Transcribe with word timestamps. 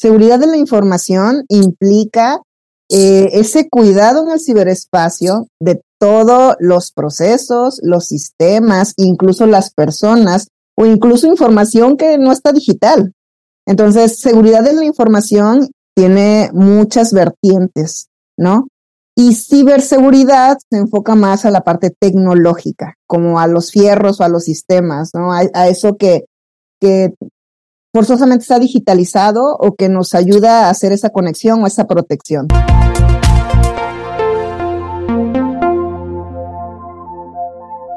seguridad 0.00 0.38
de 0.38 0.46
la 0.46 0.56
información 0.56 1.44
implica 1.48 2.40
eh, 2.88 3.28
ese 3.34 3.68
cuidado 3.68 4.24
en 4.24 4.32
el 4.32 4.40
ciberespacio 4.40 5.48
de 5.60 5.82
todos 5.98 6.56
los 6.58 6.90
procesos, 6.90 7.80
los 7.82 8.06
sistemas, 8.06 8.94
incluso 8.96 9.44
las 9.46 9.74
personas 9.74 10.48
o 10.74 10.86
incluso 10.86 11.26
información 11.26 11.98
que 11.98 12.16
no 12.16 12.32
está 12.32 12.52
digital. 12.52 13.12
Entonces, 13.66 14.18
seguridad 14.18 14.64
de 14.64 14.72
la 14.72 14.86
información 14.86 15.68
tiene 15.94 16.48
muchas 16.54 17.12
vertientes, 17.12 18.08
¿no? 18.38 18.68
Y 19.14 19.34
ciberseguridad 19.34 20.56
se 20.70 20.78
enfoca 20.78 21.14
más 21.14 21.44
a 21.44 21.50
la 21.50 21.60
parte 21.60 21.90
tecnológica, 21.90 22.94
como 23.06 23.38
a 23.38 23.46
los 23.46 23.70
fierros 23.70 24.18
o 24.18 24.24
a 24.24 24.30
los 24.30 24.44
sistemas, 24.44 25.10
¿no? 25.12 25.30
A, 25.30 25.68
eso 25.68 25.98
que, 25.98 26.24
que 26.80 27.12
forzosamente 27.92 28.42
está 28.42 28.58
digitalizado 28.58 29.56
o 29.58 29.74
que 29.74 29.88
nos 29.88 30.14
ayuda 30.14 30.66
a 30.66 30.70
hacer 30.70 30.92
esa 30.92 31.10
conexión 31.10 31.62
o 31.62 31.66
esa 31.66 31.86
protección. 31.86 32.46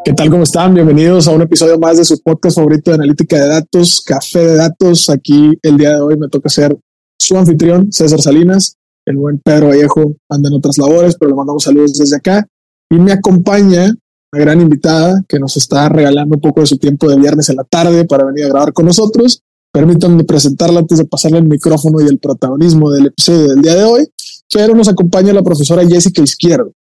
¿Qué 0.03 0.13
tal? 0.13 0.29
¿Cómo 0.29 0.43
están? 0.43 0.73
Bienvenidos 0.73 1.27
a 1.27 1.31
un 1.31 1.43
episodio 1.43 1.79
más 1.79 1.97
de 1.97 2.03
su 2.03 2.21
podcast 2.21 2.57
favorito 2.57 2.91
de 2.91 2.95
analítica 2.95 3.37
de 3.37 3.47
datos, 3.47 4.01
Café 4.01 4.39
de 4.39 4.55
Datos. 4.55 5.09
Aquí 5.09 5.57
el 5.61 5.77
día 5.77 5.95
de 5.95 6.01
hoy 6.01 6.17
me 6.17 6.27
toca 6.27 6.49
ser 6.49 6.77
su 7.17 7.37
anfitrión, 7.37 7.91
César 7.91 8.21
Salinas. 8.21 8.75
El 9.05 9.17
buen 9.17 9.39
Pedro 9.39 9.69
Vallejo 9.69 10.15
anda 10.29 10.49
en 10.49 10.55
otras 10.55 10.77
labores, 10.77 11.15
pero 11.17 11.29
le 11.29 11.35
mandamos 11.35 11.63
saludos 11.63 11.97
desde 11.97 12.17
acá. 12.17 12.45
Y 12.89 12.95
me 12.95 13.13
acompaña 13.13 13.93
una 14.33 14.41
gran 14.41 14.59
invitada 14.59 15.23
que 15.27 15.39
nos 15.39 15.55
está 15.55 15.87
regalando 15.87 16.35
un 16.35 16.41
poco 16.41 16.61
de 16.61 16.67
su 16.67 16.77
tiempo 16.77 17.07
de 17.07 17.17
viernes 17.17 17.49
en 17.49 17.57
la 17.57 17.63
tarde 17.63 18.05
para 18.05 18.25
venir 18.25 18.45
a 18.45 18.49
grabar 18.49 18.73
con 18.73 18.85
nosotros. 18.85 19.41
Permítanme 19.73 20.23
presentarla 20.23 20.79
antes 20.79 20.99
de 20.99 21.05
pasarle 21.05 21.39
el 21.39 21.49
micrófono 21.49 21.99
y 21.99 22.07
el 22.07 22.19
protagonismo 22.19 22.91
del 22.91 23.07
episodio 23.07 23.47
del 23.49 23.61
día 23.61 23.75
de 23.75 23.83
hoy. 23.83 24.07
Pero 24.53 24.75
nos 24.75 24.87
acompaña 24.87 25.33
la 25.33 25.41
profesora 25.41 25.85
Jessica 25.85 26.21
Izquierdo 26.21 26.71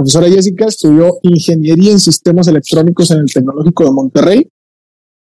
profesora 0.00 0.30
Jessica 0.30 0.64
estudió 0.64 1.18
ingeniería 1.22 1.92
en 1.92 2.00
sistemas 2.00 2.48
electrónicos 2.48 3.10
en 3.10 3.18
el 3.18 3.26
Tecnológico 3.26 3.84
de 3.84 3.90
Monterrey. 3.90 4.48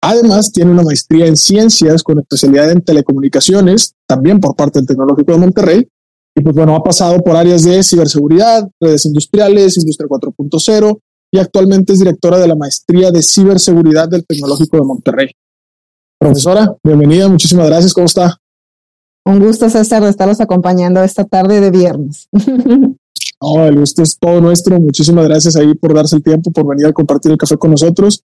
Además, 0.01 0.53
tiene 0.53 0.71
una 0.71 0.83
maestría 0.83 1.27
en 1.27 1.35
ciencias 1.35 2.01
con 2.03 2.19
especialidad 2.19 2.71
en 2.71 2.81
telecomunicaciones, 2.81 3.95
también 4.07 4.39
por 4.39 4.55
parte 4.55 4.79
del 4.79 4.87
Tecnológico 4.87 5.33
de 5.33 5.37
Monterrey. 5.37 5.87
Y 6.33 6.41
pues 6.41 6.55
bueno, 6.55 6.73
ha 6.75 6.83
pasado 6.83 7.19
por 7.19 7.35
áreas 7.35 7.63
de 7.65 7.83
ciberseguridad, 7.83 8.69
redes 8.79 9.05
industriales, 9.05 9.77
industria 9.77 10.07
4.0 10.07 10.99
y 11.33 11.39
actualmente 11.39 11.91
es 11.91 11.99
directora 11.99 12.39
de 12.39 12.47
la 12.47 12.55
maestría 12.55 13.11
de 13.11 13.21
ciberseguridad 13.21 14.07
del 14.07 14.25
Tecnológico 14.25 14.77
de 14.77 14.83
Monterrey. 14.83 15.31
Profesora, 16.21 16.77
bienvenida, 16.83 17.27
muchísimas 17.27 17.65
gracias, 17.65 17.95
¿cómo 17.95 18.05
está? 18.05 18.37
Un 19.25 19.39
gusto, 19.39 19.67
César, 19.71 20.03
de 20.03 20.11
estarlos 20.11 20.39
acompañando 20.39 21.01
esta 21.01 21.25
tarde 21.25 21.59
de 21.59 21.71
viernes. 21.71 22.29
No, 23.43 23.65
el 23.65 23.79
gusto 23.79 24.03
es 24.03 24.19
todo 24.19 24.39
nuestro. 24.39 24.79
Muchísimas 24.79 25.25
gracias 25.25 25.55
ahí 25.55 25.73
por 25.73 25.95
darse 25.95 26.15
el 26.15 26.21
tiempo, 26.21 26.51
por 26.51 26.67
venir 26.67 26.85
a 26.85 26.93
compartir 26.93 27.31
el 27.31 27.39
café 27.39 27.57
con 27.57 27.71
nosotros. 27.71 28.23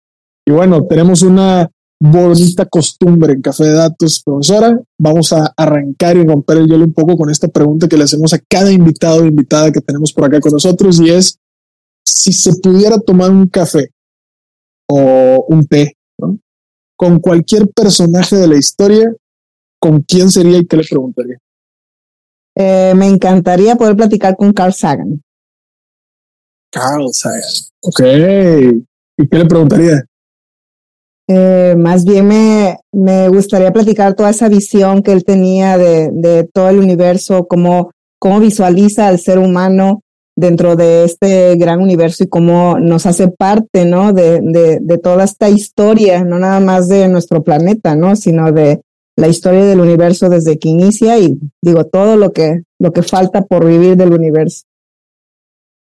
Y 0.47 0.53
bueno, 0.53 0.87
tenemos 0.87 1.21
una 1.21 1.71
bonita 2.01 2.65
costumbre 2.65 3.35
en 3.35 3.43
Café 3.43 3.65
de 3.65 3.75
Datos, 3.75 4.23
profesora. 4.25 4.81
Vamos 4.99 5.35
a 5.35 5.53
arrancar 5.55 6.17
y 6.17 6.25
romper 6.25 6.57
el 6.57 6.67
hielo 6.67 6.87
un 6.87 6.95
poco 6.95 7.15
con 7.15 7.29
esta 7.29 7.49
pregunta 7.49 7.89
que 7.89 7.99
le 7.99 8.05
hacemos 8.05 8.33
a 8.33 8.39
cada 8.39 8.73
invitado 8.73 9.21
o 9.21 9.27
invitada 9.27 9.71
que 9.71 9.83
tenemos 9.83 10.15
por 10.15 10.25
acá 10.25 10.41
con 10.41 10.53
nosotros 10.53 10.99
y 10.99 11.11
es 11.11 11.39
si 12.07 12.33
se 12.33 12.55
pudiera 12.57 12.99
tomar 12.99 13.31
un 13.31 13.49
café 13.49 13.91
o 14.89 15.45
un 15.47 15.67
té 15.67 15.95
con 17.03 17.19
cualquier 17.19 17.67
personaje 17.67 18.37
de 18.37 18.47
la 18.47 18.57
historia, 18.57 19.13
¿con 19.81 20.03
quién 20.03 20.31
sería 20.31 20.59
y 20.59 20.67
qué 20.67 20.77
le 20.77 20.85
preguntaría? 20.85 21.37
Eh, 22.55 22.93
me 22.95 23.09
encantaría 23.09 23.75
poder 23.75 23.97
platicar 23.97 24.37
con 24.37 24.53
Carl 24.53 24.73
Sagan. 24.73 25.21
Carl 26.71 27.13
Sagan. 27.13 27.43
Ok. 27.81 28.01
¿Y 29.19 29.29
qué 29.29 29.37
le 29.37 29.47
preguntaría? 29.47 30.05
Eh, 31.27 31.75
más 31.77 32.05
bien 32.05 32.29
me, 32.29 32.79
me 32.93 33.29
gustaría 33.31 33.73
platicar 33.73 34.15
toda 34.15 34.31
esa 34.31 34.49
visión 34.49 35.03
que 35.03 35.11
él 35.11 35.25
tenía 35.25 35.77
de, 35.79 36.09
de 36.13 36.45
todo 36.45 36.69
el 36.69 36.79
universo, 36.79 37.49
cómo, 37.49 37.91
cómo 38.21 38.39
visualiza 38.39 39.09
al 39.09 39.19
ser 39.19 39.41
humano 39.41 40.03
dentro 40.43 40.77
de 40.77 41.05
este 41.05 41.57
gran 41.57 41.81
universo 41.81 42.25
y 42.25 42.29
cómo 42.29 42.79
nos 42.79 43.07
hace 43.07 43.29
parte, 43.29 43.87
¿no? 43.87 44.13
De, 44.13 44.41
de, 44.43 44.79
de 44.81 44.99
toda 44.99 45.25
esta 45.25 45.49
historia, 45.49 46.23
no 46.25 46.39
nada 46.39 46.61
más 46.61 46.89
de 46.89 47.09
nuestro 47.09 47.43
planeta, 47.43 47.97
¿no? 47.97 48.15
Sino 48.15 48.53
de, 48.53 48.83
la 49.17 49.29
historia 49.29 49.65
del 49.65 49.81
universo 49.81 50.29
desde 50.29 50.59
que 50.59 50.69
inicia 50.69 51.19
y 51.19 51.39
digo 51.63 51.85
todo 51.85 52.17
lo 52.17 52.33
que 52.33 52.63
lo 52.79 52.93
que 52.93 53.03
falta 53.03 53.43
por 53.43 53.67
vivir 53.67 53.97
del 53.97 54.13
universo. 54.13 54.65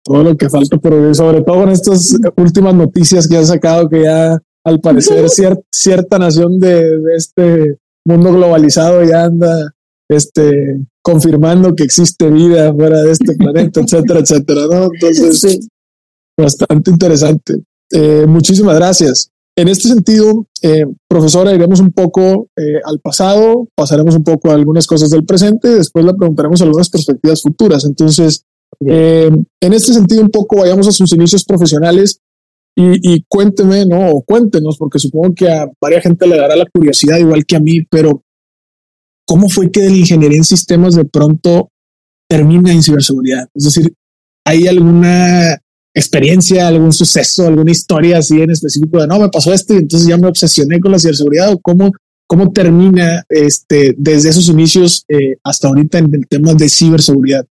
Todo 0.03 0.23
lo 0.23 0.37
que 0.37 0.49
falta 0.49 0.77
por 0.77 0.93
vivir, 0.93 1.15
sobre 1.15 1.41
todo 1.41 1.61
con 1.61 1.69
estas 1.69 2.15
últimas 2.35 2.75
noticias 2.75 3.27
que 3.27 3.37
han 3.37 3.45
sacado 3.45 3.89
que 3.89 4.03
ya 4.03 4.39
al 4.65 4.79
parecer 4.81 5.25
cierta 5.71 6.19
nación 6.19 6.59
de, 6.59 7.01
este 7.15 7.77
mundo 8.05 8.33
globalizado 8.33 9.03
ya 9.03 9.23
anda 9.23 9.73
este 10.09 10.81
confirmando 11.03 11.75
que 11.75 11.83
existe 11.83 12.29
vida 12.31 12.73
fuera 12.73 13.03
de 13.03 13.11
este 13.11 13.35
planeta, 13.35 13.81
etcétera, 13.81 14.21
etcétera, 14.21 14.61
¿no? 14.71 14.89
Entonces, 14.91 15.39
sí. 15.39 15.59
bastante 16.39 16.89
interesante. 16.89 17.61
Eh, 17.91 18.25
muchísimas 18.25 18.75
gracias. 18.75 19.29
En 19.55 19.67
este 19.67 19.89
sentido, 19.89 20.47
eh, 20.63 20.85
profesora, 21.07 21.53
iremos 21.53 21.79
un 21.79 21.91
poco 21.91 22.47
eh, 22.55 22.79
al 22.83 22.99
pasado, 22.99 23.67
pasaremos 23.75 24.15
un 24.15 24.23
poco 24.23 24.49
a 24.49 24.55
algunas 24.55 24.87
cosas 24.87 25.11
del 25.11 25.25
presente 25.25 25.69
y 25.69 25.75
después 25.75 26.03
le 26.03 26.13
preguntaremos 26.15 26.61
algunas 26.61 26.89
perspectivas 26.89 27.41
futuras. 27.41 27.85
Entonces, 27.85 28.45
en 28.79 29.45
este 29.61 29.93
sentido, 29.93 30.23
un 30.23 30.31
poco 30.31 30.61
vayamos 30.61 30.87
a 30.87 30.91
sus 30.91 31.13
inicios 31.13 31.43
profesionales 31.43 32.19
y, 32.75 33.13
y, 33.13 33.23
cuénteme, 33.27 33.85
¿no? 33.85 34.09
O 34.09 34.23
cuéntenos, 34.23 34.77
porque 34.79 34.97
supongo 34.97 35.35
que 35.35 35.47
a 35.47 35.69
varias 35.79 36.01
gente 36.01 36.25
le 36.25 36.37
dará 36.37 36.55
la 36.55 36.65
curiosidad, 36.65 37.19
igual 37.19 37.45
que 37.45 37.55
a 37.55 37.59
mí, 37.59 37.83
pero 37.91 38.22
¿cómo 39.25 39.49
fue 39.49 39.71
que 39.71 39.81
la 39.81 39.95
ingeniería 39.95 40.37
en 40.37 40.43
sistemas 40.43 40.95
de 40.95 41.05
pronto 41.05 41.69
termina 42.29 42.71
en 42.71 42.83
ciberseguridad? 42.83 43.47
Es 43.53 43.65
decir, 43.65 43.93
¿hay 44.45 44.67
alguna 44.67 45.59
experiencia, 45.93 46.67
algún 46.67 46.91
suceso, 46.91 47.47
alguna 47.47 47.71
historia 47.71 48.17
así 48.17 48.41
en 48.41 48.51
específico 48.51 48.99
de 48.99 49.07
no, 49.07 49.19
me 49.19 49.29
pasó 49.29 49.53
esto 49.53 49.73
y 49.73 49.77
entonces 49.77 50.07
ya 50.07 50.17
me 50.17 50.27
obsesioné 50.27 50.79
con 50.79 50.91
la 50.91 50.99
ciberseguridad 50.99 51.53
o 51.53 51.59
cómo, 51.59 51.91
cómo 52.27 52.51
termina 52.51 53.23
este, 53.29 53.93
desde 53.97 54.29
esos 54.29 54.49
inicios 54.49 55.05
eh, 55.07 55.37
hasta 55.43 55.67
ahorita 55.67 55.99
en 55.99 56.13
el 56.13 56.27
tema 56.27 56.53
de 56.53 56.67
ciberseguridad? 56.67 57.45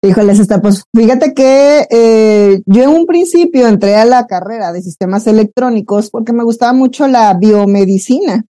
Híjoles, 0.00 0.38
está, 0.38 0.62
pues 0.62 0.84
fíjate 0.94 1.34
que 1.34 1.88
eh, 1.90 2.62
yo 2.66 2.84
en 2.84 2.90
un 2.90 3.04
principio 3.04 3.66
entré 3.66 3.96
a 3.96 4.04
la 4.04 4.28
carrera 4.28 4.72
de 4.72 4.80
sistemas 4.80 5.26
electrónicos 5.26 6.10
porque 6.10 6.32
me 6.32 6.44
gustaba 6.44 6.72
mucho 6.72 7.08
la 7.08 7.34
biomedicina. 7.34 8.44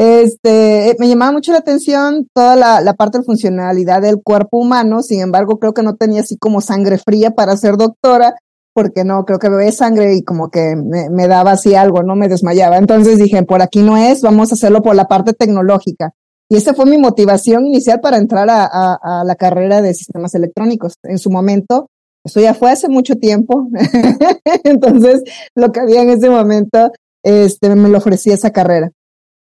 Este, 0.00 0.94
me 1.00 1.08
llamaba 1.08 1.32
mucho 1.32 1.50
la 1.50 1.58
atención 1.58 2.28
toda 2.32 2.54
la, 2.54 2.80
la, 2.80 2.94
parte 2.94 3.18
de 3.18 3.24
funcionalidad 3.24 4.00
del 4.00 4.22
cuerpo 4.22 4.58
humano, 4.58 5.02
sin 5.02 5.20
embargo, 5.20 5.58
creo 5.58 5.74
que 5.74 5.82
no 5.82 5.96
tenía 5.96 6.20
así 6.20 6.36
como 6.38 6.60
sangre 6.60 6.98
fría 6.98 7.32
para 7.32 7.56
ser 7.56 7.76
doctora, 7.76 8.36
porque 8.72 9.02
no, 9.02 9.24
creo 9.24 9.40
que 9.40 9.48
bebé 9.48 9.72
sangre 9.72 10.14
y 10.14 10.22
como 10.22 10.52
que 10.52 10.76
me, 10.76 11.10
me, 11.10 11.26
daba 11.26 11.50
así 11.50 11.74
algo, 11.74 12.04
no 12.04 12.14
me 12.14 12.28
desmayaba. 12.28 12.76
Entonces 12.76 13.18
dije, 13.18 13.42
por 13.42 13.60
aquí 13.60 13.82
no 13.82 13.96
es, 13.96 14.22
vamos 14.22 14.52
a 14.52 14.54
hacerlo 14.54 14.82
por 14.82 14.94
la 14.94 15.08
parte 15.08 15.32
tecnológica. 15.32 16.12
Y 16.48 16.54
esa 16.54 16.74
fue 16.74 16.86
mi 16.86 16.96
motivación 16.96 17.66
inicial 17.66 17.98
para 17.98 18.18
entrar 18.18 18.48
a, 18.50 18.66
a, 18.66 18.98
a 19.02 19.24
la 19.24 19.34
carrera 19.34 19.82
de 19.82 19.94
sistemas 19.94 20.32
electrónicos. 20.32 20.94
En 21.02 21.18
su 21.18 21.28
momento, 21.28 21.88
eso 22.24 22.38
ya 22.38 22.54
fue 22.54 22.70
hace 22.70 22.88
mucho 22.88 23.16
tiempo. 23.16 23.66
Entonces, 24.62 25.24
lo 25.56 25.72
que 25.72 25.80
había 25.80 26.02
en 26.02 26.10
ese 26.10 26.30
momento, 26.30 26.92
este, 27.24 27.74
me 27.74 27.88
lo 27.88 27.98
ofrecía 27.98 28.34
esa 28.34 28.52
carrera 28.52 28.92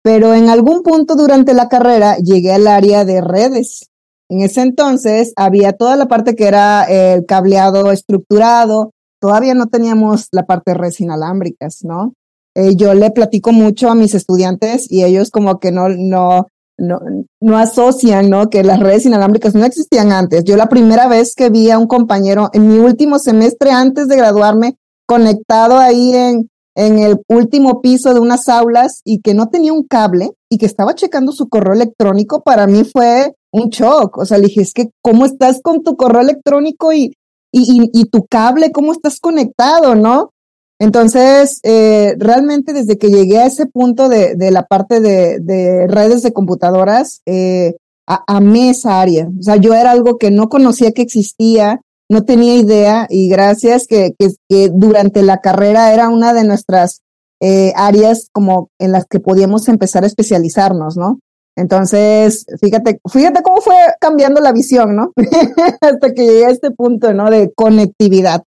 pero 0.02 0.34
en 0.34 0.48
algún 0.48 0.82
punto 0.82 1.16
durante 1.16 1.54
la 1.54 1.68
carrera 1.68 2.16
llegué 2.16 2.52
al 2.52 2.66
área 2.66 3.04
de 3.04 3.20
redes. 3.20 3.90
En 4.28 4.40
ese 4.40 4.62
entonces 4.62 5.32
había 5.36 5.72
toda 5.72 5.96
la 5.96 6.06
parte 6.06 6.34
que 6.34 6.46
era 6.46 6.84
el 6.84 7.24
cableado 7.26 7.90
estructurado, 7.92 8.92
todavía 9.20 9.54
no 9.54 9.66
teníamos 9.66 10.28
la 10.32 10.44
parte 10.44 10.72
de 10.72 10.78
redes 10.78 11.00
inalámbricas, 11.00 11.84
¿no? 11.84 12.14
Eh, 12.54 12.74
yo 12.76 12.94
le 12.94 13.10
platico 13.10 13.52
mucho 13.52 13.90
a 13.90 13.94
mis 13.94 14.14
estudiantes 14.14 14.90
y 14.90 15.04
ellos 15.04 15.30
como 15.30 15.60
que 15.60 15.70
no, 15.70 15.88
no, 15.88 16.46
no, 16.76 17.00
no 17.40 17.56
asocian, 17.56 18.28
¿no? 18.30 18.50
Que 18.50 18.62
las 18.62 18.80
redes 18.80 19.06
inalámbricas 19.06 19.54
no 19.54 19.64
existían 19.64 20.12
antes. 20.12 20.44
Yo 20.44 20.56
la 20.56 20.68
primera 20.68 21.08
vez 21.08 21.34
que 21.34 21.50
vi 21.50 21.70
a 21.70 21.78
un 21.78 21.86
compañero 21.86 22.50
en 22.52 22.68
mi 22.68 22.78
último 22.78 23.18
semestre 23.18 23.70
antes 23.70 24.08
de 24.08 24.16
graduarme 24.16 24.76
conectado 25.06 25.78
ahí 25.78 26.14
en, 26.14 26.50
en 26.78 27.00
el 27.00 27.20
último 27.26 27.80
piso 27.82 28.14
de 28.14 28.20
unas 28.20 28.48
aulas 28.48 29.00
y 29.04 29.20
que 29.20 29.34
no 29.34 29.48
tenía 29.48 29.72
un 29.72 29.82
cable 29.82 30.30
y 30.48 30.58
que 30.58 30.66
estaba 30.66 30.94
checando 30.94 31.32
su 31.32 31.48
correo 31.48 31.74
electrónico, 31.74 32.42
para 32.44 32.68
mí 32.68 32.84
fue 32.84 33.34
un 33.52 33.68
shock. 33.70 34.16
O 34.18 34.24
sea, 34.24 34.38
le 34.38 34.46
dije, 34.46 34.62
es 34.62 34.72
que, 34.72 34.90
¿cómo 35.02 35.26
estás 35.26 35.60
con 35.60 35.82
tu 35.82 35.96
correo 35.96 36.20
electrónico 36.20 36.92
y, 36.92 37.12
y, 37.50 37.90
y, 37.92 38.04
tu 38.04 38.26
cable? 38.26 38.70
¿Cómo 38.70 38.92
estás 38.92 39.18
conectado, 39.18 39.96
no? 39.96 40.30
Entonces, 40.78 41.58
eh, 41.64 42.14
realmente 42.16 42.72
desde 42.72 42.96
que 42.96 43.10
llegué 43.10 43.38
a 43.38 43.46
ese 43.46 43.66
punto 43.66 44.08
de, 44.08 44.36
de 44.36 44.52
la 44.52 44.62
parte 44.66 45.00
de, 45.00 45.40
de, 45.40 45.88
redes 45.88 46.22
de 46.22 46.32
computadoras, 46.32 47.22
eh, 47.26 47.74
amé 48.06 48.70
esa 48.70 49.00
área. 49.00 49.28
O 49.36 49.42
sea, 49.42 49.56
yo 49.56 49.74
era 49.74 49.90
algo 49.90 50.16
que 50.16 50.30
no 50.30 50.48
conocía 50.48 50.92
que 50.92 51.02
existía, 51.02 51.80
no 52.08 52.24
tenía 52.24 52.56
idea 52.56 53.06
y 53.10 53.28
gracias 53.28 53.86
que, 53.86 54.14
que, 54.18 54.70
durante 54.72 55.22
la 55.22 55.40
carrera 55.40 55.92
era 55.92 56.08
una 56.08 56.32
de 56.32 56.44
nuestras 56.44 57.02
eh, 57.40 57.72
áreas 57.76 58.28
como 58.32 58.70
en 58.78 58.92
las 58.92 59.04
que 59.06 59.20
podíamos 59.20 59.68
empezar 59.68 60.04
a 60.04 60.06
especializarnos, 60.06 60.96
¿no? 60.96 61.20
Entonces, 61.56 62.46
fíjate, 62.60 63.00
fíjate 63.10 63.42
cómo 63.42 63.60
fue 63.60 63.74
cambiando 64.00 64.40
la 64.40 64.52
visión, 64.52 64.94
¿no? 64.94 65.12
Hasta 65.80 66.14
que 66.14 66.22
llegué 66.22 66.46
a 66.46 66.50
este 66.50 66.70
punto, 66.70 67.12
¿no? 67.12 67.30
De 67.30 67.52
conectividad. 67.54 68.44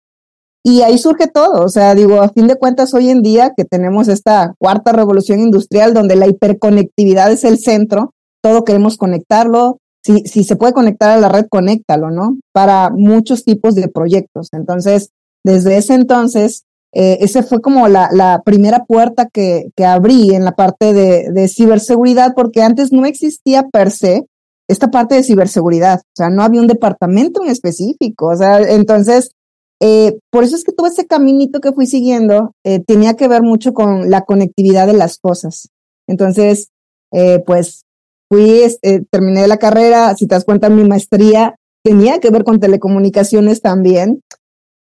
Y 0.63 0.81
ahí 0.81 0.97
surge 0.97 1.27
todo, 1.27 1.63
o 1.63 1.69
sea, 1.69 1.95
digo, 1.95 2.21
a 2.21 2.27
fin 2.27 2.47
de 2.47 2.57
cuentas, 2.57 2.93
hoy 2.93 3.09
en 3.09 3.21
día 3.21 3.53
que 3.55 3.63
tenemos 3.63 4.09
esta 4.09 4.53
cuarta 4.59 4.91
revolución 4.91 5.39
industrial 5.39 5.93
donde 5.93 6.17
la 6.17 6.27
hiperconectividad 6.27 7.31
es 7.31 7.45
el 7.45 7.57
centro, 7.57 8.13
todo 8.43 8.65
queremos 8.65 8.97
conectarlo, 8.97 9.79
si, 10.03 10.19
si 10.25 10.43
se 10.43 10.55
puede 10.55 10.73
conectar 10.73 11.09
a 11.09 11.17
la 11.17 11.29
red, 11.29 11.47
conéctalo, 11.49 12.11
¿no? 12.11 12.37
Para 12.53 12.89
muchos 12.89 13.43
tipos 13.43 13.75
de 13.75 13.87
proyectos. 13.87 14.49
Entonces, 14.53 15.11
desde 15.43 15.77
ese 15.77 15.93
entonces, 15.93 16.63
eh, 16.93 17.17
ese 17.21 17.43
fue 17.43 17.61
como 17.61 17.87
la, 17.87 18.09
la 18.11 18.41
primera 18.45 18.85
puerta 18.85 19.27
que, 19.31 19.69
que, 19.75 19.85
abrí 19.85 20.33
en 20.33 20.45
la 20.45 20.53
parte 20.53 20.93
de, 20.93 21.31
de, 21.31 21.47
ciberseguridad, 21.47 22.33
porque 22.35 22.61
antes 22.61 22.91
no 22.91 23.05
existía 23.05 23.67
per 23.69 23.91
se 23.91 24.25
esta 24.67 24.89
parte 24.89 25.15
de 25.15 25.23
ciberseguridad, 25.23 25.99
o 25.99 26.15
sea, 26.15 26.29
no 26.29 26.43
había 26.43 26.61
un 26.61 26.67
departamento 26.67 27.43
en 27.43 27.49
específico, 27.49 28.27
o 28.27 28.35
sea, 28.35 28.59
entonces, 28.59 29.31
eh, 29.79 30.17
por 30.29 30.43
eso 30.43 30.55
es 30.55 30.63
que 30.63 30.73
todo 30.73 30.87
ese 30.87 31.07
caminito 31.07 31.61
que 31.61 31.71
fui 31.71 31.87
siguiendo 31.87 32.53
eh, 32.65 32.79
tenía 32.79 33.13
que 33.15 33.27
ver 33.27 33.43
mucho 33.43 33.73
con 33.73 34.09
la 34.09 34.21
conectividad 34.21 34.87
de 34.87 34.93
las 34.93 35.19
cosas. 35.19 35.69
Entonces, 36.07 36.69
eh, 37.13 37.43
pues 37.45 37.83
fui, 38.29 38.63
eh, 38.81 39.03
terminé 39.09 39.47
la 39.47 39.57
carrera, 39.57 40.15
si 40.15 40.27
te 40.27 40.35
das 40.35 40.45
cuenta, 40.45 40.69
mi 40.69 40.83
maestría 40.83 41.55
tenía 41.83 42.19
que 42.19 42.29
ver 42.29 42.43
con 42.43 42.59
telecomunicaciones 42.59 43.61
también. 43.61 44.21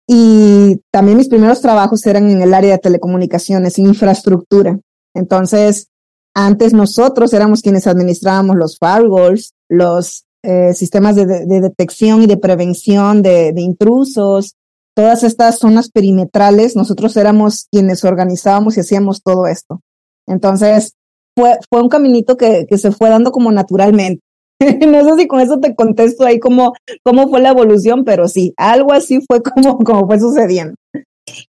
Y 0.07 0.81
también 0.91 1.17
mis 1.17 1.29
primeros 1.29 1.61
trabajos 1.61 2.05
eran 2.05 2.29
en 2.29 2.41
el 2.41 2.53
área 2.53 2.73
de 2.73 2.77
telecomunicaciones, 2.79 3.79
infraestructura. 3.79 4.79
Entonces, 5.13 5.87
antes 6.33 6.73
nosotros 6.73 7.31
éramos 7.33 7.61
quienes 7.61 7.87
administrábamos 7.87 8.55
los 8.55 8.77
firewalls, 8.79 9.53
los 9.69 10.25
eh, 10.43 10.73
sistemas 10.73 11.15
de, 11.15 11.25
de, 11.25 11.61
detección 11.61 12.21
y 12.21 12.27
de 12.27 12.37
prevención 12.37 13.21
de, 13.21 13.53
intrusos, 13.55 14.55
todas 14.93 15.23
estas 15.23 15.57
zonas 15.57 15.89
perimetrales, 15.89 16.75
nosotros 16.75 17.15
éramos 17.15 17.67
quienes 17.71 18.03
organizábamos 18.03 18.75
y 18.75 18.81
hacíamos 18.81 19.23
todo 19.23 19.47
esto. 19.47 19.79
Entonces, 20.27 20.95
fue, 21.35 21.57
fue 21.69 21.81
un 21.81 21.89
caminito 21.89 22.37
que, 22.37 22.65
que 22.67 22.77
se 22.77 22.91
fue 22.91 23.09
dando 23.09 23.31
como 23.31 23.51
naturalmente. 23.51 24.21
no 24.87 25.03
sé 25.03 25.21
si 25.21 25.27
con 25.27 25.39
eso 25.39 25.59
te 25.59 25.75
contesto 25.75 26.25
ahí 26.25 26.39
cómo, 26.39 26.73
cómo 27.03 27.29
fue 27.29 27.41
la 27.41 27.49
evolución, 27.49 28.03
pero 28.03 28.27
sí, 28.27 28.53
algo 28.57 28.93
así 28.93 29.19
fue 29.27 29.41
como, 29.41 29.77
como 29.83 30.07
fue 30.07 30.19
sucediendo. 30.19 30.75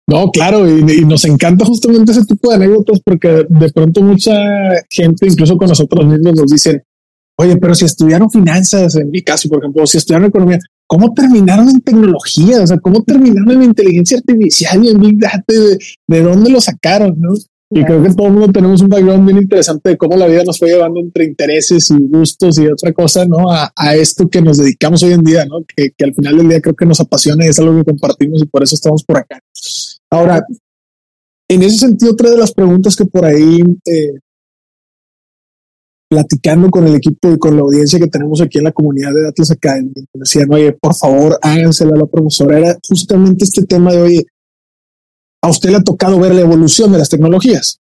No, 0.08 0.30
claro, 0.30 0.68
y, 0.68 1.04
nos 1.04 1.24
encanta 1.24 1.64
justamente 1.64 2.12
ese 2.12 2.24
tipo 2.24 2.50
de 2.50 2.56
anécdotas 2.56 3.00
porque 3.04 3.44
de 3.48 3.72
pronto 3.72 4.00
mucha 4.02 4.32
gente, 4.88 5.26
incluso 5.26 5.56
con 5.56 5.68
nosotros 5.68 6.06
mismos, 6.06 6.36
nos 6.36 6.46
dicen, 6.46 6.80
oye, 7.36 7.56
pero 7.56 7.74
si 7.74 7.86
estudiaron 7.86 8.30
finanzas, 8.30 8.94
en 8.94 9.10
mi 9.10 9.22
caso, 9.22 9.48
por 9.48 9.58
ejemplo, 9.58 9.84
si 9.84 9.98
estudiaron 9.98 10.28
economía, 10.28 10.60
¿cómo 10.86 11.12
terminaron 11.12 11.68
en 11.68 11.80
tecnología? 11.80 12.62
O 12.62 12.66
sea, 12.68 12.78
¿cómo 12.78 13.02
terminaron 13.02 13.50
en 13.50 13.64
inteligencia 13.64 14.18
artificial 14.18 14.84
y 14.84 14.90
en 14.90 15.00
Big 15.00 15.18
Data? 15.18 15.42
¿De, 15.48 15.78
de 16.06 16.22
dónde 16.22 16.50
lo 16.50 16.60
sacaron? 16.60 17.16
¿no? 17.18 17.34
Y 17.68 17.82
creo 17.84 18.00
que 18.00 18.14
todo 18.14 18.28
el 18.28 18.34
mundo 18.34 18.52
tenemos 18.52 18.80
un 18.80 18.88
background 18.88 19.26
bien 19.26 19.38
interesante 19.38 19.90
de 19.90 19.96
cómo 19.96 20.16
la 20.16 20.28
vida 20.28 20.44
nos 20.44 20.56
fue 20.58 20.68
llevando 20.68 21.00
entre 21.00 21.24
intereses 21.24 21.90
y 21.90 21.98
gustos 22.06 22.58
y 22.58 22.66
otra 22.68 22.92
cosa, 22.92 23.24
¿no? 23.26 23.50
A, 23.50 23.72
a 23.74 23.96
esto 23.96 24.28
que 24.28 24.40
nos 24.40 24.58
dedicamos 24.58 25.02
hoy 25.02 25.14
en 25.14 25.22
día, 25.22 25.44
¿no? 25.46 25.64
Que, 25.64 25.90
que, 25.90 26.04
al 26.04 26.14
final 26.14 26.36
del 26.36 26.48
día 26.48 26.60
creo 26.60 26.76
que 26.76 26.86
nos 26.86 27.00
apasiona 27.00 27.44
y 27.44 27.48
es 27.48 27.58
algo 27.58 27.76
que 27.76 27.84
compartimos 27.84 28.40
y 28.40 28.46
por 28.46 28.62
eso 28.62 28.76
estamos 28.76 29.02
por 29.02 29.16
acá. 29.18 29.40
Ahora, 30.10 30.46
en 31.48 31.62
ese 31.62 31.78
sentido, 31.78 32.12
otra 32.12 32.30
de 32.30 32.38
las 32.38 32.52
preguntas 32.52 32.94
que 32.94 33.04
por 33.04 33.24
ahí, 33.24 33.60
eh, 33.84 34.18
platicando 36.08 36.70
con 36.70 36.86
el 36.86 36.94
equipo 36.94 37.32
y 37.32 37.38
con 37.38 37.56
la 37.56 37.62
audiencia 37.62 37.98
que 37.98 38.06
tenemos 38.06 38.40
aquí 38.40 38.58
en 38.58 38.64
la 38.64 38.72
comunidad 38.72 39.12
de 39.12 39.26
Atlas 39.26 39.50
Academy, 39.50 39.92
decían, 40.14 40.52
oye, 40.52 40.72
por 40.72 40.94
favor, 40.94 41.36
hágansela 41.42 41.94
a 41.94 41.98
la 41.98 42.06
profesora, 42.06 42.58
era 42.58 42.78
justamente 42.88 43.44
este 43.44 43.64
tema 43.64 43.92
de, 43.92 44.02
oye, 44.02 44.26
a 45.46 45.50
usted 45.50 45.70
le 45.70 45.76
ha 45.76 45.82
tocado 45.82 46.18
ver 46.18 46.34
la 46.34 46.40
evolución 46.40 46.92
de 46.92 46.98
las 46.98 47.08
tecnologías, 47.08 47.78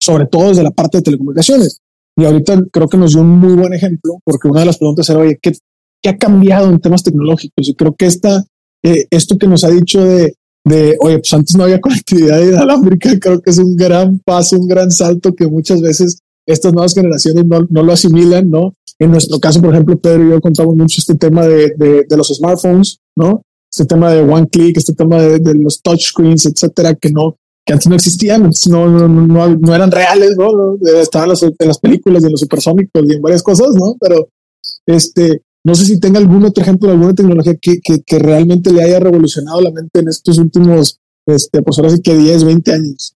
sobre 0.00 0.26
todo 0.26 0.48
desde 0.48 0.62
la 0.62 0.70
parte 0.70 0.98
de 0.98 1.02
telecomunicaciones. 1.02 1.80
Y 2.16 2.24
ahorita 2.24 2.64
creo 2.72 2.88
que 2.88 2.96
nos 2.96 3.12
dio 3.12 3.22
un 3.22 3.38
muy 3.38 3.54
buen 3.54 3.74
ejemplo, 3.74 4.20
porque 4.24 4.48
una 4.48 4.60
de 4.60 4.66
las 4.66 4.78
preguntas 4.78 5.08
era, 5.10 5.18
oye, 5.18 5.38
¿qué, 5.40 5.52
qué 6.00 6.10
ha 6.10 6.16
cambiado 6.16 6.70
en 6.70 6.80
temas 6.80 7.02
tecnológicos? 7.02 7.68
Y 7.68 7.74
creo 7.74 7.94
que 7.96 8.06
esta, 8.06 8.44
eh, 8.84 9.06
esto 9.10 9.36
que 9.36 9.48
nos 9.48 9.64
ha 9.64 9.70
dicho 9.70 10.04
de, 10.04 10.34
de, 10.64 10.96
oye, 11.00 11.18
pues 11.18 11.32
antes 11.32 11.56
no 11.56 11.64
había 11.64 11.80
conectividad 11.80 12.40
inalámbrica, 12.40 13.18
creo 13.18 13.40
que 13.40 13.50
es 13.50 13.58
un 13.58 13.76
gran 13.76 14.20
paso, 14.20 14.56
un 14.56 14.68
gran 14.68 14.90
salto 14.90 15.34
que 15.34 15.48
muchas 15.48 15.80
veces 15.82 16.20
estas 16.46 16.72
nuevas 16.72 16.94
generaciones 16.94 17.44
no, 17.44 17.66
no 17.68 17.82
lo 17.82 17.92
asimilan, 17.92 18.48
¿no? 18.48 18.74
En 19.00 19.10
nuestro 19.10 19.38
caso, 19.38 19.60
por 19.60 19.72
ejemplo, 19.72 19.98
Pedro 19.98 20.26
y 20.26 20.30
yo 20.30 20.40
contamos 20.40 20.74
mucho 20.74 21.00
este 21.00 21.14
tema 21.14 21.46
de, 21.46 21.74
de, 21.76 22.04
de 22.08 22.16
los 22.16 22.28
smartphones, 22.28 22.98
¿no? 23.16 23.42
Este 23.70 23.84
tema 23.84 24.12
de 24.12 24.22
one 24.22 24.48
click, 24.48 24.76
este 24.76 24.94
tema 24.94 25.20
de, 25.20 25.38
de 25.38 25.54
los 25.54 25.82
touchscreens, 25.82 26.46
etcétera, 26.46 26.94
que 26.94 27.10
no, 27.10 27.36
que 27.64 27.72
antes 27.72 27.86
no 27.88 27.94
existían, 27.94 28.50
no, 28.70 28.88
no, 28.88 29.08
no, 29.08 29.48
no 29.56 29.74
eran 29.74 29.90
reales, 29.90 30.36
¿no? 30.36 30.78
Estaban 31.00 31.28
las, 31.28 31.42
en 31.42 31.54
las 31.58 31.78
películas 31.78 32.22
de 32.22 32.30
los 32.30 32.40
supersónicos 32.40 33.04
y 33.06 33.14
en 33.14 33.22
varias 33.22 33.42
cosas, 33.42 33.74
¿no? 33.74 33.96
Pero 34.00 34.28
este, 34.86 35.42
no 35.64 35.74
sé 35.74 35.84
si 35.84 36.00
tenga 36.00 36.18
algún 36.18 36.44
otro 36.44 36.62
ejemplo 36.62 36.88
de 36.88 36.94
alguna 36.94 37.14
tecnología 37.14 37.54
que, 37.60 37.80
que, 37.80 38.00
que 38.00 38.18
realmente 38.18 38.72
le 38.72 38.82
haya 38.82 39.00
revolucionado 39.00 39.60
la 39.60 39.70
mente 39.70 40.00
en 40.00 40.08
estos 40.08 40.38
últimos, 40.38 40.98
este, 41.26 41.62
pues 41.62 41.78
ahora 41.78 41.90
sí 41.90 42.00
que 42.00 42.16
10, 42.16 42.44
20 42.44 42.72
años 42.72 43.14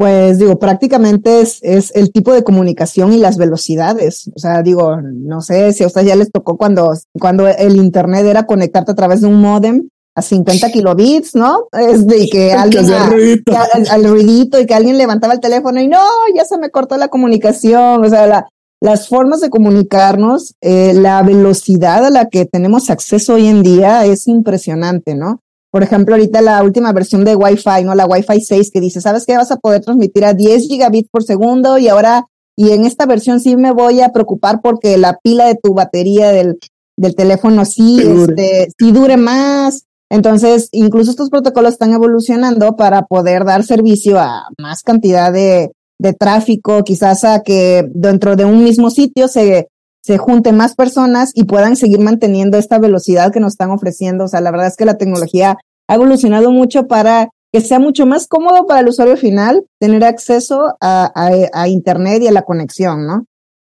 pues 0.00 0.38
digo, 0.38 0.58
prácticamente 0.58 1.42
es, 1.42 1.58
es 1.60 1.94
el 1.94 2.10
tipo 2.10 2.32
de 2.32 2.42
comunicación 2.42 3.12
y 3.12 3.18
las 3.18 3.36
velocidades. 3.36 4.30
O 4.34 4.38
sea, 4.38 4.62
digo, 4.62 4.96
no 5.02 5.42
sé 5.42 5.74
si 5.74 5.84
a 5.84 5.88
ustedes 5.88 6.06
ya 6.06 6.16
les 6.16 6.32
tocó 6.32 6.56
cuando, 6.56 6.94
cuando 7.20 7.46
el 7.46 7.76
internet 7.76 8.24
era 8.24 8.46
conectarte 8.46 8.92
a 8.92 8.94
través 8.94 9.20
de 9.20 9.26
un 9.26 9.42
modem 9.42 9.90
a 10.14 10.22
50 10.22 10.70
kilobits, 10.70 11.34
¿no? 11.34 11.66
Es 11.72 12.06
de 12.06 12.30
que 12.32 12.50
alguien 12.54 12.86
que 12.86 12.98
ruidito. 12.98 13.52
Que, 13.52 13.58
al, 13.58 13.88
al, 13.90 14.04
ruidito 14.10 14.58
y 14.58 14.64
que 14.64 14.72
alguien 14.72 14.96
levantaba 14.96 15.34
el 15.34 15.40
teléfono 15.40 15.78
y 15.82 15.88
no, 15.88 16.00
ya 16.34 16.46
se 16.46 16.56
me 16.56 16.70
cortó 16.70 16.96
la 16.96 17.08
comunicación. 17.08 18.02
O 18.02 18.08
sea, 18.08 18.26
la, 18.26 18.48
las 18.80 19.06
formas 19.06 19.42
de 19.42 19.50
comunicarnos, 19.50 20.54
eh, 20.62 20.94
la 20.94 21.22
velocidad 21.22 22.06
a 22.06 22.10
la 22.10 22.30
que 22.30 22.46
tenemos 22.46 22.88
acceso 22.88 23.34
hoy 23.34 23.48
en 23.48 23.62
día 23.62 24.06
es 24.06 24.28
impresionante, 24.28 25.14
¿no? 25.14 25.42
Por 25.70 25.82
ejemplo, 25.82 26.14
ahorita 26.14 26.40
la 26.40 26.62
última 26.62 26.92
versión 26.92 27.24
de 27.24 27.36
Wi-Fi, 27.36 27.84
¿no? 27.84 27.94
La 27.94 28.06
Wi-Fi 28.06 28.40
6 28.40 28.70
que 28.72 28.80
dice, 28.80 29.00
¿sabes 29.00 29.24
qué? 29.24 29.36
Vas 29.36 29.52
a 29.52 29.56
poder 29.56 29.82
transmitir 29.82 30.24
a 30.24 30.34
10 30.34 30.66
gigabits 30.66 31.08
por 31.10 31.22
segundo 31.22 31.78
y 31.78 31.88
ahora, 31.88 32.26
y 32.56 32.70
en 32.70 32.84
esta 32.84 33.06
versión 33.06 33.40
sí 33.40 33.56
me 33.56 33.70
voy 33.70 34.00
a 34.00 34.10
preocupar 34.10 34.60
porque 34.62 34.98
la 34.98 35.18
pila 35.22 35.46
de 35.46 35.56
tu 35.62 35.74
batería 35.74 36.32
del, 36.32 36.58
del 36.96 37.14
teléfono 37.14 37.64
sí, 37.64 38.00
este, 38.00 38.68
sí 38.78 38.92
dure 38.92 39.16
más. 39.16 39.84
Entonces, 40.10 40.68
incluso 40.72 41.12
estos 41.12 41.30
protocolos 41.30 41.74
están 41.74 41.92
evolucionando 41.92 42.74
para 42.74 43.02
poder 43.02 43.44
dar 43.44 43.62
servicio 43.62 44.18
a 44.18 44.48
más 44.58 44.82
cantidad 44.82 45.32
de, 45.32 45.70
de 46.00 46.12
tráfico, 46.14 46.82
quizás 46.82 47.22
a 47.22 47.42
que 47.42 47.88
dentro 47.94 48.34
de 48.34 48.44
un 48.44 48.64
mismo 48.64 48.90
sitio 48.90 49.28
se, 49.28 49.68
se 50.02 50.18
junten 50.18 50.56
más 50.56 50.74
personas 50.74 51.30
y 51.34 51.44
puedan 51.44 51.76
seguir 51.76 52.00
manteniendo 52.00 52.56
esta 52.56 52.78
velocidad 52.78 53.32
que 53.32 53.40
nos 53.40 53.52
están 53.52 53.70
ofreciendo. 53.70 54.24
O 54.24 54.28
sea, 54.28 54.40
la 54.40 54.50
verdad 54.50 54.68
es 54.68 54.76
que 54.76 54.84
la 54.84 54.98
tecnología 54.98 55.58
ha 55.88 55.94
evolucionado 55.94 56.50
mucho 56.50 56.86
para 56.86 57.28
que 57.52 57.60
sea 57.60 57.78
mucho 57.78 58.06
más 58.06 58.26
cómodo 58.28 58.66
para 58.66 58.80
el 58.80 58.88
usuario 58.88 59.16
final 59.16 59.66
tener 59.78 60.04
acceso 60.04 60.76
a, 60.80 61.10
a, 61.52 61.68
Internet 61.68 62.22
y 62.22 62.28
a 62.28 62.32
la 62.32 62.42
conexión, 62.42 63.06
¿no? 63.06 63.26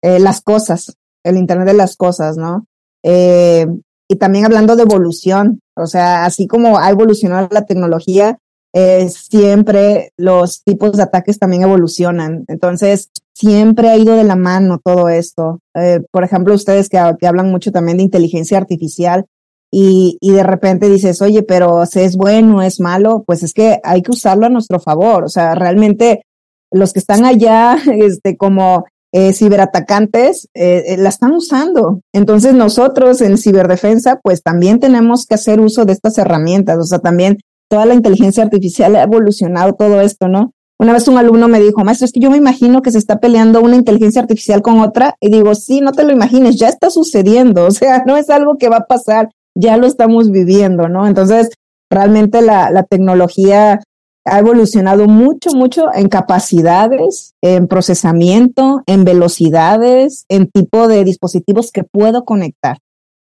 Eh, 0.04 0.20
las 0.20 0.42
cosas, 0.42 0.96
el 1.24 1.38
Internet 1.38 1.68
de 1.68 1.74
las 1.74 1.96
cosas, 1.96 2.38
¿no? 2.38 2.68
Eh, 3.04 3.66
y 4.08 4.16
también 4.18 4.46
hablando 4.46 4.76
de 4.76 4.84
evolución, 4.84 5.60
o 5.76 5.88
sea, 5.88 6.26
así 6.26 6.46
como 6.46 6.78
ha 6.78 6.90
evolucionado 6.90 7.48
la 7.52 7.66
tecnología, 7.66 8.38
eh, 8.74 9.10
siempre 9.10 10.12
los 10.18 10.64
tipos 10.64 10.94
de 10.94 11.04
ataques 11.04 11.40
también 11.40 11.64
evolucionan. 11.64 12.46
Entonces, 12.48 13.10
siempre 13.34 13.90
ha 13.90 13.98
ido 13.98 14.16
de 14.16 14.24
la 14.24 14.36
mano 14.36 14.80
todo 14.84 15.10
esto. 15.10 15.60
Eh, 15.76 16.02
por 16.12 16.24
ejemplo, 16.24 16.54
ustedes 16.54 16.90
que, 16.90 16.98
hablan 16.98 17.50
mucho 17.50 17.72
también 17.72 17.98
de 17.98 18.04
inteligencia 18.04 18.58
artificial 18.58 19.26
y, 19.72 20.18
y 20.22 20.32
de 20.32 20.44
repente 20.44 20.90
dices, 20.90 21.22
oye, 21.22 21.44
pero 21.44 21.86
si 21.86 22.02
es 22.02 22.16
bueno, 22.16 22.62
es 22.62 22.80
malo, 22.80 23.24
pues 23.26 23.44
es 23.44 23.54
que 23.54 23.80
hay 23.84 24.02
que 24.02 24.12
usarlo 24.12 24.46
a 24.46 24.50
nuestro 24.50 24.80
favor. 24.80 25.24
O 25.24 25.30
sea, 25.30 25.56
realmente 25.56 26.24
los 26.72 26.94
que 26.94 27.00
están 27.00 27.26
allá, 27.26 27.78
este, 27.94 28.38
como 28.38 28.86
eh, 29.12 29.34
ciberatacantes, 29.34 30.50
eh, 30.54 30.96
la 30.98 31.10
están 31.10 31.32
usando. 31.32 32.02
Entonces 32.14 32.54
nosotros 32.54 33.22
en 33.22 33.38
ciberdefensa, 33.38 34.20
pues 34.22 34.42
también 34.42 34.80
tenemos 34.80 35.26
que 35.26 35.36
hacer 35.36 35.60
uso 35.60 35.86
de 35.86 35.94
estas 35.94 36.18
herramientas. 36.18 36.78
O 36.80 36.84
sea, 36.84 37.00
también 37.00 37.38
toda 37.70 37.86
la 37.86 37.94
inteligencia 37.94 38.44
artificial 38.44 38.96
ha 38.96 39.04
evolucionado 39.04 39.74
todo 39.74 40.02
esto, 40.02 40.28
¿no? 40.28 40.52
Una 40.80 40.94
vez 40.94 41.08
un 41.08 41.18
alumno 41.18 41.48
me 41.48 41.60
dijo, 41.60 41.84
maestro, 41.84 42.06
es 42.06 42.12
que 42.12 42.20
yo 42.20 42.32
me 42.32 42.38
imagino 42.38 42.82
que 42.82 42.92
se 42.92 42.98
está 42.98 43.20
peleando 43.20 43.62
una 43.62 43.76
inteligencia 43.76 44.22
artificial 44.22 44.62
con 44.62 44.80
otra. 44.80 45.16
Y 45.20 45.32
digo, 45.32 45.56
sí, 45.56 45.82
no 45.82 45.92
te 45.92 46.04
lo 46.04 46.12
imagines, 46.12 46.58
ya 46.58 46.68
está 46.70 46.90
sucediendo. 46.90 47.66
O 47.68 47.72
sea, 47.72 48.04
no 48.06 48.18
es 48.18 48.30
algo 48.30 48.58
que 48.58 48.70
va 48.70 48.78
a 48.78 48.86
pasar, 48.86 49.30
ya 49.56 49.78
lo 49.78 49.88
estamos 49.88 50.32
viviendo, 50.32 50.90
¿no? 50.90 51.08
Entonces, 51.08 51.50
realmente 51.90 52.42
la, 52.42 52.72
la 52.72 52.84
tecnología 52.84 53.80
ha 54.26 54.40
evolucionado 54.40 55.08
mucho, 55.08 55.52
mucho 55.54 55.86
en 55.94 56.08
capacidades, 56.08 57.34
en 57.42 57.68
procesamiento, 57.68 58.82
en 58.86 59.04
velocidades, 59.04 60.26
en 60.30 60.50
tipo 60.50 60.88
de 60.88 61.04
dispositivos 61.04 61.72
que 61.72 61.84
puedo 61.84 62.24
conectar. 62.24 62.78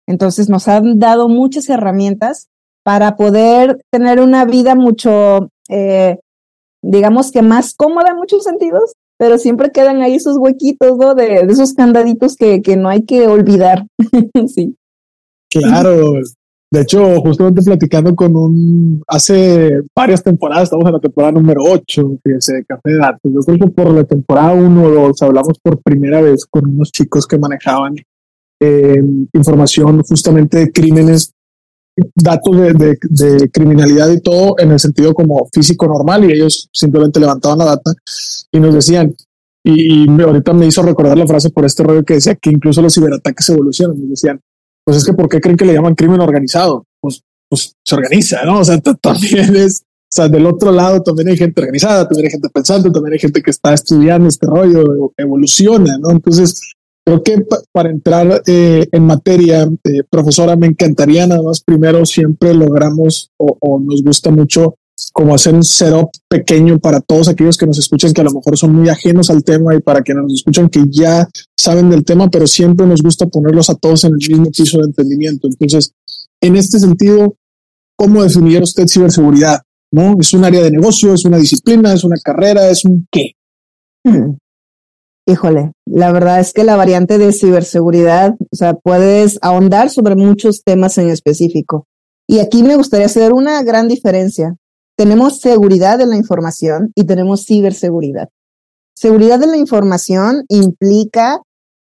Entonces 0.07 0.49
nos 0.49 0.69
han 0.69 0.99
dado 0.99 1.29
muchas 1.29 1.69
herramientas 1.71 2.49
para 2.83 3.17
poder 3.17 3.81
tener 3.91 4.21
una 4.21 4.45
vida 4.45 4.75
mucho, 4.75 5.51
eh, 5.69 6.19
digamos 6.83 7.31
que 7.31 7.43
más 7.43 7.75
cómoda 7.75 8.11
en 8.11 8.17
muchos 8.17 8.45
sentidos, 8.45 8.95
pero 9.19 9.39
siempre 9.39 9.71
quedan 9.71 10.03
ahí 10.03 10.15
esos 10.15 10.39
huequitos, 10.39 10.97
¿no? 10.97 11.15
De, 11.15 11.47
de 11.47 11.53
esos 11.53 11.75
candaditos 11.75 12.37
que, 12.37 12.63
que 12.63 12.77
no 12.77 12.89
hay 12.89 13.05
que 13.05 13.27
olvidar. 13.27 13.87
sí. 14.47 14.77
Claro, 15.51 16.15
de 16.73 16.83
hecho, 16.83 17.21
justamente 17.21 17.63
platicando 17.63 18.15
con 18.15 18.37
un, 18.37 19.03
hace 19.09 19.83
varias 19.95 20.23
temporadas, 20.23 20.65
estamos 20.65 20.87
en 20.87 20.93
la 20.93 21.01
temporada 21.01 21.33
número 21.33 21.63
8, 21.65 22.19
fíjense, 22.23 22.55
de 22.55 22.65
Café 22.65 22.91
de 22.91 22.99
Datos. 22.99 23.33
Yo 23.33 23.67
por 23.73 23.93
la 23.93 24.05
temporada 24.05 24.53
1 24.53 24.83
o 24.85 25.09
2 25.09 25.23
hablamos 25.23 25.59
por 25.61 25.83
primera 25.83 26.21
vez 26.21 26.47
con 26.47 26.69
unos 26.69 26.93
chicos 26.93 27.27
que 27.27 27.39
manejaban 27.39 27.97
eh, 28.61 29.03
información 29.33 30.01
justamente 30.05 30.59
de 30.59 30.71
crímenes, 30.71 31.33
datos 32.15 32.57
de, 32.57 32.73
de, 32.73 32.99
de, 33.09 33.51
criminalidad 33.51 34.11
y 34.11 34.21
todo 34.21 34.55
en 34.59 34.73
el 34.73 34.81
sentido 34.81 35.13
como 35.13 35.49
físico 35.53 35.87
normal 35.87 36.25
y 36.25 36.33
ellos 36.33 36.69
simplemente 36.73 37.21
levantaban 37.21 37.59
la 37.59 37.67
data 37.67 37.93
y 38.51 38.61
nos 38.61 38.75
decían, 38.75 39.15
y, 39.63 40.05
y 40.05 40.23
ahorita 40.23 40.53
me 40.53 40.67
hizo 40.67 40.83
recordar 40.83 41.19
la 41.19 41.27
frase 41.27 41.51
por 41.51 41.65
este 41.65 41.83
rollo 41.83 42.05
que 42.05 42.15
decía 42.15 42.35
que 42.35 42.51
incluso 42.51 42.81
los 42.81 42.95
ciberataques 42.95 43.49
evolucionan, 43.51 43.99
nos 44.01 44.11
decían, 44.11 44.41
pues 44.85 44.99
es 44.99 45.05
que 45.05 45.13
¿por 45.13 45.29
qué 45.29 45.41
creen 45.41 45.57
que 45.57 45.67
le 45.67 45.75
llaman 45.75 45.95
crimen 45.95 46.21
organizado? 46.21 46.87
Pues, 47.01 47.23
pues 47.49 47.75
se 47.85 47.95
organiza, 47.95 48.45
¿no? 48.45 48.61
O 48.61 48.65
sea, 48.65 48.81
también 48.81 49.55
es, 49.57 49.83
o 49.83 50.13
sea, 50.13 50.29
del 50.29 50.47
otro 50.47 50.73
lado 50.73 51.03
también 51.03 51.29
hay 51.29 51.37
gente 51.37 51.61
organizada, 51.61 52.09
también 52.09 52.27
hay 52.27 52.33
gente 52.33 52.49
pensando, 52.49 52.91
también 52.91 53.13
hay 53.13 53.19
gente 53.19 53.43
que 53.43 53.51
está 53.51 53.75
estudiando 53.75 54.29
este 54.29 54.47
rollo, 54.47 55.13
evoluciona, 55.17 55.99
¿no? 55.99 56.11
Entonces, 56.11 56.73
creo 57.05 57.23
que 57.23 57.41
pa 57.41 57.59
para 57.73 57.91
entrar 57.91 58.43
eh, 58.47 58.87
en 58.91 59.07
materia, 59.07 59.69
eh, 59.85 60.03
profesora, 60.09 60.57
me 60.57 60.67
encantaría 60.67 61.27
nada 61.27 61.43
más 61.43 61.61
primero 61.61 62.05
siempre 62.05 62.55
logramos 62.55 63.31
o, 63.37 63.57
o 63.61 63.81
nos 63.81 64.03
gusta 64.03 64.31
mucho 64.31 64.77
como 65.13 65.35
hacer 65.35 65.55
un 65.55 65.65
setup 65.65 66.11
pequeño 66.29 66.79
para 66.79 67.01
todos 67.01 67.29
aquellos 67.29 67.57
que 67.57 67.67
nos 67.67 67.79
escuchan 67.79 68.13
que 68.13 68.21
a 68.21 68.25
lo 68.25 68.33
mejor 68.33 68.57
son 68.57 68.75
muy 68.75 68.89
ajenos 68.89 69.31
al 69.31 69.43
tema 69.43 69.75
y 69.75 69.81
para 69.81 70.03
quienes 70.03 70.25
nos 70.25 70.35
escuchan 70.35 70.69
que 70.69 70.83
ya 70.91 71.29
saben 71.57 71.91
del 71.91 72.05
tema, 72.05 72.29
pero 72.29 72.47
siempre 72.47 72.87
nos 72.87 73.03
gusta 73.03 73.27
ponerlos 73.27 73.71
a 73.71 73.75
todos 73.75 74.05
en 74.05 74.13
el 74.13 74.29
mismo 74.29 74.51
piso 74.51 74.79
de 74.79 74.85
entendimiento. 74.85 75.49
Entonces, 75.49 75.93
en 76.41 76.57
este 76.57 76.79
sentido, 76.79 77.37
¿cómo 77.97 78.23
definiría 78.23 78.63
usted 78.63 78.87
ciberseguridad? 78.87 79.63
¿No? 79.93 80.17
¿Es 80.21 80.33
un 80.33 80.45
área 80.45 80.63
de 80.63 80.71
negocio? 80.71 81.15
¿Es 81.15 81.25
una 81.25 81.39
disciplina? 81.39 81.93
¿Es 81.93 82.05
una 82.05 82.17
carrera? 82.23 82.69
¿Es 82.69 82.85
un 82.85 83.07
qué? 83.11 83.33
Hmm. 84.05 84.37
Híjole, 85.31 85.73
la 85.87 86.13
verdad 86.13 86.41
es 86.41 86.53
que 86.53 86.65
la 86.65 86.77
variante 86.77 87.19
de 87.19 87.33
ciberseguridad, 87.33 88.35
o 88.41 88.57
sea, 88.57 88.75
puedes 88.75 89.39
ahondar 89.43 89.91
sobre 89.91 90.17
muchos 90.17 90.63
temas 90.65 90.99
en 90.99 91.09
específico. 91.11 91.87
Y 92.27 92.39
aquí 92.39 92.63
me 92.63 92.77
gustaría 92.77 93.07
hacer 93.07 93.33
una 93.33 93.63
gran 93.63 93.87
diferencia 93.87 94.57
tenemos 95.01 95.41
seguridad 95.41 95.97
de 95.97 96.05
la 96.05 96.15
información 96.15 96.93
y 96.95 97.05
tenemos 97.05 97.47
ciberseguridad. 97.47 98.29
Seguridad 98.95 99.39
de 99.39 99.47
la 99.47 99.57
información 99.57 100.45
implica 100.51 101.41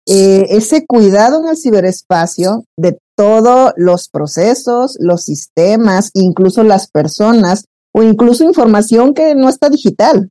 eh, 0.08 0.46
ese 0.52 0.86
cuidado 0.86 1.42
en 1.42 1.50
el 1.50 1.58
ciberespacio 1.58 2.66
de 2.78 3.00
todos 3.16 3.74
los 3.76 4.10
procesos, 4.10 4.98
los 5.00 5.24
sistemas, 5.24 6.12
incluso 6.14 6.62
las 6.62 6.92
personas 6.92 7.66
o 7.92 8.04
incluso 8.04 8.44
información 8.44 9.16
que 9.16 9.34
no 9.34 9.50
está 9.50 9.72
digital. 9.72 10.30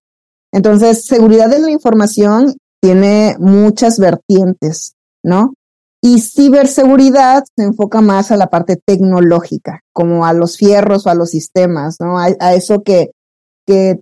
Entonces, 0.53 1.07
seguridad 1.07 1.51
de 1.51 1.59
la 1.59 1.73
información 1.73 2.55
tiene 2.87 3.35
muchas 3.41 3.99
vertientes, 3.99 4.95
¿no? 5.25 5.55
Y 6.01 6.21
ciberseguridad 6.21 7.43
se 7.57 7.65
enfoca 7.65 8.01
más 8.01 8.31
a 8.31 8.37
la 8.37 8.47
parte 8.47 8.77
tecnológica, 8.77 9.81
como 9.93 10.25
a 10.25 10.33
los 10.33 10.57
fierros 10.57 11.05
o 11.05 11.11
a 11.11 11.17
los 11.17 11.31
sistemas, 11.31 11.97
¿no? 11.99 12.17
A, 12.17 12.29
a 12.39 12.55
eso 12.55 12.85
que, 12.85 13.11
que 13.67 13.99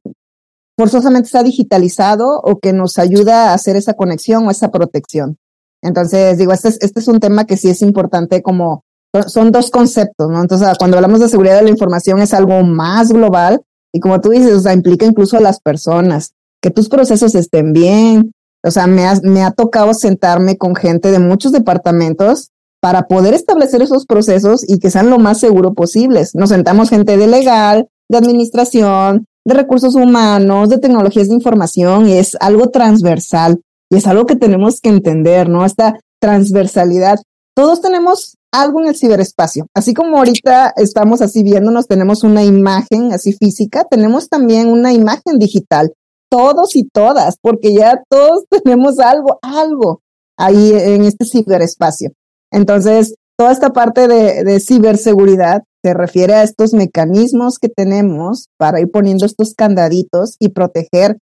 forzosamente 0.77 1.29
está 1.29 1.43
digitalizado 1.43 2.39
o 2.43 2.59
que 2.59 2.75
nos 2.75 2.99
ayuda 2.99 3.51
a 3.51 3.55
hacer 3.55 3.77
esa 3.77 3.95
conexión 3.95 4.47
o 4.47 4.51
esa 4.51 4.71
protección. 4.71 5.39
Entonces, 5.81 6.37
digo, 6.37 6.53
este 6.53 6.69
es, 6.69 6.79
este 6.83 7.01
es 7.01 7.09
un 7.09 7.21
tema 7.21 7.47
que 7.47 7.57
sí 7.57 7.71
es 7.71 7.81
importante 7.81 8.43
como, 8.43 8.85
son 9.29 9.51
dos 9.51 9.71
conceptos, 9.71 10.29
¿no? 10.29 10.43
Entonces, 10.43 10.69
cuando 10.77 10.99
hablamos 10.99 11.21
de 11.21 11.31
seguridad 11.31 11.57
de 11.57 11.65
la 11.65 11.71
información 11.71 12.21
es 12.21 12.35
algo 12.35 12.63
más 12.65 13.11
global 13.11 13.63
y 13.95 14.01
como 14.01 14.21
tú 14.21 14.29
dices, 14.29 14.53
o 14.53 14.61
sea, 14.61 14.75
implica 14.75 15.07
incluso 15.07 15.39
a 15.39 15.41
las 15.41 15.59
personas, 15.59 16.35
que 16.65 16.71
tus 16.71 16.89
procesos 16.89 17.35
estén 17.35 17.75
bien, 17.75 18.33
o 18.65 18.71
sea, 18.71 18.87
me 18.87 19.07
ha, 19.07 19.15
me 19.23 19.43
ha 19.43 19.51
tocado 19.51 19.93
sentarme 19.95 20.57
con 20.57 20.75
gente 20.75 21.11
de 21.11 21.19
muchos 21.19 21.53
departamentos 21.53 22.51
para 22.81 23.07
poder 23.09 23.35
establecer 23.35 23.83
esos 23.83 24.07
procesos 24.07 24.65
y 24.67 24.79
que 24.79 24.91
sean 24.91 25.11
lo 25.11 25.19
más 25.19 25.39
seguro 25.39 25.75
posibles. 25.75 26.35
Nos 26.35 26.51
sentamos 26.51 26.91
gente 26.91 27.17
de 27.17 27.27
legal, 27.27 27.89
de 28.09 28.19
administración, 28.19 29.27
de 29.45 29.55
recursos 29.55 29.95
humanos, 29.95 30.69
de 30.71 30.79
tecnologías 30.79 31.29
de 31.29 31.35
información 31.35 32.09
y 32.09 32.15
es 32.15 32.37
algo 32.41 32.71
transversal 32.71 33.61
y 33.91 33.97
es 33.97 34.07
algo 34.07 34.27
que 34.27 34.37
tenemos 34.37 34.81
que 34.81 34.89
entender, 34.89 35.49
¿no? 35.49 35.65
Esta 35.65 35.99
transversalidad. 36.21 37.19
Todos 37.55 37.81
tenemos 37.83 38.37
algo 38.51 38.81
en 38.81 38.89
el 38.89 38.97
ciberespacio. 38.97 39.67
Así 39.75 39.95
como 39.95 40.19
ahorita 40.19 40.73
estamos 40.77 41.21
así 41.21 41.43
viéndonos, 41.43 41.87
tenemos 41.87 42.23
una 42.23 42.45
imagen 42.45 43.13
así 43.13 43.33
física, 43.33 43.85
tenemos 43.91 44.29
también 44.29 44.69
una 44.69 44.93
imagen 44.93 45.39
digital 45.39 45.93
todos 46.35 46.75
y 46.75 46.83
todas, 46.83 47.37
porque 47.41 47.73
ya 47.73 48.03
todos 48.09 48.45
tenemos 48.51 48.99
algo, 48.99 49.39
algo 49.41 50.01
ahí 50.37 50.73
en 50.73 51.05
este 51.05 51.25
ciberespacio. 51.25 52.11
Entonces, 52.51 53.15
toda 53.39 53.53
esta 53.53 53.71
parte 53.71 54.09
de, 54.09 54.59
ciberseguridad 54.59 55.63
se 55.85 55.95
refiere 55.95 56.35
a 56.35 56.43
estos 56.43 56.73
mecanismos 56.73 57.59
que 57.59 57.69
tenemos 57.69 58.49
para 58.59 58.81
ir 58.81 58.91
poniendo 58.91 59.27
estos 59.27 59.55
candaditos 59.55 60.37
y 60.41 60.49
proteger 60.49 61.19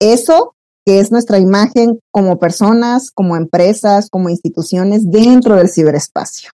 eso 0.00 0.54
que 0.84 0.98
es 1.00 1.10
nuestra 1.10 1.38
imagen 1.38 1.98
como 2.12 2.38
personas, 2.38 3.10
como 3.10 3.36
empresas, 3.36 4.10
como 4.10 4.28
instituciones 4.28 5.10
dentro 5.10 5.56
del 5.56 5.70
ciberespacio. 5.70 6.50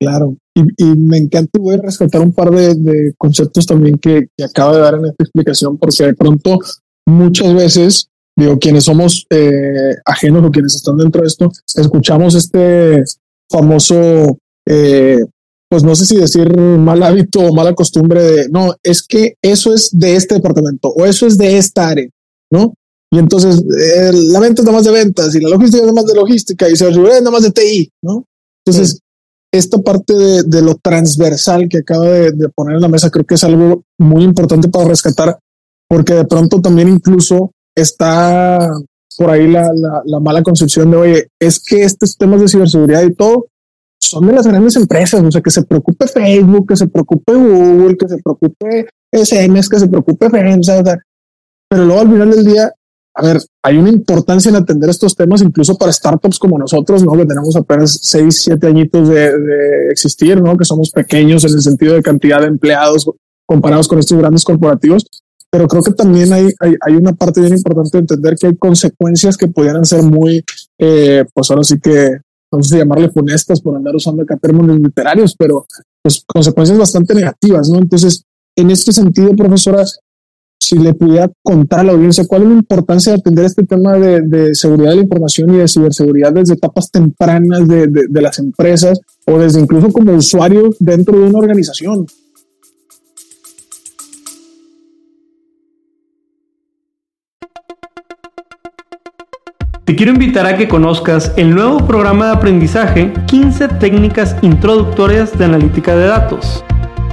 Claro, 0.00 0.36
y, 0.54 0.84
me 0.84 1.18
encanta 1.18 1.50
y 1.58 1.60
voy 1.60 1.74
a 1.74 1.82
rescatar 1.82 2.20
un 2.20 2.32
par 2.32 2.50
de, 2.50 3.12
conceptos 3.18 3.66
también 3.66 3.98
que, 3.98 4.28
que 4.36 4.44
acaba 4.44 4.76
de 4.76 4.82
dar 4.82 4.94
en 4.94 5.06
esta 5.06 5.24
explicación, 5.24 5.76
porque 5.76 6.04
de 6.04 6.14
pronto 6.14 6.58
muchas 7.06 7.52
veces, 7.54 8.08
digo, 8.36 8.58
quienes 8.58 8.84
somos 8.84 9.26
eh, 9.30 9.96
ajenos 10.04 10.44
o 10.44 10.50
quienes 10.50 10.76
están 10.76 10.98
dentro 10.98 11.22
de 11.22 11.28
esto, 11.28 11.50
escuchamos 11.74 12.36
este 12.36 13.02
famoso, 13.50 14.38
eh, 14.66 15.18
pues 15.68 15.82
no 15.82 15.96
sé 15.96 16.06
si 16.06 16.16
decir 16.16 16.56
mal 16.56 17.02
hábito 17.02 17.40
o 17.40 17.54
mala 17.54 17.74
costumbre 17.74 18.22
de, 18.22 18.48
no, 18.50 18.74
es 18.82 19.02
que 19.02 19.34
eso 19.42 19.74
es 19.74 19.90
de 19.92 20.14
este 20.14 20.36
departamento 20.36 20.88
o 20.90 21.06
eso 21.06 21.26
es 21.26 21.36
de 21.38 21.58
esta 21.58 21.88
área, 21.88 22.08
¿no? 22.52 22.74
Y 23.10 23.18
entonces 23.18 23.62
eh, 23.62 24.12
la 24.12 24.38
venta 24.38 24.60
es 24.60 24.66
nada 24.66 24.76
más 24.76 24.84
de 24.84 24.92
ventas 24.92 25.34
y 25.34 25.40
la 25.40 25.48
logística 25.48 25.78
es 25.78 25.86
nada 25.86 26.02
más 26.02 26.06
de 26.06 26.14
logística 26.14 26.68
y 26.68 26.76
se 26.76 26.88
es 26.88 26.96
nada 26.96 27.30
más 27.30 27.42
de 27.42 27.50
TI, 27.50 27.90
¿no? 28.02 28.24
Entonces, 28.64 29.00
esta 29.52 29.78
parte 29.78 30.14
de, 30.14 30.42
de, 30.42 30.62
lo 30.62 30.74
transversal 30.74 31.68
que 31.68 31.78
acaba 31.78 32.06
de, 32.06 32.32
de, 32.32 32.48
poner 32.50 32.76
en 32.76 32.82
la 32.82 32.88
mesa 32.88 33.10
creo 33.10 33.24
que 33.24 33.34
es 33.34 33.44
algo 33.44 33.82
muy 33.98 34.24
importante 34.24 34.68
para 34.68 34.88
rescatar, 34.88 35.38
porque 35.88 36.14
de 36.14 36.24
pronto 36.26 36.60
también 36.60 36.88
incluso 36.88 37.52
está 37.74 38.70
por 39.16 39.30
ahí 39.30 39.50
la, 39.50 39.72
la, 39.74 40.02
la 40.04 40.20
mala 40.20 40.42
concepción 40.42 40.90
de, 40.90 40.96
oye, 40.96 41.28
es 41.40 41.60
que 41.60 41.82
estos 41.82 42.16
temas 42.16 42.40
de 42.40 42.48
ciberseguridad 42.48 43.02
y 43.02 43.14
todo 43.14 43.46
son 44.00 44.26
de 44.26 44.32
las 44.32 44.46
grandes 44.46 44.76
empresas, 44.76 45.22
o 45.22 45.30
sea, 45.30 45.40
que 45.40 45.50
se 45.50 45.64
preocupe 45.64 46.06
Facebook, 46.06 46.68
que 46.68 46.76
se 46.76 46.86
preocupe 46.86 47.34
Google, 47.34 47.96
que 47.96 48.08
se 48.08 48.18
preocupe 48.18 48.88
SMS, 49.12 49.68
que 49.68 49.80
se 49.80 49.88
preocupe 49.88 50.30
Facebook, 50.30 50.60
o 50.60 50.62
sea, 50.62 50.98
pero 51.68 51.84
luego 51.84 52.00
al 52.00 52.10
final 52.10 52.30
del 52.30 52.44
día 52.44 52.72
a 53.18 53.22
ver, 53.22 53.38
hay 53.64 53.76
una 53.76 53.88
importancia 53.88 54.48
en 54.48 54.54
atender 54.54 54.88
estos 54.88 55.16
temas, 55.16 55.42
incluso 55.42 55.76
para 55.76 55.92
startups 55.92 56.38
como 56.38 56.56
nosotros, 56.56 57.02
¿no? 57.02 57.14
Que 57.14 57.26
tenemos 57.26 57.56
apenas 57.56 57.98
seis, 58.00 58.42
siete 58.42 58.68
añitos 58.68 59.08
de, 59.08 59.36
de, 59.36 59.88
existir, 59.90 60.40
¿no? 60.40 60.56
Que 60.56 60.64
somos 60.64 60.92
pequeños 60.92 61.44
en 61.44 61.54
el 61.54 61.60
sentido 61.60 61.94
de 61.94 62.02
cantidad 62.02 62.40
de 62.40 62.46
empleados 62.46 63.10
comparados 63.44 63.88
con 63.88 63.98
estos 63.98 64.16
grandes 64.16 64.44
corporativos. 64.44 65.04
Pero 65.50 65.66
creo 65.66 65.82
que 65.82 65.94
también 65.94 66.32
hay, 66.32 66.48
hay, 66.60 66.74
hay 66.80 66.94
una 66.94 67.12
parte 67.12 67.40
bien 67.40 67.54
importante 67.54 67.90
de 67.98 68.02
entender 68.02 68.36
que 68.38 68.46
hay 68.46 68.56
consecuencias 68.56 69.36
que 69.36 69.48
pudieran 69.48 69.84
ser 69.84 70.04
muy, 70.04 70.44
eh, 70.78 71.24
pues 71.34 71.50
ahora 71.50 71.64
sí 71.64 71.80
que, 71.80 72.18
no 72.52 72.62
sé 72.62 72.68
si 72.68 72.78
llamarle 72.78 73.10
funestas 73.10 73.60
por 73.60 73.74
andar 73.74 73.96
usando 73.96 74.22
acá 74.22 74.36
términos 74.36 74.78
literarios, 74.78 75.34
pero 75.36 75.66
pues 76.00 76.22
consecuencias 76.24 76.78
bastante 76.78 77.16
negativas, 77.16 77.68
¿no? 77.68 77.78
Entonces, 77.78 78.22
en 78.54 78.70
este 78.70 78.92
sentido, 78.92 79.34
profesora, 79.34 79.84
si 80.68 80.78
le 80.78 80.92
pudiera 80.92 81.30
contar 81.42 81.80
a 81.80 81.84
la 81.84 81.92
audiencia 81.92 82.26
cuál 82.26 82.42
es 82.42 82.48
la 82.48 82.54
importancia 82.54 83.12
de 83.12 83.18
atender 83.18 83.44
este 83.46 83.64
tema 83.64 83.94
de, 83.94 84.54
seguridad 84.54 84.90
de 84.90 84.96
la 84.96 85.02
información 85.02 85.54
y 85.54 85.58
de 85.58 85.68
ciberseguridad 85.68 86.32
desde 86.32 86.54
etapas 86.54 86.90
tempranas 86.90 87.66
de, 87.66 87.86
de 87.86 88.22
las 88.22 88.38
empresas 88.38 89.00
o 89.26 89.38
desde 89.38 89.60
incluso 89.60 89.90
como 89.90 90.12
usuario 90.12 90.68
dentro 90.78 91.18
de 91.18 91.26
una 91.26 91.38
organización. 91.38 92.06
Te 99.86 99.96
quiero 99.96 100.12
invitar 100.12 100.44
a 100.44 100.54
que 100.58 100.68
conozcas 100.68 101.32
el 101.38 101.54
nuevo 101.54 101.86
programa 101.86 102.26
de 102.26 102.32
aprendizaje 102.32 103.14
15 103.26 103.68
técnicas 103.80 104.36
introductorias 104.42 105.38
de 105.38 105.46
analítica 105.46 105.96
de 105.96 106.06
datos 106.08 106.62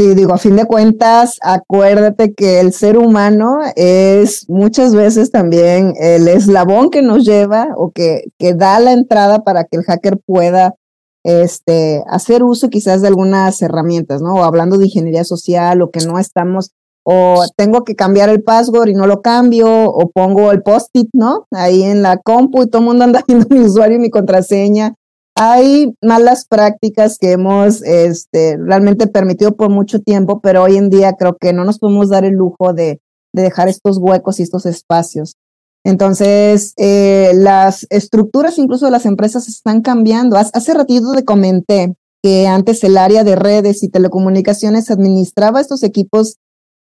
Sí, 0.00 0.14
digo, 0.14 0.32
a 0.32 0.38
fin 0.38 0.56
de 0.56 0.64
cuentas, 0.64 1.36
acuérdate 1.42 2.32
que 2.32 2.58
el 2.58 2.72
ser 2.72 2.96
humano 2.96 3.58
es 3.76 4.48
muchas 4.48 4.94
veces 4.94 5.30
también 5.30 5.92
el 6.00 6.26
eslabón 6.26 6.88
que 6.88 7.02
nos 7.02 7.22
lleva 7.26 7.68
o 7.76 7.90
que, 7.90 8.24
que 8.38 8.54
da 8.54 8.80
la 8.80 8.92
entrada 8.92 9.44
para 9.44 9.64
que 9.64 9.76
el 9.76 9.82
hacker 9.82 10.18
pueda 10.24 10.74
este, 11.22 12.02
hacer 12.08 12.42
uso 12.42 12.70
quizás 12.70 13.02
de 13.02 13.08
algunas 13.08 13.60
herramientas, 13.60 14.22
¿no? 14.22 14.36
O 14.36 14.42
hablando 14.42 14.78
de 14.78 14.86
ingeniería 14.86 15.24
social 15.24 15.82
o 15.82 15.90
que 15.90 16.00
no 16.06 16.18
estamos, 16.18 16.70
o 17.04 17.44
tengo 17.54 17.84
que 17.84 17.94
cambiar 17.94 18.30
el 18.30 18.42
password 18.42 18.88
y 18.88 18.94
no 18.94 19.06
lo 19.06 19.20
cambio, 19.20 19.68
o 19.68 20.08
pongo 20.08 20.50
el 20.50 20.62
post-it, 20.62 21.10
¿no? 21.12 21.46
Ahí 21.50 21.82
en 21.82 22.00
la 22.00 22.16
compu 22.16 22.62
y 22.62 22.70
todo 22.70 22.80
el 22.80 22.88
mundo 22.88 23.04
anda 23.04 23.22
viendo 23.28 23.46
mi 23.50 23.60
usuario 23.60 23.98
y 23.98 24.00
mi 24.00 24.08
contraseña 24.08 24.94
hay 25.36 25.94
malas 26.02 26.46
prácticas 26.46 27.18
que 27.18 27.32
hemos 27.32 27.82
este, 27.82 28.56
realmente 28.58 29.06
permitido 29.06 29.56
por 29.56 29.70
mucho 29.70 30.00
tiempo, 30.00 30.40
pero 30.40 30.62
hoy 30.62 30.76
en 30.76 30.90
día 30.90 31.14
creo 31.14 31.36
que 31.40 31.52
no 31.52 31.64
nos 31.64 31.78
podemos 31.78 32.10
dar 32.10 32.24
el 32.24 32.34
lujo 32.34 32.72
de, 32.72 33.00
dejar 33.32 33.68
estos 33.68 33.98
huecos 33.98 34.40
y 34.40 34.42
estos 34.42 34.66
espacios. 34.66 35.36
Entonces, 35.84 36.74
eh, 36.76 37.32
las 37.34 37.86
estructuras 37.90 38.58
incluso 38.58 38.84
de 38.86 38.90
las 38.90 39.06
empresas 39.06 39.48
están 39.48 39.80
cambiando. 39.80 40.36
Hace 40.36 40.74
ratito 40.74 41.12
te 41.12 41.24
comenté 41.24 41.94
que 42.22 42.46
antes 42.46 42.84
el 42.84 42.98
área 42.98 43.24
de 43.24 43.36
redes 43.36 43.82
y 43.82 43.88
telecomunicaciones 43.88 44.90
administraba 44.90 45.60
estos 45.60 45.82
equipos 45.82 46.36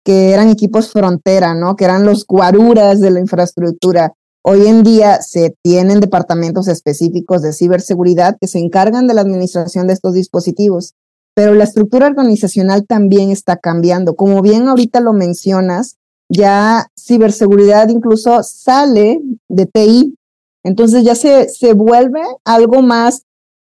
que 0.04 0.30
eran 0.30 0.48
equipos 0.48 0.92
frontera, 0.92 1.54
¿no? 1.54 1.76
Que 1.76 1.86
eran 1.86 2.04
los 2.04 2.24
guaruras 2.26 3.00
de 3.00 3.10
la 3.10 3.20
infraestructura. 3.20 4.12
Hoy 4.46 4.66
en 4.66 4.82
día 4.82 5.22
se 5.22 5.56
tienen 5.62 6.00
departamentos 6.00 6.68
específicos 6.68 7.40
de 7.40 7.54
ciberseguridad 7.54 8.36
que 8.38 8.46
se 8.46 8.58
encargan 8.58 9.06
de 9.06 9.14
la 9.14 9.22
administración 9.22 9.86
de 9.86 9.94
estos 9.94 10.12
dispositivos, 10.12 10.92
pero 11.34 11.54
la 11.54 11.64
estructura 11.64 12.08
organizacional 12.08 12.86
también 12.86 13.30
está 13.30 13.56
cambiando. 13.56 14.16
Como 14.16 14.42
bien 14.42 14.68
ahorita 14.68 15.00
lo 15.00 15.14
mencionas, 15.14 15.96
ya 16.28 16.88
ciberseguridad 16.94 17.88
incluso 17.88 18.42
sale 18.42 19.22
de 19.48 19.64
TI, 19.64 20.14
entonces 20.62 21.04
ya 21.04 21.14
se, 21.14 21.48
se 21.48 21.72
vuelve 21.72 22.20
algo 22.44 22.82
más 22.82 23.22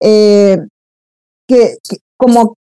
eh, 0.03 0.59
que 1.47 1.77
como 2.17 2.57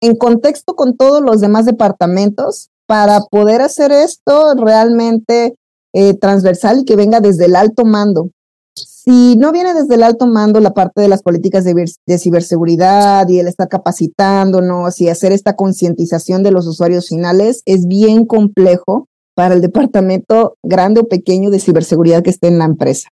en 0.00 0.14
contexto 0.14 0.76
con 0.76 0.96
todos 0.96 1.22
los 1.22 1.40
demás 1.40 1.66
departamentos, 1.66 2.70
para 2.86 3.20
poder 3.22 3.62
hacer 3.62 3.90
esto 3.90 4.54
realmente 4.54 5.56
eh, 6.00 6.14
transversal 6.14 6.78
y 6.78 6.84
que 6.84 6.94
venga 6.94 7.18
desde 7.18 7.46
el 7.46 7.56
alto 7.56 7.84
mando. 7.84 8.30
Si 8.76 9.34
no 9.34 9.50
viene 9.50 9.74
desde 9.74 9.96
el 9.96 10.04
alto 10.04 10.28
mando 10.28 10.60
la 10.60 10.72
parte 10.72 11.02
de 11.02 11.08
las 11.08 11.24
políticas 11.24 11.64
de, 11.64 11.74
de 12.06 12.18
ciberseguridad 12.18 13.28
y 13.28 13.40
el 13.40 13.48
estar 13.48 13.66
capacitándonos 13.66 15.00
y 15.00 15.08
hacer 15.08 15.32
esta 15.32 15.56
concientización 15.56 16.44
de 16.44 16.52
los 16.52 16.68
usuarios 16.68 17.08
finales, 17.08 17.62
es 17.64 17.88
bien 17.88 18.26
complejo 18.26 19.08
para 19.34 19.56
el 19.56 19.60
departamento 19.60 20.54
grande 20.62 21.00
o 21.00 21.08
pequeño 21.08 21.50
de 21.50 21.58
ciberseguridad 21.58 22.22
que 22.22 22.30
esté 22.30 22.46
en 22.46 22.60
la 22.60 22.66
empresa. 22.66 23.08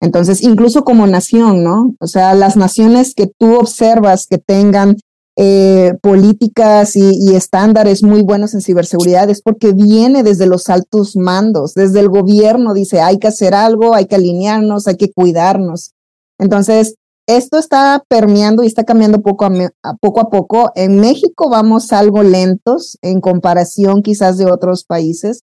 Entonces, 0.00 0.44
incluso 0.44 0.84
como 0.84 1.08
nación, 1.08 1.64
¿no? 1.64 1.96
O 1.98 2.06
sea, 2.06 2.34
las 2.34 2.56
naciones 2.56 3.16
que 3.16 3.26
tú 3.26 3.56
observas 3.56 4.28
que 4.28 4.38
tengan 4.38 4.96
eh, 5.36 5.94
políticas 6.02 6.94
y, 6.94 7.34
estándares 7.34 8.02
muy 8.02 8.22
buenos 8.22 8.52
en 8.52 8.60
ciberseguridad 8.60 9.30
es 9.30 9.40
porque 9.40 9.72
viene 9.72 10.22
desde 10.22 10.46
los 10.46 10.68
altos 10.68 11.16
mandos, 11.16 11.72
desde 11.72 12.00
el 12.00 12.10
gobierno 12.10 12.74
dice 12.74 13.00
hay 13.00 13.18
que 13.18 13.28
hacer 13.28 13.54
algo, 13.54 13.94
hay 13.94 14.06
que 14.06 14.16
alinearnos, 14.16 14.86
hay 14.88 14.96
que 14.96 15.10
cuidarnos. 15.10 15.92
Entonces, 16.38 16.96
esto 17.26 17.56
está 17.56 18.02
permeando 18.08 18.62
y 18.62 18.66
está 18.66 18.84
cambiando 18.84 19.22
poco 19.22 19.46
a, 19.46 19.94
poco 20.00 20.20
a 20.20 20.28
poco. 20.28 20.72
En 20.74 20.96
México 20.96 21.48
vamos 21.48 21.92
algo 21.92 22.22
lentos 22.22 22.98
en 23.00 23.20
comparación 23.20 24.02
quizás 24.02 24.36
de 24.36 24.50
otros 24.50 24.84
países, 24.84 25.44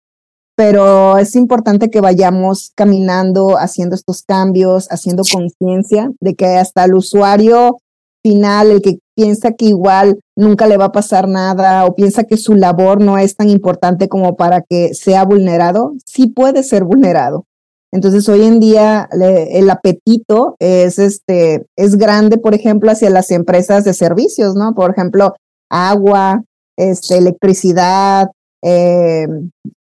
pero 0.54 1.16
es 1.16 1.34
importante 1.34 1.88
que 1.88 2.00
vayamos 2.00 2.72
caminando, 2.74 3.56
haciendo 3.56 3.94
estos 3.94 4.22
cambios, 4.22 4.88
haciendo 4.90 5.22
conciencia 5.32 6.10
de 6.20 6.34
que 6.34 6.46
hasta 6.56 6.84
el 6.84 6.94
usuario 6.94 7.78
final, 8.22 8.72
el 8.72 8.82
que 8.82 8.98
piensa 9.18 9.50
que 9.50 9.64
igual 9.64 10.20
nunca 10.36 10.68
le 10.68 10.76
va 10.76 10.84
a 10.84 10.92
pasar 10.92 11.26
nada 11.26 11.84
o 11.86 11.96
piensa 11.96 12.22
que 12.22 12.36
su 12.36 12.54
labor 12.54 13.00
no 13.00 13.18
es 13.18 13.34
tan 13.34 13.48
importante 13.48 14.08
como 14.08 14.36
para 14.36 14.62
que 14.62 14.94
sea 14.94 15.24
vulnerado, 15.24 15.94
sí 16.06 16.28
puede 16.28 16.62
ser 16.62 16.84
vulnerado. 16.84 17.44
Entonces 17.92 18.28
hoy 18.28 18.44
en 18.44 18.60
día 18.60 19.08
el 19.10 19.68
apetito 19.70 20.54
es 20.60 21.00
este 21.00 21.66
es 21.74 21.96
grande, 21.96 22.38
por 22.38 22.54
ejemplo, 22.54 22.92
hacia 22.92 23.10
las 23.10 23.32
empresas 23.32 23.82
de 23.82 23.92
servicios, 23.92 24.54
¿no? 24.54 24.72
Por 24.72 24.92
ejemplo, 24.92 25.34
agua, 25.68 26.44
este, 26.76 27.18
electricidad, 27.18 28.28
eh, 28.62 29.26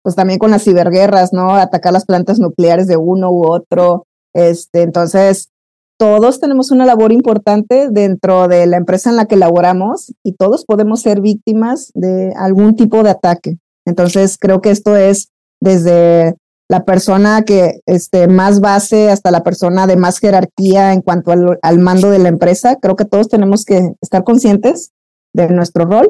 pues 0.01 0.15
también 0.15 0.39
con 0.39 0.51
las 0.51 0.63
ciberguerras, 0.63 1.33
¿no? 1.33 1.55
Atacar 1.55 1.91
las 1.91 2.05
plantas 2.05 2.39
nucleares 2.39 2.87
de 2.87 2.95
uno 2.95 3.31
u 3.31 3.51
otro. 3.51 4.05
Este, 4.33 4.83
entonces, 4.83 5.49
todos 5.97 6.39
tenemos 6.39 6.71
una 6.71 6.85
labor 6.85 7.11
importante 7.11 7.89
dentro 7.89 8.47
de 8.47 8.65
la 8.65 8.77
empresa 8.77 9.09
en 9.09 9.15
la 9.15 9.25
que 9.25 9.37
laboramos 9.37 10.13
y 10.23 10.33
todos 10.33 10.65
podemos 10.65 11.01
ser 11.01 11.21
víctimas 11.21 11.91
de 11.93 12.33
algún 12.37 12.75
tipo 12.75 13.03
de 13.03 13.11
ataque. 13.11 13.57
Entonces, 13.85 14.37
creo 14.37 14.61
que 14.61 14.71
esto 14.71 14.95
es 14.95 15.29
desde 15.61 16.35
la 16.67 16.83
persona 16.83 17.43
que 17.43 17.79
esté 17.85 18.27
más 18.27 18.59
base 18.59 19.09
hasta 19.09 19.31
la 19.31 19.43
persona 19.43 19.87
de 19.87 19.97
más 19.97 20.19
jerarquía 20.19 20.93
en 20.93 21.01
cuanto 21.01 21.31
al, 21.31 21.79
mando 21.79 22.09
de 22.09 22.19
la 22.19 22.29
empresa. 22.29 22.77
Creo 22.81 22.95
que 22.95 23.05
todos 23.05 23.29
tenemos 23.29 23.65
que 23.65 23.93
estar 24.01 24.23
conscientes 24.23 24.91
de 25.33 25.49
nuestro 25.49 25.85
rol, 25.85 26.09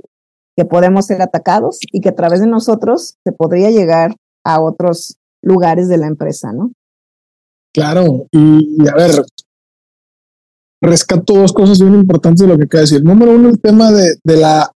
que 0.56 0.66
podemos 0.66 1.08
ser 1.08 1.22
atacados 1.22 1.80
y 1.92 2.00
que 2.00 2.10
a 2.10 2.16
través 2.16 2.40
de 2.40 2.48
nosotros 2.48 3.18
se 3.24 3.32
podría 3.34 3.70
llegar 3.70 4.16
a 4.44 4.62
otros 4.62 5.18
lugares 5.42 5.90
de 5.90 5.98
la 5.98 6.08
empresa, 6.08 6.54
¿no? 6.54 6.72
Claro, 7.74 8.28
y, 8.32 8.88
a 8.88 8.96
ver, 8.96 9.26
rescato 10.82 11.34
dos 11.34 11.54
cosas 11.54 11.80
bien 11.80 11.96
importantes 11.96 12.42
de 12.42 12.48
lo 12.48 12.58
que 12.58 12.66
acaba 12.66 12.82
de 12.82 12.90
decir. 12.90 13.04
Número 13.04 13.34
uno, 13.34 13.50
el 13.50 13.60
tema 13.60 13.92
de, 13.92 14.16
de 14.24 14.38
la, 14.38 14.72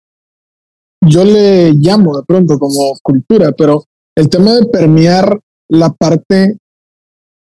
yo 1.05 1.23
le 1.23 1.71
llamo 1.73 2.17
de 2.17 2.23
pronto 2.27 2.57
como 2.57 2.93
cultura, 3.01 3.51
pero 3.51 3.83
el 4.17 4.29
tema 4.29 4.53
de 4.53 4.65
permear 4.65 5.39
la 5.69 5.91
parte 5.91 6.57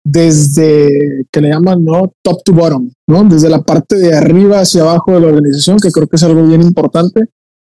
desde 0.06 1.26
que 1.32 1.42
le 1.42 1.50
llaman 1.50 1.84
no 1.84 2.14
top 2.24 2.44
to 2.44 2.54
bottom, 2.54 2.92
¿no? 3.08 3.24
Desde 3.26 3.50
la 3.50 3.62
parte 3.62 3.96
de 3.96 4.16
arriba 4.16 4.62
hacia 4.62 4.82
abajo 4.82 5.14
de 5.14 5.22
la 5.22 5.28
organización, 5.28 5.78
que 5.80 5.92
creo 5.92 6.08
que 6.08 6.16
es 6.16 6.24
algo 6.24 6.46
bien 6.46 6.62
importante, 6.62 7.26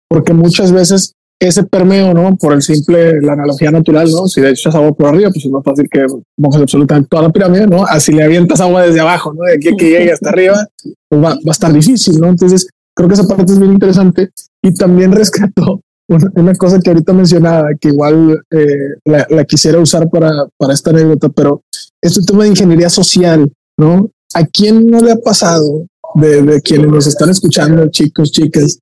porque 0.09 0.33
muchas 0.33 0.71
veces 0.71 1.13
ese 1.41 1.63
permeo, 1.63 2.13
¿no? 2.13 2.37
Por 2.37 2.53
el 2.53 2.61
simple, 2.61 3.19
la 3.19 3.33
analogía 3.33 3.71
natural, 3.71 4.07
¿no? 4.11 4.27
Si 4.27 4.39
le 4.39 4.51
echas 4.51 4.75
agua 4.75 4.93
por 4.93 5.07
arriba, 5.07 5.31
pues 5.31 5.43
es 5.43 5.51
más 5.51 5.63
fácil 5.63 5.87
que 5.89 6.05
mojes 6.37 6.61
absolutamente 6.61 7.07
toda 7.09 7.23
la 7.23 7.31
pirámide, 7.31 7.65
¿no? 7.65 7.83
Así 7.83 8.13
le 8.13 8.23
avientas 8.23 8.61
agua 8.61 8.83
desde 8.83 8.99
abajo, 8.99 9.33
¿no? 9.33 9.43
De 9.45 9.55
aquí 9.55 9.69
a 9.69 9.75
que 9.75 9.89
llegue 9.89 10.11
hasta 10.11 10.29
arriba, 10.29 10.67
pues 11.09 11.23
va, 11.23 11.31
a 11.31 11.51
estar 11.51 11.73
difícil, 11.73 12.19
¿no? 12.19 12.27
Entonces, 12.27 12.67
creo 12.95 13.07
que 13.07 13.15
esa 13.15 13.27
parte 13.27 13.51
es 13.51 13.59
bien 13.59 13.71
interesante 13.71 14.29
y 14.61 14.71
también 14.75 15.11
rescato 15.13 15.81
una, 16.07 16.53
cosa 16.53 16.79
que 16.79 16.91
ahorita 16.91 17.11
mencionaba, 17.11 17.69
que 17.79 17.87
igual 17.87 18.39
eh, 18.51 18.97
la, 19.05 19.43
quisiera 19.45 19.79
usar 19.79 20.09
para, 20.11 20.45
para 20.57 20.73
esta 20.75 20.91
anécdota, 20.91 21.29
pero 21.29 21.63
este 22.03 22.21
tema 22.21 22.43
de 22.43 22.49
ingeniería 22.49 22.89
social, 22.89 23.51
¿no? 23.79 24.11
¿A 24.35 24.45
quién 24.45 24.85
no 24.85 25.01
le 25.01 25.13
ha 25.13 25.17
pasado 25.17 25.87
de, 26.13 26.43
de 26.43 26.61
quienes 26.61 26.87
nos 26.87 27.07
están 27.07 27.31
escuchando, 27.31 27.89
chicos, 27.89 28.31
chicas, 28.31 28.77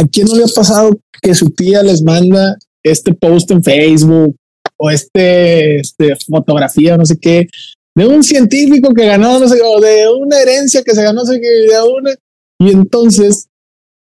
¿A 0.00 0.06
quién 0.06 0.26
no 0.26 0.36
le 0.36 0.44
ha 0.44 0.54
pasado 0.54 0.98
que 1.20 1.34
su 1.34 1.50
tía 1.50 1.82
les 1.82 2.02
manda 2.02 2.56
este 2.82 3.12
post 3.12 3.50
en 3.50 3.62
Facebook 3.62 4.34
o 4.78 4.90
este, 4.90 5.80
este 5.80 6.16
fotografía, 6.26 6.96
no 6.96 7.04
sé 7.04 7.18
qué, 7.18 7.46
de 7.94 8.06
un 8.06 8.22
científico 8.22 8.94
que 8.94 9.04
ganó, 9.04 9.38
no 9.38 9.46
sé, 9.46 9.60
o 9.62 9.80
de 9.80 10.08
una 10.08 10.40
herencia 10.40 10.82
que 10.82 10.94
se 10.94 11.02
ganó, 11.02 11.20
no 11.20 11.26
sé 11.26 11.38
qué, 11.38 11.48
de 11.48 11.82
una, 11.82 12.14
y 12.58 12.70
entonces, 12.70 13.48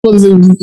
pues 0.01 0.21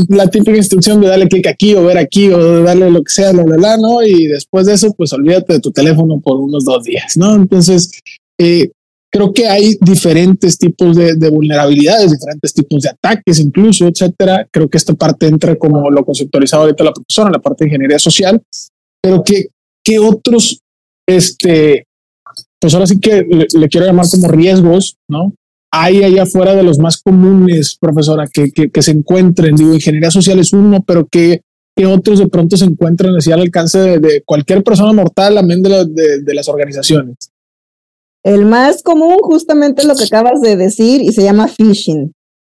la 0.08 0.28
típica 0.28 0.56
instrucción 0.56 1.00
de 1.00 1.08
darle 1.08 1.26
clic 1.26 1.48
aquí 1.48 1.74
o 1.74 1.84
ver 1.84 1.98
aquí 1.98 2.28
o 2.28 2.62
darle 2.62 2.88
lo 2.90 3.02
que 3.02 3.10
sea, 3.10 3.32
la, 3.32 3.42
la, 3.42 3.56
la, 3.56 3.76
¿no? 3.76 4.02
Y 4.02 4.28
después 4.28 4.66
de 4.66 4.74
eso, 4.74 4.92
pues 4.96 5.12
olvídate 5.12 5.54
de 5.54 5.60
tu 5.60 5.72
teléfono 5.72 6.20
por 6.20 6.38
unos 6.38 6.64
dos 6.64 6.84
días, 6.84 7.16
¿no? 7.16 7.34
Entonces, 7.34 7.90
eh, 8.38 8.70
creo 9.16 9.32
que 9.32 9.46
hay 9.46 9.78
diferentes 9.80 10.58
tipos 10.58 10.94
de, 10.94 11.30
vulnerabilidades, 11.30 12.12
diferentes 12.12 12.52
tipos 12.52 12.82
de 12.82 12.90
ataques, 12.90 13.40
incluso, 13.40 13.86
etcétera. 13.86 14.46
Creo 14.50 14.68
que 14.68 14.76
esta 14.76 14.92
parte 14.94 15.26
entra 15.26 15.56
como 15.56 15.90
lo 15.90 16.04
conceptualizado 16.04 16.64
ahorita 16.64 16.84
la 16.84 16.92
profesora, 16.92 17.30
la 17.30 17.38
parte 17.38 17.64
de 17.64 17.70
ingeniería 17.70 17.98
social, 17.98 18.42
pero 19.00 19.22
que, 19.24 19.46
¿qué 19.82 19.98
otros, 19.98 20.60
este, 21.08 21.86
pues 22.60 22.74
ahora 22.74 22.86
sí 22.86 23.00
que 23.00 23.22
le, 23.22 23.68
quiero 23.68 23.86
llamar 23.86 24.06
como 24.10 24.28
riesgos, 24.28 24.96
¿no? 25.08 25.32
Hay 25.72 26.04
allá 26.04 26.24
afuera 26.24 26.54
de 26.54 26.62
los 26.62 26.78
más 26.78 26.98
comunes, 26.98 27.76
profesora, 27.80 28.26
que, 28.30 28.50
que, 28.50 28.82
se 28.82 28.90
encuentren, 28.90 29.56
digo, 29.56 29.74
ingeniería 29.74 30.10
social 30.10 30.38
es 30.38 30.52
uno, 30.52 30.84
pero 30.86 31.06
que, 31.06 31.40
que 31.74 31.86
otros 31.86 32.18
de 32.18 32.28
pronto 32.28 32.56
se 32.56 32.66
encuentran 32.66 33.14
así 33.16 33.32
al 33.32 33.40
alcance 33.40 33.98
de, 33.98 34.22
cualquier 34.24 34.62
persona 34.62 34.92
mortal, 34.92 35.38
amén 35.38 35.62
de, 35.62 35.86
de, 35.86 36.20
de 36.22 36.34
las 36.34 36.48
organizaciones. 36.48 37.30
El 38.26 38.44
más 38.44 38.82
común, 38.82 39.18
justamente 39.22 39.84
lo 39.84 39.94
que 39.94 40.02
acabas 40.02 40.40
de 40.40 40.56
decir, 40.56 41.00
y 41.00 41.12
se 41.12 41.22
llama 41.22 41.46
phishing. 41.46 42.12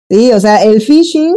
Sí, 0.09 0.33
o 0.33 0.39
sea, 0.39 0.63
el 0.63 0.81
phishing, 0.81 1.35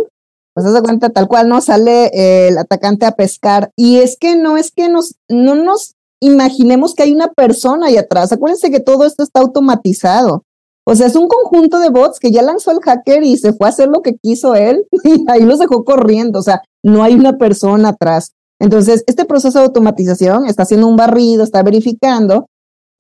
pues 0.55 0.67
haz 0.67 0.73
de 0.73 0.81
cuenta 0.81 1.11
tal 1.11 1.29
cual, 1.29 1.51
¿no? 1.51 1.61
Sale 1.61 2.49
el 2.49 2.57
atacante 2.57 3.05
a 3.05 3.13
pescar. 3.13 3.71
Y 3.77 3.99
es 3.99 4.17
que 4.19 4.35
no 4.35 4.57
es 4.57 4.71
que 4.71 4.89
nos, 4.89 5.17
no 5.29 5.55
nos 5.55 5.97
imaginemos 6.19 6.95
que 6.95 7.03
hay 7.03 7.13
una 7.13 7.29
persona 7.29 7.89
ahí 7.89 7.99
atrás. 7.99 8.33
Acuérdense 8.33 8.71
que 8.71 8.81
todo 8.81 9.05
esto 9.05 9.23
está 9.23 9.41
automatizado. 9.41 10.45
O 10.87 10.95
sea, 10.95 11.09
es 11.09 11.15
un 11.15 11.29
conjunto 11.29 11.79
de 11.79 11.91
bots 11.91 12.19
que 12.19 12.31
ya 12.31 12.41
lanzó 12.41 12.71
el 12.71 12.81
hacker 12.81 13.25
y 13.25 13.37
se 13.37 13.53
fue 13.53 13.67
a 13.67 13.71
hacer 13.71 13.89
lo 13.89 14.01
que 14.01 14.17
quiso 14.17 14.55
él 14.55 14.87
y 15.05 15.27
ahí 15.29 15.43
los 15.43 15.59
dejó 15.59 15.85
corriendo. 15.85 16.39
O 16.39 16.43
sea, 16.43 16.63
no 16.83 17.03
hay 17.03 17.13
una 17.17 17.37
persona 17.37 17.91
atrás. 17.91 18.33
Entonces, 18.59 19.05
este 19.07 19.27
proceso 19.27 19.59
de 19.59 19.67
automatización 19.67 20.47
está 20.47 20.63
haciendo 20.63 20.87
un 20.87 20.97
barrido, 20.97 21.45
está 21.45 21.63
verificando 21.63 22.47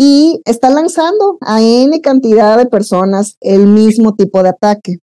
y 0.04 0.42
está 0.46 0.68
lanzando 0.68 1.38
a 1.40 1.62
N 1.62 2.00
cantidad 2.00 2.58
de 2.58 2.66
personas 2.66 3.36
el 3.40 3.68
mismo 3.68 4.16
tipo 4.16 4.42
de 4.42 4.48
ataque. 4.48 4.96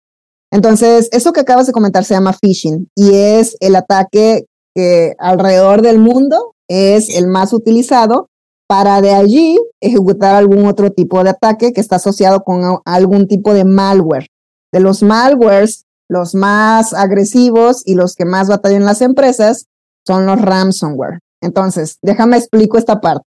Entonces, 0.52 1.08
eso 1.12 1.34
que 1.34 1.42
acabas 1.42 1.68
de 1.68 1.72
comentar 1.72 2.04
se 2.04 2.16
llama 2.16 2.34
phishing 2.34 2.90
y 2.96 3.14
es 3.14 3.58
el 3.60 3.76
ataque 3.76 4.46
que 4.74 5.14
alrededor 5.20 5.84
del 5.84 6.00
mundo 6.00 6.56
es 6.68 7.16
el 7.16 7.28
más 7.28 7.54
utilizado 7.54 8.30
para 8.68 9.00
de 9.02 9.12
allí 9.12 9.60
ejecutar 9.82 10.34
algún 10.34 10.66
otro 10.66 10.92
tipo 10.92 11.24
de 11.24 11.30
ataque 11.30 11.74
que 11.74 11.82
está 11.82 11.98
asociado 11.98 12.40
con 12.40 12.80
algún 12.84 13.28
tipo 13.28 13.54
de 13.54 13.66
malware. 13.66 14.26
De 14.74 14.80
los 14.80 15.04
malwares, 15.04 15.86
los 16.10 16.34
más 16.34 16.96
agresivos 16.96 17.84
y 17.86 17.94
los 17.94 18.16
que 18.16 18.26
más 18.26 18.48
batallan 18.48 18.86
las 18.86 19.04
empresas 19.04 19.68
son 20.08 20.26
los 20.26 20.42
ransomware. 20.42 21.20
Entonces, 21.40 22.00
déjame 22.02 22.38
explico 22.38 22.80
esta 22.80 23.00
parte. 23.00 23.28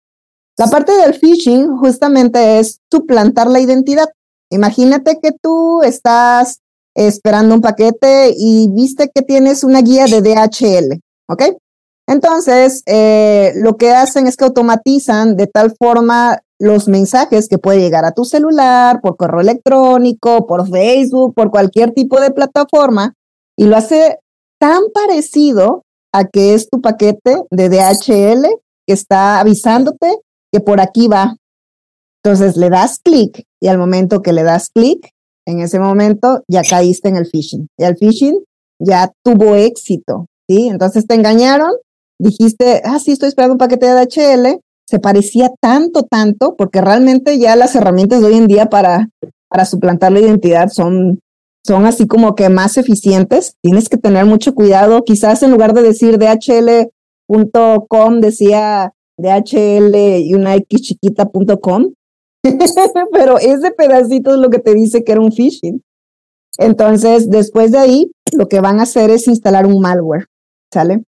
La 0.60 0.68
parte 0.68 0.92
del 0.92 1.14
phishing 1.14 1.78
justamente 1.78 2.60
es 2.60 2.82
suplantar 2.92 3.48
la 3.48 3.62
identidad. 3.62 4.10
Imagínate 4.52 5.18
que 5.24 5.32
tú 5.32 5.84
estás 5.84 6.60
esperando 6.94 7.56
un 7.56 7.62
paquete 7.62 8.34
y 8.36 8.68
viste 8.70 9.10
que 9.16 9.22
tienes 9.22 9.64
una 9.64 9.82
guía 9.82 10.04
de 10.08 10.22
DHL, 10.22 11.00
¿ok? 11.30 11.44
Entonces, 12.08 12.84
eh, 12.88 13.54
lo 13.56 13.78
que 13.78 13.92
hacen 13.92 14.28
es 14.28 14.36
que 14.36 14.44
automatizan 14.44 15.38
de 15.38 15.48
tal 15.48 15.74
forma 15.80 16.40
los 16.60 16.90
mensajes 16.90 17.48
que 17.48 17.58
puede 17.58 17.80
llegar 17.80 18.04
a 18.04 18.12
tu 18.12 18.26
celular, 18.26 19.00
por 19.00 19.16
correo 19.16 19.40
electrónico, 19.40 20.46
por 20.46 20.70
Facebook, 20.70 21.36
por 21.36 21.52
cualquier 21.52 21.92
tipo 21.92 22.20
de 22.20 22.32
plataforma, 22.32 23.14
y 23.56 23.64
lo 23.64 23.78
hace 23.78 24.20
tan 24.60 24.82
parecido 24.94 25.84
a 26.12 26.26
que 26.26 26.54
es 26.54 26.70
tu 26.70 26.82
paquete 26.82 27.44
de 27.50 27.70
DHL 27.70 28.46
que 28.86 28.94
está 28.94 29.40
avisándote 29.40 30.20
que 30.52 30.60
por 30.60 30.82
aquí 30.82 31.08
va. 31.08 31.36
Entonces 32.24 32.58
le 32.58 32.70
das 32.70 33.00
clic 33.00 33.46
y 33.62 33.68
al 33.68 33.78
momento 33.78 34.22
que 34.22 34.34
le 34.34 34.44
das 34.44 34.70
clic, 34.70 35.12
en 35.48 35.62
ese 35.62 35.80
momento 35.80 36.44
ya 36.48 36.62
caíste 36.64 37.10
en 37.10 37.18
el 37.18 37.26
phishing. 37.26 37.68
Y 37.78 37.84
el 37.84 37.98
phishing 37.98 38.44
ya 38.80 39.12
tuvo 39.24 39.56
éxito, 39.56 40.28
¿sí? 40.48 40.68
Entonces 40.68 41.08
te 41.08 41.16
engañaron, 41.16 41.72
dijiste, 42.20 42.82
ah, 42.84 43.00
sí, 43.00 43.12
estoy 43.12 43.30
esperando 43.30 43.54
un 43.54 43.58
paquete 43.58 43.88
de 43.88 43.94
DHL, 43.94 44.60
se 44.88 45.00
parecía 45.00 45.50
tanto, 45.62 46.04
tanto, 46.04 46.56
porque 46.58 46.82
realmente 46.82 47.38
ya 47.38 47.56
las 47.56 47.76
herramientas 47.76 48.22
de 48.22 48.28
hoy 48.28 48.36
en 48.36 48.48
día 48.48 48.68
para, 48.68 49.10
para 49.48 49.66
suplantar 49.66 50.12
la 50.12 50.20
identidad 50.20 50.70
son, 50.70 51.20
son 51.66 51.86
así 51.86 52.08
como 52.08 52.36
que 52.36 52.50
más 52.50 52.78
eficientes. 52.78 53.54
Tienes 53.62 53.88
que 53.88 53.98
tener 53.98 54.26
mucho 54.26 54.56
cuidado. 54.56 55.04
Quizás 55.04 55.44
en 55.44 55.52
lugar 55.52 55.74
de 55.74 55.84
decir 55.84 56.18
DHL.com, 56.18 56.90
decía 58.20 58.94
DHL 59.20 59.96
y 59.96 60.34
una 60.34 60.56
pero 63.12 63.38
ese 63.38 63.72
pedacito 63.72 64.34
es 64.34 64.38
lo 64.38 64.50
que 64.50 64.60
te 64.60 64.74
dice 64.74 65.04
que 65.04 65.12
era 65.12 65.22
un 65.22 65.32
phishing. 65.32 65.82
Entonces, 66.58 67.30
después 67.30 67.72
de 67.72 67.78
ahí, 67.78 68.12
lo 68.34 68.48
que 68.48 68.62
van 68.62 68.80
a 68.80 68.84
hacer 68.84 69.10
es 69.10 69.28
instalar 69.28 69.66
un 69.66 69.82
malware, 69.82 70.26
¿sale? 70.74 71.04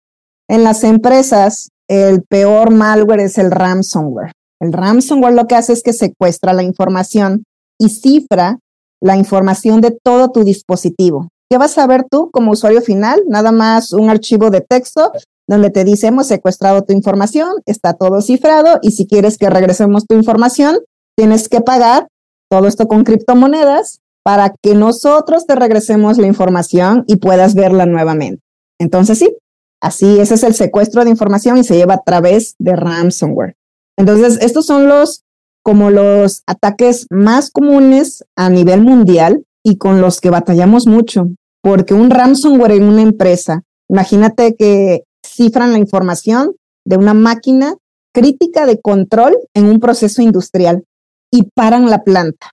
En 0.47 0.63
las 0.63 0.83
empresas, 0.83 1.69
el 1.87 2.23
peor 2.23 2.71
malware 2.71 3.21
es 3.21 3.37
el 3.37 3.51
ransomware. 3.51 4.31
El 4.59 4.73
ransomware 4.73 5.33
lo 5.33 5.47
que 5.47 5.55
hace 5.55 5.73
es 5.73 5.83
que 5.83 5.93
secuestra 5.93 6.53
la 6.53 6.63
información 6.63 7.43
y 7.79 7.89
cifra 7.89 8.59
la 9.01 9.15
información 9.15 9.81
de 9.81 9.97
todo 10.03 10.31
tu 10.31 10.43
dispositivo. 10.43 11.29
¿Qué 11.49 11.57
vas 11.57 11.77
a 11.77 11.87
ver 11.87 12.05
tú 12.09 12.29
como 12.31 12.51
usuario 12.51 12.81
final? 12.81 13.21
Nada 13.27 13.51
más 13.51 13.93
un 13.93 14.09
archivo 14.09 14.49
de 14.49 14.61
texto 14.61 15.11
donde 15.49 15.71
te 15.71 15.83
dice 15.83 16.07
hemos 16.07 16.27
secuestrado 16.27 16.83
tu 16.83 16.93
información, 16.93 17.49
está 17.65 17.93
todo 17.93 18.21
cifrado 18.21 18.77
y 18.83 18.91
si 18.91 19.07
quieres 19.07 19.39
que 19.39 19.49
regresemos 19.49 20.05
tu 20.05 20.13
información, 20.13 20.77
tienes 21.17 21.49
que 21.49 21.59
pagar 21.59 22.07
todo 22.51 22.67
esto 22.67 22.87
con 22.87 23.03
criptomonedas 23.03 23.99
para 24.23 24.53
que 24.61 24.75
nosotros 24.75 25.47
te 25.47 25.55
regresemos 25.55 26.19
la 26.19 26.27
información 26.27 27.03
y 27.07 27.15
puedas 27.15 27.55
verla 27.55 27.87
nuevamente. 27.87 28.43
Entonces 28.79 29.17
sí, 29.17 29.35
así 29.81 30.19
ese 30.19 30.35
es 30.35 30.43
el 30.43 30.53
secuestro 30.53 31.03
de 31.03 31.09
información 31.09 31.57
y 31.57 31.63
se 31.63 31.75
lleva 31.75 31.95
a 31.95 32.03
través 32.03 32.53
de 32.59 32.75
ransomware. 32.75 33.55
Entonces, 33.97 34.37
estos 34.41 34.67
son 34.67 34.87
los 34.87 35.23
como 35.63 35.89
los 35.89 36.43
ataques 36.45 37.07
más 37.09 37.49
comunes 37.49 38.23
a 38.35 38.49
nivel 38.49 38.81
mundial 38.81 39.43
y 39.63 39.77
con 39.77 39.99
los 39.99 40.21
que 40.21 40.29
batallamos 40.29 40.85
mucho, 40.85 41.29
porque 41.61 41.95
un 41.95 42.11
ransomware 42.11 42.73
en 42.73 42.83
una 42.83 43.01
empresa, 43.01 43.63
imagínate 43.89 44.55
que 44.55 45.03
cifran 45.39 45.71
la 45.71 45.79
información 45.79 46.55
de 46.85 46.97
una 46.97 47.13
máquina 47.13 47.75
crítica 48.13 48.65
de 48.65 48.81
control 48.81 49.37
en 49.53 49.65
un 49.65 49.79
proceso 49.79 50.21
industrial 50.21 50.83
y 51.31 51.43
paran 51.55 51.89
la 51.89 52.03
planta, 52.03 52.51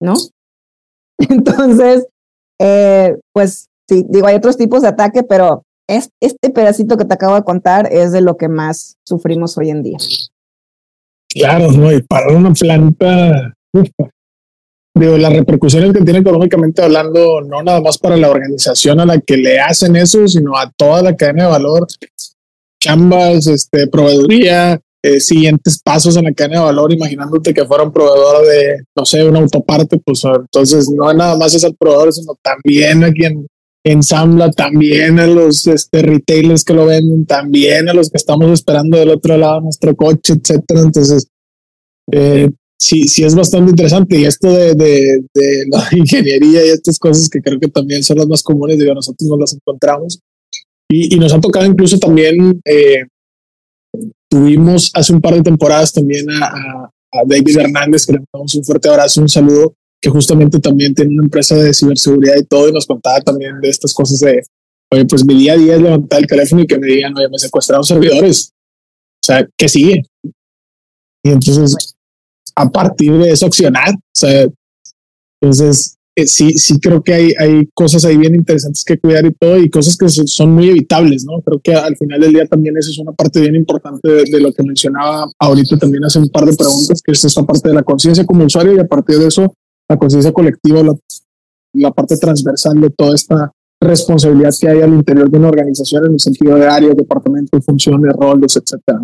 ¿no? 0.00 0.14
Entonces, 1.18 2.08
eh, 2.60 3.16
pues 3.32 3.68
sí, 3.88 4.04
digo, 4.08 4.26
hay 4.26 4.34
otros 4.34 4.56
tipos 4.56 4.82
de 4.82 4.88
ataque, 4.88 5.22
pero 5.22 5.62
es, 5.88 6.10
este 6.20 6.50
pedacito 6.50 6.96
que 6.96 7.04
te 7.04 7.14
acabo 7.14 7.36
de 7.36 7.44
contar 7.44 7.88
es 7.92 8.10
de 8.10 8.22
lo 8.22 8.36
que 8.36 8.48
más 8.48 8.96
sufrimos 9.06 9.56
hoy 9.56 9.70
en 9.70 9.84
día. 9.84 9.98
Claro, 11.28 11.70
¿no? 11.70 11.92
Y 11.92 12.02
parar 12.02 12.34
una 12.34 12.52
planta, 12.52 13.54
digo, 14.98 15.16
las 15.18 15.32
repercusiones 15.32 15.92
que 15.92 16.02
tiene 16.02 16.20
económicamente 16.20 16.82
hablando, 16.82 17.40
no 17.42 17.62
nada 17.62 17.80
más 17.80 17.98
para 17.98 18.16
la 18.16 18.30
organización 18.30 19.00
a 19.00 19.06
la 19.06 19.20
que 19.20 19.36
le 19.36 19.60
hacen 19.60 19.96
eso, 19.96 20.26
sino 20.26 20.56
a 20.56 20.70
toda 20.76 21.02
la 21.02 21.16
cadena 21.16 21.44
de 21.44 21.50
valor, 21.50 21.86
chambas, 22.80 23.46
este, 23.46 23.86
proveeduría, 23.86 24.80
eh, 25.02 25.20
siguientes 25.20 25.80
pasos 25.82 26.16
en 26.16 26.24
la 26.24 26.32
cadena 26.32 26.60
de 26.60 26.66
valor, 26.66 26.92
imaginándote 26.92 27.54
que 27.54 27.64
fuera 27.64 27.84
un 27.84 27.92
proveedor 27.92 28.46
de, 28.46 28.84
no 28.96 29.04
sé, 29.04 29.24
una 29.24 29.38
autoparte, 29.38 29.98
pues 30.04 30.22
entonces 30.24 30.90
no 30.90 31.12
nada 31.12 31.36
más 31.36 31.54
es 31.54 31.64
al 31.64 31.76
proveedor, 31.76 32.12
sino 32.12 32.36
también 32.42 33.04
a 33.04 33.12
quien, 33.12 33.46
ensambla, 33.86 34.50
también 34.50 35.20
a 35.20 35.26
los 35.28 35.66
este, 35.68 36.02
retailers 36.02 36.64
que 36.64 36.74
lo 36.74 36.86
venden, 36.86 37.24
también 37.24 37.88
a 37.88 37.94
los 37.94 38.10
que 38.10 38.16
estamos 38.16 38.50
esperando 38.50 38.98
del 38.98 39.10
otro 39.10 39.36
lado 39.36 39.60
nuestro 39.60 39.94
coche, 39.94 40.34
etcétera. 40.34 40.80
Entonces, 40.80 41.28
eh, 42.10 42.50
sí, 42.78 43.08
sí 43.08 43.24
es 43.24 43.34
bastante 43.34 43.70
interesante. 43.70 44.18
Y 44.18 44.24
esto 44.24 44.48
de, 44.48 44.74
de, 44.74 45.22
de, 45.34 45.64
la 45.70 45.88
ingeniería 45.92 46.64
y 46.64 46.68
estas 46.70 46.98
cosas 46.98 47.28
que 47.28 47.40
creo 47.40 47.58
que 47.58 47.68
también 47.68 48.02
son 48.02 48.18
las 48.18 48.26
más 48.26 48.42
comunes, 48.42 48.78
digo, 48.78 48.94
nosotros 48.94 49.28
nos 49.28 49.38
las 49.38 49.54
encontramos. 49.54 50.20
Y, 50.88 51.14
y 51.14 51.18
nos 51.18 51.32
ha 51.34 51.40
tocado 51.40 51.66
incluso 51.66 51.98
también, 51.98 52.60
eh, 52.64 53.04
tuvimos 54.30 54.90
hace 54.94 55.12
un 55.12 55.20
par 55.20 55.34
de 55.34 55.42
temporadas 55.42 55.92
también 55.92 56.30
a, 56.30 56.46
a, 56.46 56.90
a 57.12 57.24
David 57.26 57.58
Hernández, 57.58 58.06
que 58.06 58.12
le 58.12 58.20
mandamos 58.20 58.54
un 58.54 58.64
fuerte 58.64 58.88
abrazo, 58.88 59.20
un 59.20 59.28
saludo 59.28 59.74
que 60.00 60.10
justamente 60.10 60.58
también 60.60 60.94
tiene 60.94 61.14
una 61.14 61.24
empresa 61.24 61.56
de 61.56 61.74
ciberseguridad 61.74 62.36
y 62.36 62.44
todo, 62.44 62.68
y 62.68 62.72
nos 62.72 62.86
contaba 62.86 63.20
también 63.20 63.60
de 63.60 63.68
estas 63.68 63.94
cosas 63.94 64.20
de, 64.20 64.42
oye, 64.92 65.04
pues 65.06 65.24
mi 65.24 65.34
día 65.34 65.54
a 65.54 65.56
día 65.56 65.74
es 65.74 65.82
levantar 65.82 66.20
el 66.20 66.26
teléfono 66.26 66.62
y 66.62 66.66
que 66.66 66.78
me 66.78 66.86
digan, 66.86 67.16
oye, 67.16 67.28
me 67.28 67.38
secuestraron 67.38 67.84
servidores. 67.84 68.52
O 69.22 69.26
sea, 69.26 69.48
¿qué 69.56 69.68
sigue? 69.68 70.02
Y 71.24 71.30
entonces, 71.30 71.95
a 72.56 72.70
partir 72.70 73.12
de 73.12 73.30
eso, 73.30 73.46
accionar. 73.46 73.90
O 73.90 74.00
sea, 74.12 74.48
entonces, 75.40 75.96
eh, 76.18 76.26
sí, 76.26 76.54
sí 76.54 76.80
creo 76.80 77.02
que 77.02 77.12
hay, 77.12 77.32
hay 77.38 77.68
cosas 77.74 78.06
ahí 78.06 78.16
bien 78.16 78.34
interesantes 78.34 78.82
que 78.84 78.98
cuidar 78.98 79.26
y 79.26 79.34
todo, 79.34 79.58
y 79.58 79.68
cosas 79.68 79.96
que 79.98 80.08
son 80.08 80.52
muy 80.52 80.70
evitables, 80.70 81.26
¿no? 81.26 81.42
Creo 81.42 81.60
que 81.60 81.74
al 81.74 81.94
final 81.96 82.20
del 82.20 82.32
día 82.32 82.46
también 82.46 82.74
eso 82.78 82.90
es 82.90 82.98
una 82.98 83.12
parte 83.12 83.40
bien 83.40 83.54
importante 83.54 84.08
de, 84.08 84.24
de 84.24 84.40
lo 84.40 84.50
que 84.52 84.62
mencionaba 84.62 85.30
ahorita 85.38 85.76
también 85.76 86.04
hace 86.04 86.18
un 86.18 86.30
par 86.30 86.46
de 86.46 86.56
preguntas, 86.56 87.02
que 87.02 87.12
es 87.12 87.22
esta 87.22 87.42
parte 87.42 87.68
de 87.68 87.74
la 87.74 87.82
conciencia 87.82 88.24
como 88.24 88.44
usuario, 88.44 88.74
y 88.74 88.78
a 88.78 88.86
partir 88.86 89.18
de 89.18 89.26
eso, 89.26 89.54
la 89.88 89.98
conciencia 89.98 90.32
colectiva, 90.32 90.82
la, 90.82 90.94
la, 91.74 91.90
parte 91.90 92.16
transversal 92.16 92.80
de 92.80 92.90
toda 92.90 93.14
esta 93.14 93.52
responsabilidad 93.78 94.50
que 94.58 94.70
hay 94.70 94.80
al 94.80 94.94
interior 94.94 95.30
de 95.30 95.38
una 95.38 95.48
organización 95.48 96.06
en 96.06 96.12
el 96.14 96.20
sentido 96.20 96.56
de 96.56 96.66
áreas, 96.66 96.96
departamentos, 96.96 97.62
funciones, 97.62 98.14
roles, 98.14 98.56
etcétera. 98.56 99.00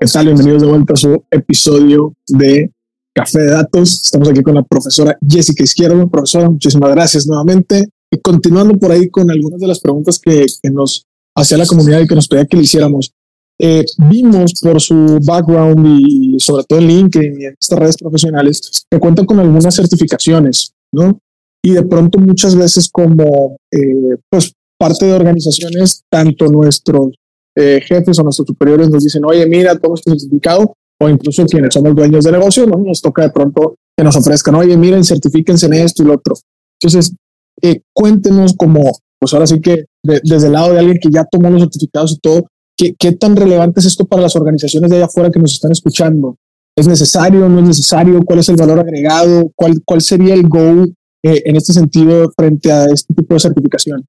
¿Qué 0.00 0.06
tal? 0.12 0.26
Bienvenidos 0.26 0.62
de 0.62 0.68
vuelta 0.68 0.94
a 0.94 0.96
su 0.96 1.24
episodio 1.30 2.14
de 2.26 2.72
Café 3.14 3.42
de 3.42 3.50
Datos. 3.52 4.02
Estamos 4.02 4.28
aquí 4.28 4.42
con 4.42 4.56
la 4.56 4.64
profesora 4.64 5.16
Jessica 5.24 5.62
Izquierdo. 5.62 6.08
Profesora, 6.08 6.50
muchísimas 6.50 6.90
gracias 6.90 7.28
nuevamente. 7.28 7.84
Y 8.10 8.18
continuando 8.18 8.76
por 8.76 8.90
ahí 8.90 9.08
con 9.08 9.30
algunas 9.30 9.60
de 9.60 9.68
las 9.68 9.78
preguntas 9.78 10.18
que, 10.18 10.44
que 10.60 10.70
nos 10.70 11.06
hacía 11.36 11.58
la 11.58 11.66
comunidad 11.66 12.00
y 12.00 12.08
que 12.08 12.16
nos 12.16 12.26
pedía 12.26 12.44
que 12.46 12.56
le 12.56 12.64
hiciéramos. 12.64 13.12
Eh, 13.60 13.84
vimos 14.10 14.54
por 14.60 14.80
su 14.80 15.20
background 15.24 15.86
y 15.86 16.40
sobre 16.40 16.64
todo 16.64 16.80
en 16.80 16.88
LinkedIn 16.88 17.40
y 17.40 17.44
en 17.44 17.54
estas 17.60 17.78
redes 17.78 17.96
profesionales 17.96 18.84
que 18.90 18.98
cuentan 18.98 19.26
con 19.26 19.38
algunas 19.38 19.76
certificaciones, 19.76 20.72
¿no? 20.90 21.20
Y 21.64 21.72
de 21.72 21.82
pronto 21.84 22.18
muchas 22.18 22.56
veces 22.56 22.88
como 22.90 23.56
eh, 23.70 24.16
pues 24.28 24.52
parte 24.78 25.06
de 25.06 25.12
organizaciones, 25.12 26.02
tanto 26.10 26.46
nuestros 26.46 27.14
eh, 27.54 27.80
jefes 27.86 28.18
o 28.18 28.24
nuestros 28.24 28.46
superiores 28.46 28.90
nos 28.90 29.04
dicen, 29.04 29.24
oye, 29.24 29.46
mira, 29.46 29.78
todo 29.78 29.94
este 29.94 30.10
certificado, 30.10 30.74
o 31.00 31.08
incluso 31.08 31.44
quienes 31.46 31.74
somos 31.74 31.94
dueños 31.94 32.24
de 32.24 32.32
negocio, 32.32 32.66
¿no? 32.66 32.78
nos 32.78 33.00
toca 33.00 33.22
de 33.22 33.30
pronto 33.30 33.76
que 33.96 34.02
nos 34.02 34.16
ofrezcan, 34.16 34.54
oye, 34.56 34.76
miren, 34.76 35.04
certifíquense 35.04 35.66
en 35.66 35.74
esto 35.74 36.02
y 36.02 36.06
lo 36.06 36.14
otro. 36.14 36.34
Entonces, 36.80 37.14
eh, 37.60 37.82
cuéntenos 37.94 38.54
como, 38.56 38.98
pues 39.20 39.32
ahora 39.32 39.46
sí 39.46 39.60
que 39.60 39.84
de, 40.02 40.20
desde 40.24 40.46
el 40.46 40.54
lado 40.54 40.72
de 40.72 40.80
alguien 40.80 40.98
que 41.00 41.10
ya 41.10 41.24
tomó 41.30 41.50
los 41.50 41.60
certificados 41.62 42.12
y 42.12 42.18
todo, 42.18 42.46
¿qué, 42.76 42.94
¿qué 42.98 43.12
tan 43.12 43.36
relevante 43.36 43.80
es 43.80 43.86
esto 43.86 44.04
para 44.06 44.22
las 44.22 44.34
organizaciones 44.34 44.90
de 44.90 44.96
allá 44.96 45.06
afuera 45.06 45.30
que 45.30 45.38
nos 45.38 45.52
están 45.52 45.70
escuchando? 45.70 46.36
¿Es 46.76 46.88
necesario? 46.88 47.48
¿No 47.48 47.60
es 47.60 47.66
necesario? 47.66 48.20
¿Cuál 48.24 48.38
es 48.38 48.48
el 48.48 48.56
valor 48.56 48.80
agregado? 48.80 49.52
¿Cuál, 49.54 49.82
cuál 49.84 50.00
sería 50.00 50.34
el 50.34 50.48
go 50.48 50.86
eh, 51.22 51.42
en 51.44 51.56
este 51.56 51.72
sentido 51.72 52.30
frente 52.36 52.70
a 52.70 52.86
este 52.86 53.14
tipo 53.14 53.34
de 53.34 53.40
certificaciones? 53.40 54.06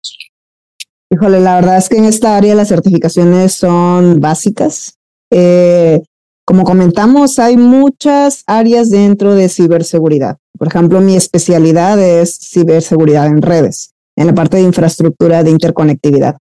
Híjole, 1.09 1.39
la 1.39 1.55
verdad 1.55 1.77
es 1.77 1.89
que 1.89 1.97
en 1.97 2.05
esta 2.05 2.35
área 2.35 2.55
las 2.55 2.69
certificaciones 2.69 3.53
son 3.53 4.19
básicas. 4.19 4.97
Eh, 5.31 6.01
como 6.45 6.63
comentamos, 6.63 7.39
hay 7.39 7.55
muchas 7.55 8.43
áreas 8.47 8.89
dentro 8.89 9.35
de 9.35 9.47
ciberseguridad. 9.47 10.37
Por 10.57 10.67
ejemplo, 10.67 11.01
mi 11.01 11.15
especialidad 11.15 12.01
es 12.01 12.37
ciberseguridad 12.37 13.27
en 13.27 13.41
redes, 13.41 13.93
en 14.15 14.27
la 14.27 14.33
parte 14.33 14.57
de 14.57 14.63
infraestructura 14.63 15.43
de 15.43 15.51
interconectividad. 15.51 16.37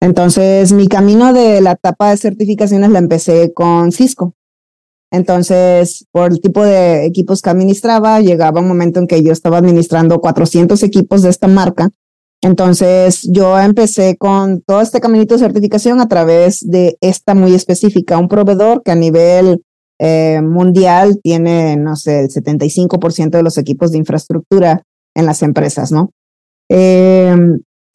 Entonces, 0.00 0.72
mi 0.72 0.86
camino 0.86 1.32
de 1.32 1.60
la 1.60 1.72
etapa 1.72 2.10
de 2.10 2.16
certificaciones 2.16 2.90
la 2.90 2.98
empecé 2.98 3.52
con 3.52 3.92
Cisco. 3.92 4.34
Entonces, 5.10 6.06
por 6.12 6.30
el 6.32 6.40
tipo 6.40 6.64
de 6.64 7.04
equipos 7.04 7.42
que 7.42 7.50
administraba, 7.50 8.20
llegaba 8.20 8.60
un 8.60 8.68
momento 8.68 9.00
en 9.00 9.06
que 9.06 9.22
yo 9.22 9.32
estaba 9.32 9.58
administrando 9.58 10.20
400 10.20 10.82
equipos 10.82 11.22
de 11.22 11.30
esta 11.30 11.48
marca 11.48 11.90
entonces, 12.42 13.28
yo 13.30 13.58
empecé 13.58 14.16
con 14.16 14.62
todo 14.62 14.80
este 14.80 15.00
caminito 15.00 15.34
de 15.34 15.40
certificación 15.40 16.00
a 16.00 16.08
través 16.08 16.66
de 16.68 16.96
esta 17.02 17.34
muy 17.34 17.54
específica, 17.54 18.18
un 18.18 18.28
proveedor 18.28 18.82
que 18.82 18.92
a 18.92 18.94
nivel 18.94 19.62
eh, 19.98 20.40
mundial 20.40 21.20
tiene, 21.22 21.76
no 21.76 21.96
sé, 21.96 22.20
el 22.20 22.28
75% 22.30 23.30
de 23.30 23.42
los 23.42 23.58
equipos 23.58 23.92
de 23.92 23.98
infraestructura 23.98 24.82
en 25.14 25.26
las 25.26 25.42
empresas, 25.42 25.92
¿no? 25.92 26.12
Eh, 26.70 27.36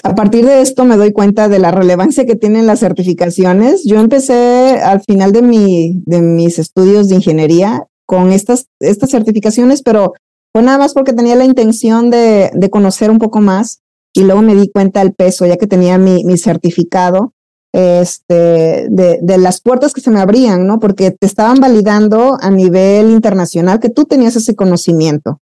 a 0.06 0.14
partir 0.14 0.46
de 0.46 0.62
esto 0.62 0.86
me 0.86 0.98
doy 0.98 1.12
cuenta 1.12 1.50
de 1.50 1.58
la 1.58 1.72
relevancia 1.72 2.28
que 2.28 2.36
tienen 2.36 2.68
las 2.68 2.82
certificaciones. 2.82 3.84
Yo 3.86 4.00
empecé 4.00 4.80
al 4.84 5.02
final 5.02 5.32
de, 5.32 5.42
mi, 5.42 6.04
de 6.06 6.22
mis 6.22 6.60
estudios 6.60 7.10
de 7.10 7.16
ingeniería 7.16 7.88
con 8.06 8.32
estas, 8.32 8.68
estas 8.80 9.10
certificaciones, 9.10 9.82
pero 9.82 10.14
fue 10.54 10.62
nada 10.62 10.78
más 10.78 10.94
porque 10.94 11.14
tenía 11.14 11.36
la 11.36 11.44
intención 11.44 12.12
de, 12.12 12.52
de 12.54 12.70
conocer 12.70 13.10
un 13.10 13.18
poco 13.18 13.42
más 13.42 13.82
y 14.14 14.26
luego 14.26 14.44
me 14.44 14.54
di 14.54 14.70
cuenta 14.70 15.00
del 15.00 15.16
peso, 15.16 15.48
ya 15.48 15.58
que 15.58 15.66
tenía 15.66 15.98
mi, 15.98 16.24
mi 16.24 16.38
certificado, 16.38 17.34
este, 17.74 18.88
de, 18.92 19.18
de, 19.24 19.38
las 19.40 19.60
puertas 19.60 19.92
que 19.92 20.02
se 20.02 20.12
me 20.12 20.20
abrían, 20.20 20.68
¿no? 20.68 20.80
Porque 20.80 21.10
te 21.10 21.26
estaban 21.26 21.60
validando 21.60 22.38
a 22.40 22.52
nivel 22.52 23.10
internacional 23.10 23.80
que 23.80 23.90
tú 23.90 24.06
tenías 24.06 24.36
ese 24.36 24.56
conocimiento. 24.56 25.42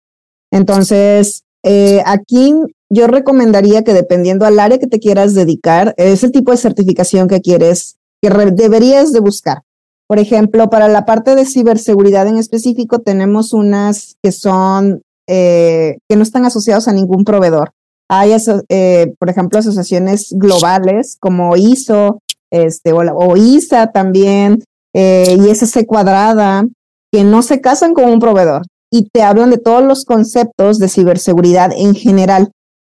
Entonces, 0.52 1.44
eh, 1.64 2.02
aquí 2.04 2.54
yo 2.90 3.06
recomendaría 3.06 3.84
que 3.84 3.94
dependiendo 3.94 4.44
al 4.46 4.58
área 4.58 4.78
que 4.78 4.86
te 4.86 4.98
quieras 4.98 5.34
dedicar, 5.34 5.94
ese 5.96 6.28
tipo 6.30 6.50
de 6.50 6.58
certificación 6.58 7.28
que 7.28 7.40
quieres, 7.40 7.96
que 8.20 8.30
deberías 8.30 9.12
de 9.12 9.20
buscar. 9.20 9.62
Por 10.08 10.18
ejemplo, 10.18 10.68
para 10.70 10.88
la 10.88 11.06
parte 11.06 11.36
de 11.36 11.46
ciberseguridad 11.46 12.26
en 12.26 12.36
específico, 12.36 12.98
tenemos 12.98 13.52
unas 13.52 14.16
que 14.22 14.32
son, 14.32 15.02
eh, 15.28 15.98
que 16.08 16.16
no 16.16 16.22
están 16.22 16.44
asociados 16.44 16.88
a 16.88 16.92
ningún 16.92 17.24
proveedor. 17.24 17.70
Hay, 18.08 18.32
eh, 18.68 19.14
por 19.20 19.30
ejemplo, 19.30 19.60
asociaciones 19.60 20.32
globales 20.32 21.16
como 21.20 21.56
ISO 21.56 22.18
este, 22.50 22.92
o, 22.92 23.36
ISA 23.36 23.92
también, 23.92 24.64
eh, 24.92 25.36
y 25.38 25.48
SC 25.48 25.86
cuadrada, 25.86 26.66
que 27.12 27.22
no 27.22 27.42
se 27.42 27.60
casan 27.60 27.94
con 27.94 28.10
un 28.10 28.18
proveedor 28.18 28.62
y 28.90 29.08
te 29.08 29.22
hablan 29.22 29.50
de 29.50 29.58
todos 29.58 29.84
los 29.84 30.04
conceptos 30.04 30.78
de 30.78 30.88
ciberseguridad 30.88 31.70
en 31.72 31.94
general. 31.94 32.50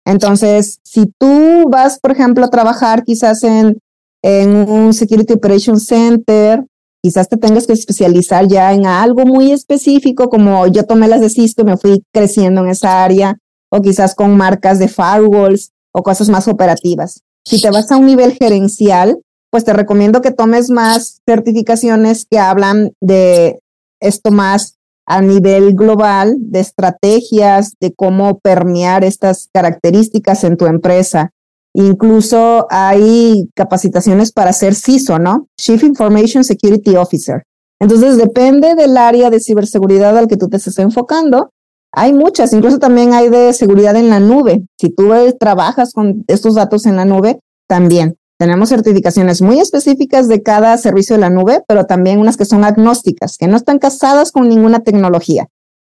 Entonces, 0.08 0.80
si 0.84 1.12
tú 1.20 1.65
vas, 1.70 2.00
por 2.00 2.12
ejemplo, 2.12 2.46
a 2.46 2.50
trabajar 2.50 3.04
quizás 3.04 3.43
en, 3.43 3.78
en 4.24 4.56
un 4.70 4.93
Security 4.93 5.34
Operation 5.34 5.82
Center, 5.82 6.63
quizás 7.04 7.28
te 7.28 7.36
tengas 7.36 7.67
que 7.67 7.74
especializar 7.74 8.48
ya 8.48 8.72
en 8.72 8.86
algo 8.86 9.26
muy 9.26 9.52
específico, 9.52 10.30
como 10.30 10.65
yo 10.67 10.86
tomé 10.86 11.10
las 11.10 11.20
de 11.20 11.30
Cisco 11.30 11.63
y 11.63 11.65
me 11.65 11.76
fui 11.76 12.04
creciendo 12.13 12.62
en 12.62 12.70
esa 12.70 13.04
área, 13.04 13.38
o 13.70 13.82
quizás 13.82 14.15
con 14.15 14.38
marcas 14.38 14.80
de 14.80 14.88
firewalls 14.88 15.72
o 15.93 16.02
cosas 16.04 16.30
más 16.30 16.48
operativas. 16.48 17.22
Si 17.43 17.62
te 17.62 17.70
vas 17.70 17.91
a 17.91 17.98
un 17.98 18.06
nivel 18.06 18.32
gerencial, 18.32 19.20
pues 19.52 19.65
te 19.65 19.74
recomiendo 19.74 20.22
que 20.22 20.32
tomes 20.32 20.70
más 20.70 21.22
certificaciones 21.26 22.26
que 22.26 22.39
hablan 22.39 22.91
de 23.02 23.60
esto 24.00 24.32
más 24.32 24.77
a 25.08 25.22
nivel 25.22 25.74
global, 25.74 26.36
de 26.38 26.60
estrategias, 26.60 27.74
de 27.80 27.93
cómo 27.96 28.39
permear 28.39 29.06
estas 29.06 29.50
características 29.54 30.43
en 30.43 30.58
tu 30.58 30.65
empresa. 30.65 31.32
Incluso 31.74 32.67
hay 32.70 33.50
capacitaciones 33.56 34.32
para 34.34 34.52
ser 34.52 34.76
CISO, 34.76 35.17
¿no? 35.17 35.48
Chief 35.58 35.82
Information 35.84 36.43
Security 36.43 36.98
Officer. 36.98 37.43
Entonces, 37.80 38.17
depende 38.17 38.76
del 38.76 38.98
área 38.98 39.30
de 39.30 39.39
ciberseguridad 39.39 40.17
al 40.17 40.28
que 40.28 40.38
tú 40.38 40.50
te 40.50 40.58
estés 40.58 40.80
enfocando. 40.80 41.52
Hay 41.93 42.13
muchas, 42.13 42.52
incluso 42.52 42.80
también 42.80 43.13
hay 43.13 43.30
de 43.30 43.54
seguridad 43.54 43.96
en 43.96 44.10
la 44.10 44.20
nube. 44.20 44.65
Si 44.78 44.89
tú 44.89 45.13
trabajas 45.39 45.93
con 45.93 46.26
estos 46.28 46.56
datos 46.56 46.86
en 46.86 46.98
la 46.98 47.06
nube, 47.06 47.39
también. 47.67 48.17
Tenemos 48.38 48.69
certificaciones 48.69 49.41
muy 49.41 49.60
específicas 49.60 50.28
de 50.28 50.43
cada 50.43 50.78
servicio 50.78 51.15
de 51.15 51.21
la 51.21 51.30
nube, 51.30 51.63
pero 51.67 51.86
también 51.86 52.19
unas 52.19 52.38
que 52.38 52.45
son 52.45 52.63
agnósticas, 52.63 53.38
que 53.38 53.47
no 53.47 53.58
están 53.58 53.80
casadas 53.80 54.32
con 54.32 54.47
ninguna 54.47 54.82
tecnología. 54.82 55.47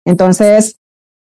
Entonces, 0.05 0.77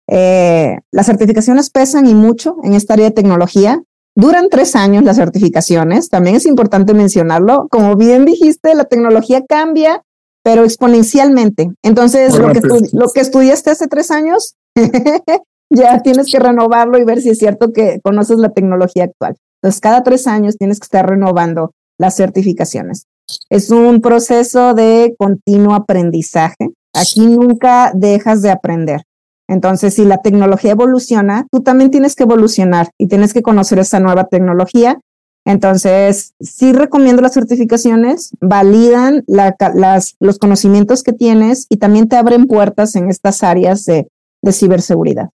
eh, 0.09 0.77
las 0.91 1.07
certificaciones 1.07 1.69
pesan 1.69 2.05
y 2.05 2.13
mucho 2.13 2.57
en 2.63 2.73
esta 2.73 2.93
área 2.93 3.07
de 3.07 3.15
tecnología. 3.15 3.81
Duran 4.15 4.49
tres 4.49 4.75
años 4.75 5.03
las 5.03 5.17
certificaciones. 5.17 6.09
También 6.09 6.35
es 6.35 6.45
importante 6.45 6.93
mencionarlo. 6.93 7.67
Como 7.69 7.95
bien 7.95 8.25
dijiste, 8.25 8.73
la 8.75 8.85
tecnología 8.85 9.43
cambia, 9.47 10.03
pero 10.43 10.63
exponencialmente. 10.63 11.71
Entonces, 11.83 12.37
lo 12.37 12.51
que, 12.53 12.61
lo 12.93 13.09
que 13.09 13.21
estudiaste 13.21 13.71
hace 13.71 13.87
tres 13.87 14.11
años, 14.11 14.55
ya 15.69 16.01
tienes 16.03 16.31
que 16.31 16.39
renovarlo 16.39 16.97
y 16.99 17.03
ver 17.03 17.21
si 17.21 17.29
es 17.29 17.39
cierto 17.39 17.73
que 17.73 17.99
conoces 18.03 18.37
la 18.37 18.49
tecnología 18.49 19.05
actual. 19.05 19.35
Entonces, 19.61 19.81
cada 19.81 20.03
tres 20.03 20.27
años 20.27 20.57
tienes 20.57 20.79
que 20.79 20.85
estar 20.85 21.07
renovando 21.07 21.71
las 21.97 22.15
certificaciones. 22.15 23.05
Es 23.49 23.71
un 23.71 24.01
proceso 24.01 24.73
de 24.73 25.15
continuo 25.17 25.73
aprendizaje. 25.73 26.69
Aquí 26.93 27.27
nunca 27.27 27.91
dejas 27.93 28.41
de 28.41 28.51
aprender. 28.51 29.03
Entonces, 29.49 29.93
si 29.93 30.05
la 30.05 30.21
tecnología 30.21 30.71
evoluciona, 30.71 31.47
tú 31.51 31.61
también 31.61 31.89
tienes 31.89 32.15
que 32.15 32.23
evolucionar 32.23 32.89
y 32.97 33.07
tienes 33.07 33.33
que 33.33 33.41
conocer 33.41 33.79
esa 33.79 33.99
nueva 33.99 34.25
tecnología. 34.25 34.99
Entonces, 35.45 36.33
sí 36.41 36.73
recomiendo 36.73 37.21
las 37.21 37.33
certificaciones, 37.33 38.31
validan 38.41 39.23
los 39.27 40.37
conocimientos 40.39 41.03
que 41.03 41.13
tienes 41.13 41.65
y 41.69 41.77
también 41.77 42.09
te 42.09 42.17
abren 42.17 42.47
puertas 42.47 42.95
en 42.95 43.09
estas 43.09 43.43
áreas 43.43 43.85
de 43.85 44.07
ciberseguridad. 44.51 45.29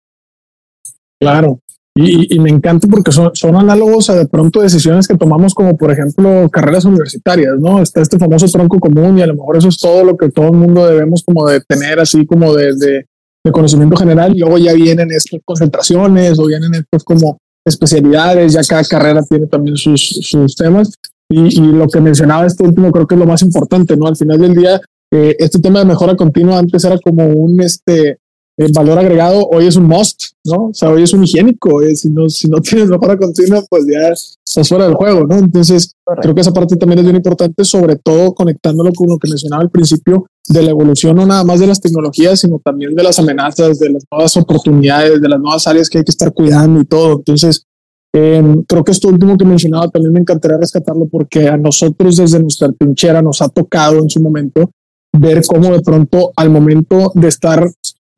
Claro, 1.19 1.61
y, 1.95 2.39
me 2.39 2.49
encanta 2.49 2.89
porque 2.89 3.13
son, 3.13 3.31
son 3.35 3.55
análogos 3.55 4.09
a 4.09 4.15
de 4.15 4.27
pronto 4.27 4.63
decisiones 4.63 5.07
que 5.07 5.17
tomamos 5.17 5.53
como 5.53 5.77
por 5.77 5.91
ejemplo 5.93 6.49
carreras 6.51 6.87
universitarias, 6.87 7.55
¿no? 7.61 7.83
Está 7.83 8.01
este 8.01 8.19
famoso 8.19 8.47
tronco 8.47 8.79
común 8.79 9.19
y 9.19 9.23
a 9.23 9.27
lo 9.27 9.35
mejor 9.35 9.59
eso 9.59 9.69
es 9.69 9.79
todo 9.79 10.03
lo 10.03 10.17
que 10.17 10.31
todo 10.31 10.47
el 10.47 10.57
mundo 10.57 10.87
debemos 10.87 11.23
como 11.23 11.47
de 11.47 11.61
tener 11.61 12.01
así 12.01 12.25
como 12.25 12.55
de, 12.55 12.75
de, 12.75 13.07
conocimiento 13.53 13.97
general 13.97 14.35
y 14.35 14.39
luego 14.39 14.57
ya 14.57 14.73
vienen 14.73 15.11
estas 15.11 15.41
concentraciones 15.45 16.39
o 16.39 16.47
vienen 16.47 16.75
estos 16.75 17.05
como 17.05 17.39
especialidades, 17.67 18.55
ya 18.55 18.63
cada 18.63 18.85
carrera 18.85 19.23
tiene 19.29 19.47
también 19.47 19.77
sus, 19.77 20.01
sus 20.01 20.55
temas 20.55 20.95
y, 21.29 21.61
y, 21.61 21.73
lo 21.73 21.89
que 21.89 22.01
mencionaba 22.01 22.47
este 22.47 22.65
último 22.65 22.91
creo 22.91 23.07
que 23.07 23.17
es 23.17 23.19
lo 23.19 23.27
más 23.27 23.43
importante, 23.43 23.97
¿no? 23.97 24.07
Al 24.07 24.17
final 24.17 24.39
del 24.39 24.55
día, 24.55 24.81
eh, 25.13 25.37
este 25.39 25.59
tema 25.59 25.81
de 25.81 25.85
mejora 25.85 26.17
continua 26.17 26.59
antes 26.59 26.85
era 26.85 26.99
como 26.99 27.27
un, 27.27 27.61
este, 27.61 28.19
el 28.57 28.73
valor 28.73 28.99
agregado 28.99 29.49
hoy 29.51 29.67
es 29.67 29.77
un 29.77 29.85
must, 29.85 30.33
¿no? 30.45 30.67
O 30.67 30.75
sea, 30.75 30.91
hoy 30.91 31.03
es 31.03 31.13
un 31.13 31.25
higiénico. 31.25 31.83
Eh, 31.83 31.97
si, 31.97 32.11
no, 32.11 32.29
si 32.29 32.49
no 32.49 32.59
tienes 32.61 32.89
mejora 32.89 33.17
continua, 33.17 33.63
pues 33.69 33.87
ya 33.87 34.09
estás 34.11 34.69
fuera 34.69 34.85
del 34.85 34.95
juego, 34.95 35.27
¿no? 35.27 35.39
Entonces, 35.39 35.95
creo 36.21 36.35
que 36.35 36.43
esa 36.43 36.53
parte 36.53 36.77
también 36.77 36.99
es 36.99 37.05
bien 37.05 37.17
importante, 37.17 37.65
sobre 37.65 37.97
todo 37.97 38.35
conectándolo 38.35 38.93
con 38.93 39.09
lo 39.09 39.19
que 39.19 39.29
mencionaba 39.29 39.63
al 39.63 39.71
principio 39.71 40.27
de 40.49 40.63
la 40.63 40.71
evolución, 40.71 41.17
no 41.17 41.25
nada 41.25 41.45
más 41.45 41.61
de 41.61 41.67
las 41.67 41.81
tecnologías, 41.81 42.41
sino 42.41 42.61
también 42.63 42.95
de 42.95 43.03
las 43.03 43.19
amenazas, 43.19 43.79
de 43.79 43.91
las 43.91 44.05
nuevas 44.11 44.37
oportunidades, 44.37 45.21
de 45.21 45.29
las 45.29 45.41
nuevas 45.41 45.67
áreas 45.67 45.89
que 45.89 45.99
hay 45.99 46.05
que 46.05 46.11
estar 46.11 46.33
cuidando 46.33 46.81
y 46.81 46.85
todo. 46.85 47.15
Entonces, 47.19 47.65
em, 48.13 48.63
creo 48.65 48.85
que 48.85 48.93
esto 48.93 49.09
último 49.09 49.37
que 49.39 49.45
mencionaba 49.45 49.89
también 49.89 50.13
me 50.13 50.21
encantaría 50.21 50.59
rescatarlo 50.59 51.07
porque 51.07 51.49
a 51.49 51.57
nosotros 51.57 52.17
desde 52.17 52.41
nuestra 52.41 52.71
trinchera 52.73 53.23
nos 53.23 53.41
ha 53.41 53.49
tocado 53.49 53.99
en 53.99 54.11
su 54.11 54.21
momento 54.21 54.71
ver 55.13 55.43
cómo 55.47 55.73
de 55.73 55.83
pronto 55.83 56.33
al 56.37 56.51
momento 56.51 57.13
de 57.15 57.29
estar 57.29 57.71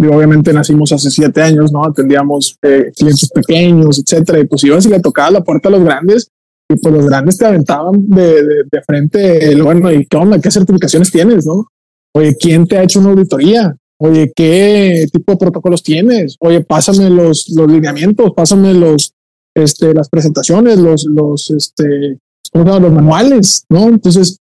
obviamente 0.02 0.52
nacimos 0.52 0.92
hace 0.92 1.10
siete 1.10 1.40
años, 1.42 1.72
¿no? 1.72 1.84
Atendíamos 1.84 2.56
eh, 2.62 2.90
clientes 2.96 3.30
pequeños, 3.30 4.00
etcétera. 4.00 4.40
Y 4.40 4.46
pues 4.46 4.64
ibas 4.64 4.86
y 4.86 4.90
le 4.90 5.00
tocaba 5.00 5.30
la 5.30 5.44
puerta 5.44 5.68
a 5.68 5.72
los 5.72 5.84
grandes 5.84 6.28
y 6.68 6.76
pues 6.76 6.94
los 6.94 7.06
grandes 7.06 7.36
te 7.36 7.46
aventaban 7.46 8.08
de, 8.08 8.42
de, 8.70 8.82
frente, 8.86 9.52
el, 9.52 9.62
bueno, 9.62 9.92
¿y 9.92 10.06
qué 10.06 10.16
onda? 10.16 10.40
¿Qué 10.40 10.50
certificaciones 10.50 11.10
tienes, 11.10 11.46
no? 11.46 11.68
Oye, 12.16 12.36
¿quién 12.38 12.66
te 12.66 12.78
ha 12.78 12.82
hecho 12.82 13.00
una 13.00 13.10
auditoría? 13.10 13.76
Oye, 14.00 14.32
¿qué 14.34 15.06
tipo 15.12 15.32
de 15.32 15.38
protocolos 15.38 15.82
tienes? 15.82 16.36
Oye, 16.40 16.62
pásame 16.62 17.10
los, 17.10 17.48
los 17.50 17.70
lineamientos, 17.70 18.32
pásame 18.34 18.72
los, 18.74 19.12
este, 19.54 19.92
las 19.92 20.08
presentaciones, 20.08 20.78
los, 20.78 21.04
los, 21.04 21.50
este, 21.50 22.18
los 22.52 22.92
manuales, 22.92 23.64
¿no? 23.68 23.88
Entonces, 23.88 24.38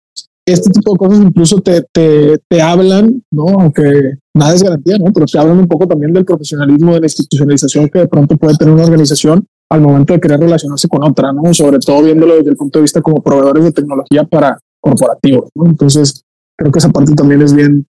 este 0.45 0.69
tipo 0.71 0.93
de 0.93 0.97
cosas 0.97 1.23
incluso 1.23 1.61
te, 1.61 1.83
te, 1.91 2.39
te, 2.47 2.61
hablan, 2.61 3.23
¿no? 3.31 3.45
Aunque 3.59 4.17
nada 4.33 4.53
es 4.53 4.63
garantía, 4.63 4.97
¿no? 4.97 5.11
Pero 5.13 5.25
te 5.25 5.37
hablan 5.37 5.59
un 5.59 5.67
poco 5.67 5.87
también 5.87 6.13
del 6.13 6.25
profesionalismo, 6.25 6.93
de 6.93 7.01
la 7.01 7.05
institucionalización 7.05 7.89
que 7.89 7.99
de 7.99 8.07
pronto 8.07 8.37
puede 8.37 8.55
tener 8.55 8.73
una 8.73 8.83
organización 8.83 9.45
al 9.69 9.81
momento 9.81 10.13
de 10.13 10.19
querer 10.19 10.39
relacionarse 10.39 10.87
con 10.87 11.03
otra, 11.03 11.31
¿no? 11.31 11.53
Sobre 11.53 11.79
todo 11.79 12.03
viéndolo 12.03 12.35
desde 12.35 12.49
el 12.49 12.57
punto 12.57 12.79
de 12.79 12.83
vista 12.83 13.01
como 13.01 13.21
proveedores 13.21 13.63
de 13.63 13.71
tecnología 13.71 14.23
para 14.23 14.59
corporativos, 14.79 15.49
¿no? 15.55 15.65
Entonces, 15.67 16.23
creo 16.57 16.71
que 16.71 16.79
esa 16.79 16.89
parte 16.89 17.13
también 17.13 17.41
es 17.41 17.53
bien, 17.53 17.87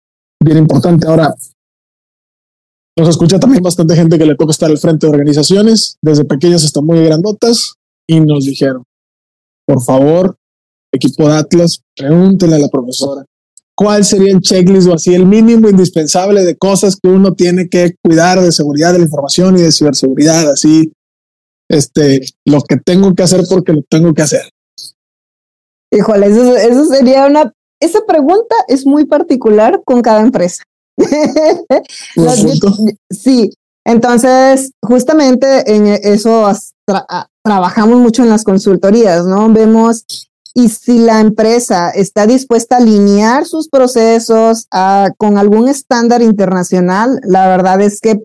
bien 0.42 0.58
importante. 0.58 1.06
Ahora, 1.06 1.34
nos 2.98 3.08
escucha 3.08 3.38
también 3.38 3.62
bastante 3.62 3.94
gente 3.94 4.18
que 4.18 4.24
le 4.24 4.36
toca 4.36 4.52
estar 4.52 4.70
al 4.70 4.78
frente 4.78 5.06
de 5.06 5.12
organizaciones, 5.12 5.98
desde 6.00 6.24
pequeñas 6.24 6.64
hasta 6.64 6.80
muy 6.80 7.04
grandotas, 7.04 7.74
y 8.08 8.20
nos 8.20 8.44
dijeron, 8.44 8.84
por 9.66 9.82
favor, 9.82 10.36
equipo 10.92 11.28
de 11.28 11.34
Atlas, 11.34 11.82
pregúntele 11.94 12.54
a 12.54 12.58
la 12.58 12.68
profesora 12.68 13.26
cuál 13.76 14.04
sería 14.04 14.32
el 14.32 14.40
checklist 14.40 14.88
o 14.88 14.94
así 14.94 15.14
el 15.14 15.26
mínimo 15.26 15.68
indispensable 15.68 16.44
de 16.44 16.56
cosas 16.56 16.96
que 16.96 17.08
uno 17.08 17.34
tiene 17.34 17.68
que 17.68 17.94
cuidar 18.02 18.40
de 18.40 18.50
seguridad 18.50 18.92
de 18.92 18.98
la 18.98 19.04
información 19.04 19.56
y 19.56 19.62
de 19.62 19.70
ciberseguridad, 19.70 20.50
así, 20.50 20.92
este, 21.68 22.22
lo 22.44 22.62
que 22.62 22.78
tengo 22.78 23.14
que 23.14 23.22
hacer 23.22 23.42
porque 23.48 23.72
lo 23.72 23.82
tengo 23.88 24.14
que 24.14 24.22
hacer. 24.22 24.48
Híjole, 25.92 26.26
eso, 26.26 26.56
eso 26.56 26.86
sería 26.86 27.26
una, 27.26 27.52
esa 27.80 28.04
pregunta 28.06 28.56
es 28.66 28.86
muy 28.86 29.04
particular 29.04 29.82
con 29.84 30.00
cada 30.00 30.22
empresa. 30.22 30.62
sí, 33.10 33.50
entonces 33.84 34.72
justamente 34.82 35.70
en 35.70 35.86
eso 35.86 36.50
trabajamos 37.44 37.98
mucho 37.98 38.22
en 38.22 38.30
las 38.30 38.42
consultorías, 38.42 39.26
¿no? 39.26 39.52
Vemos 39.52 40.06
y 40.58 40.70
si 40.70 40.98
la 40.98 41.20
empresa 41.20 41.90
está 41.90 42.26
dispuesta 42.26 42.76
a 42.76 42.78
alinear 42.78 43.44
sus 43.44 43.68
procesos 43.68 44.66
con 45.18 45.36
algún 45.36 45.68
estándar 45.68 46.22
internacional, 46.22 47.20
la 47.24 47.46
verdad 47.46 47.82
es 47.82 48.00
que 48.00 48.22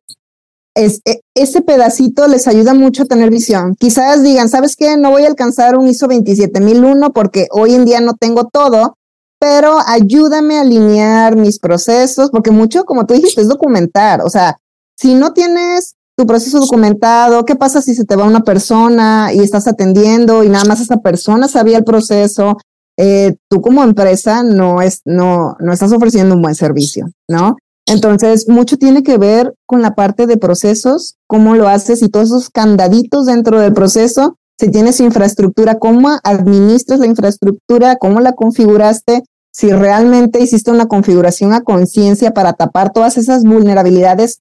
e, 0.74 0.98
ese 1.36 1.62
pedacito 1.62 2.30
les 2.30 2.48
ayuda 2.48 2.74
mucho 2.74 3.04
a 3.04 3.08
tener 3.08 3.30
visión. 3.30 3.76
Quizás 3.78 4.24
digan, 4.24 4.48
¿sabes 4.48 4.78
qué? 4.78 4.96
No 4.96 5.12
voy 5.12 5.26
a 5.26 5.28
alcanzar 5.28 5.78
un 5.78 5.90
ISO 5.90 6.08
27001 6.08 7.12
porque 7.12 7.50
hoy 7.52 7.76
en 7.76 7.84
día 7.84 8.00
no 8.00 8.14
tengo 8.14 8.48
todo, 8.48 8.96
pero 9.38 9.80
ayúdame 9.86 10.58
a 10.58 10.62
alinear 10.62 11.36
mis 11.36 11.60
procesos, 11.60 12.30
porque 12.32 12.52
mucho, 12.52 12.86
como 12.86 13.06
tú 13.06 13.14
dijiste, 13.14 13.42
es 13.42 13.50
documentar. 13.50 14.22
O 14.22 14.30
sea, 14.30 14.58
si 14.96 15.16
no 15.16 15.34
tienes 15.34 15.96
tu 16.18 16.26
proceso 16.26 16.60
documentado, 16.60 17.46
qué 17.46 17.56
pasa 17.56 17.82
si 17.82 17.96
se 17.96 18.06
te 18.06 18.16
va 18.16 18.26
una 18.26 18.42
persona 18.42 19.32
y 19.34 19.40
estás 19.40 19.68
atendiendo 19.68 20.44
y 20.44 20.50
nada 20.50 20.66
más 20.66 20.82
esa 20.82 20.98
persona 20.98 21.48
sabía 21.48 21.78
el 21.78 21.84
proceso, 21.84 22.58
eh, 22.98 23.36
tú 23.50 23.62
como 23.62 23.84
empresa 23.84 24.44
no, 24.44 24.82
es, 24.82 25.02
no, 25.06 25.56
no 25.60 25.74
estás 25.74 25.92
ofreciendo 25.92 26.36
un 26.36 26.42
buen 26.42 26.56
servicio, 26.56 27.10
¿no? 27.28 27.56
Entonces, 27.88 28.48
mucho 28.48 28.78
tiene 28.78 29.04
que 29.04 29.18
ver 29.18 29.54
con 29.66 29.82
la 29.82 29.96
parte 29.96 30.28
de 30.28 30.38
procesos, 30.38 31.16
cómo 31.28 31.56
lo 31.56 31.68
haces 31.68 32.02
y 32.02 32.10
todos 32.10 32.28
esos 32.28 32.50
candaditos 32.50 33.26
dentro 33.26 33.60
del 33.60 33.74
proceso. 33.74 34.38
Si 34.60 34.70
tienes 34.70 35.00
infraestructura, 35.00 35.80
cómo 35.80 36.10
administras 36.24 37.00
la 37.00 37.08
infraestructura, 37.08 37.96
cómo 37.96 38.20
la 38.20 38.34
configuraste, 38.34 39.24
si 39.52 39.72
realmente 39.72 40.40
hiciste 40.40 40.72
una 40.72 40.86
configuración 40.88 41.54
a 41.54 41.62
conciencia 41.62 42.34
para 42.34 42.54
tapar 42.54 42.94
todas 42.94 43.18
esas 43.18 43.44
vulnerabilidades 43.44 44.40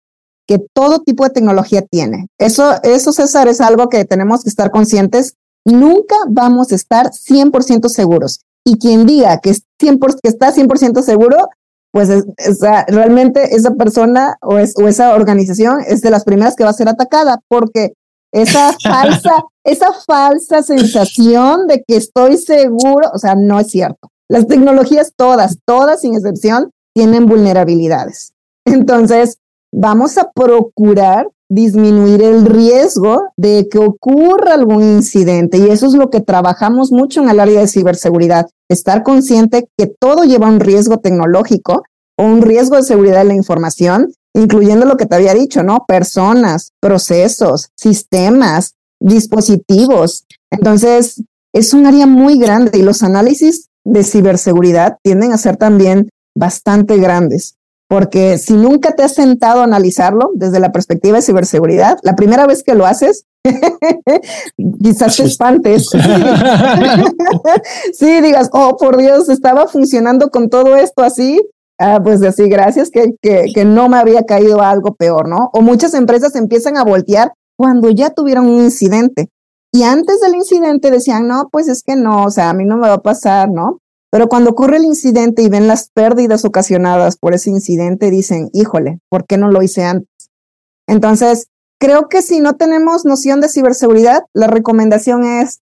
que 0.50 0.58
todo 0.74 0.98
tipo 0.98 1.22
de 1.22 1.30
tecnología 1.30 1.82
tiene. 1.88 2.26
Eso, 2.36 2.74
eso, 2.82 3.12
César, 3.12 3.46
es 3.46 3.60
algo 3.60 3.88
que 3.88 4.04
tenemos 4.04 4.42
que 4.42 4.48
estar 4.50 4.72
conscientes. 4.72 5.36
Nunca 5.64 6.16
vamos 6.28 6.72
a 6.72 6.74
estar 6.74 7.12
100% 7.12 7.88
seguros. 7.88 8.40
Y 8.66 8.78
quien 8.78 9.06
diga 9.06 9.38
que, 9.38 9.50
es 9.50 9.62
100 9.78 10.00
que 10.00 10.28
está 10.28 10.52
100% 10.52 11.02
seguro, 11.02 11.36
pues 11.92 12.08
realmente 12.88 13.54
esa 13.54 13.74
persona 13.74 14.38
o, 14.42 14.58
es, 14.58 14.74
o 14.76 14.88
esa 14.88 15.14
organización 15.14 15.84
es 15.86 16.00
de 16.00 16.10
las 16.10 16.24
primeras 16.24 16.56
que 16.56 16.64
va 16.64 16.70
a 16.70 16.74
ser 16.74 16.88
atacada, 16.88 17.38
porque 17.46 17.92
esa 18.32 18.72
falsa, 18.82 19.44
esa 19.62 19.92
falsa 20.04 20.64
sensación 20.64 21.68
de 21.68 21.84
que 21.86 21.94
estoy 21.94 22.38
seguro, 22.38 23.08
o 23.14 23.18
sea, 23.18 23.36
no 23.36 23.60
es 23.60 23.68
cierto. 23.68 24.10
Las 24.28 24.48
tecnologías 24.48 25.12
todas, 25.14 25.58
todas 25.64 26.00
sin 26.00 26.16
excepción, 26.16 26.72
tienen 26.92 27.26
vulnerabilidades. 27.26 28.32
Entonces, 28.64 29.38
vamos 29.72 30.18
a 30.18 30.30
procurar 30.30 31.28
disminuir 31.50 32.22
el 32.22 32.46
riesgo 32.46 33.32
de 33.36 33.68
que 33.68 33.78
ocurra 33.78 34.54
algún 34.54 34.82
incidente. 34.82 35.58
Y 35.58 35.68
eso 35.68 35.86
es 35.86 35.94
lo 35.94 36.08
que 36.08 36.20
trabajamos 36.20 36.92
mucho 36.92 37.22
en 37.22 37.28
el 37.28 37.40
área 37.40 37.60
de 37.60 37.66
ciberseguridad, 37.66 38.48
estar 38.68 39.02
consciente 39.02 39.68
que 39.76 39.86
todo 39.86 40.22
lleva 40.22 40.48
un 40.48 40.60
riesgo 40.60 40.98
tecnológico 40.98 41.82
o 42.16 42.24
un 42.24 42.42
riesgo 42.42 42.76
de 42.76 42.84
seguridad 42.84 43.18
de 43.18 43.24
la 43.24 43.34
información, 43.34 44.12
incluyendo 44.32 44.86
lo 44.86 44.96
que 44.96 45.06
te 45.06 45.16
había 45.16 45.34
dicho, 45.34 45.64
¿no? 45.64 45.84
Personas, 45.88 46.70
procesos, 46.80 47.70
sistemas, 47.76 48.74
dispositivos. 49.00 50.26
Entonces, 50.52 51.24
es 51.52 51.74
un 51.74 51.86
área 51.86 52.06
muy 52.06 52.38
grande 52.38 52.78
y 52.78 52.82
los 52.82 53.02
análisis 53.02 53.70
de 53.84 54.04
ciberseguridad 54.04 54.98
tienden 55.02 55.32
a 55.32 55.38
ser 55.38 55.56
también 55.56 56.10
bastante 56.36 56.96
grandes. 56.98 57.56
Porque 57.90 58.38
si 58.38 58.52
nunca 58.52 58.92
te 58.92 59.02
has 59.02 59.14
sentado 59.14 59.62
a 59.62 59.64
analizarlo 59.64 60.30
desde 60.34 60.60
la 60.60 60.70
perspectiva 60.70 61.16
de 61.16 61.22
ciberseguridad, 61.22 61.98
la 62.04 62.14
primera 62.14 62.46
vez 62.46 62.62
que 62.62 62.76
lo 62.76 62.86
haces, 62.86 63.26
quizás 64.80 65.16
te 65.16 65.24
espantes. 65.24 65.88
sí, 67.92 68.20
digas, 68.20 68.48
oh, 68.52 68.76
por 68.76 68.96
Dios, 68.96 69.28
estaba 69.28 69.66
funcionando 69.66 70.30
con 70.30 70.50
todo 70.50 70.76
esto 70.76 71.02
así. 71.02 71.40
Ah, 71.80 71.98
pues 72.00 72.22
así, 72.22 72.48
gracias 72.48 72.90
que, 72.90 73.16
que, 73.20 73.46
que 73.52 73.64
no 73.64 73.88
me 73.88 73.96
había 73.96 74.22
caído 74.22 74.62
algo 74.62 74.94
peor, 74.94 75.28
¿no? 75.28 75.50
O 75.52 75.60
muchas 75.60 75.92
empresas 75.94 76.36
empiezan 76.36 76.76
a 76.76 76.84
voltear 76.84 77.32
cuando 77.56 77.90
ya 77.90 78.10
tuvieron 78.10 78.46
un 78.46 78.60
incidente. 78.60 79.30
Y 79.72 79.82
antes 79.82 80.20
del 80.20 80.36
incidente 80.36 80.92
decían, 80.92 81.26
no, 81.26 81.48
pues 81.50 81.66
es 81.66 81.82
que 81.82 81.96
no, 81.96 82.26
o 82.26 82.30
sea, 82.30 82.50
a 82.50 82.54
mí 82.54 82.64
no 82.64 82.76
me 82.76 82.86
va 82.86 82.94
a 82.94 83.02
pasar, 83.02 83.50
¿no? 83.50 83.79
Pero 84.10 84.28
cuando 84.28 84.50
ocurre 84.50 84.78
el 84.78 84.84
incidente 84.84 85.42
y 85.42 85.48
ven 85.48 85.68
las 85.68 85.90
pérdidas 85.90 86.44
ocasionadas 86.44 87.16
por 87.16 87.32
ese 87.32 87.50
incidente, 87.50 88.10
dicen, 88.10 88.50
híjole, 88.52 88.98
¿por 89.08 89.24
qué 89.24 89.38
no 89.38 89.50
lo 89.50 89.62
hice 89.62 89.84
antes? 89.84 90.08
Entonces, 90.88 91.46
creo 91.80 92.08
que 92.08 92.20
si 92.20 92.40
no 92.40 92.56
tenemos 92.56 93.04
noción 93.04 93.40
de 93.40 93.48
ciberseguridad, 93.48 94.24
la 94.34 94.48
recomendación 94.48 95.24
es, 95.24 95.60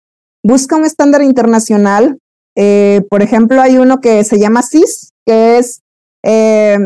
busca 0.43 0.75
un 0.75 0.85
estándar 0.85 1.21
internacional. 1.21 2.17
Eh, 2.57 3.03
por 3.09 3.21
ejemplo, 3.21 3.61
hay 3.61 3.77
uno 3.77 4.01
que 4.01 4.23
se 4.23 4.39
llama 4.39 4.63
CIS, 4.63 5.11
que 5.25 5.59
es, 5.59 5.81
eh, 6.23 6.79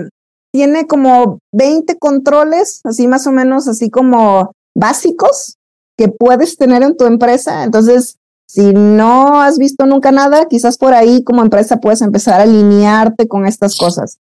tiene 0.52 0.88
como 0.88 1.40
20 1.54 1.98
controles, 1.98 2.82
así 2.84 3.08
más 3.08 3.28
o 3.28 3.32
menos, 3.32 3.70
así 3.70 3.90
como 3.90 4.52
básicos 4.76 5.56
que 5.98 6.10
puedes 6.10 6.58
tener 6.58 6.84
en 6.84 6.98
tu 6.98 7.06
empresa. 7.06 7.64
Entonces, 7.64 8.18
si 8.48 8.74
no 8.74 9.42
has 9.42 9.58
visto 9.58 9.86
nunca 9.86 10.12
nada, 10.12 10.48
quizás 10.48 10.78
por 10.78 10.94
ahí 10.94 11.24
como 11.24 11.42
empresa 11.42 11.78
puedes 11.78 12.02
empezar 12.02 12.40
a 12.40 12.44
alinearte 12.44 13.28
con 13.28 13.46
estas 13.46 13.78
cosas. 13.78 14.20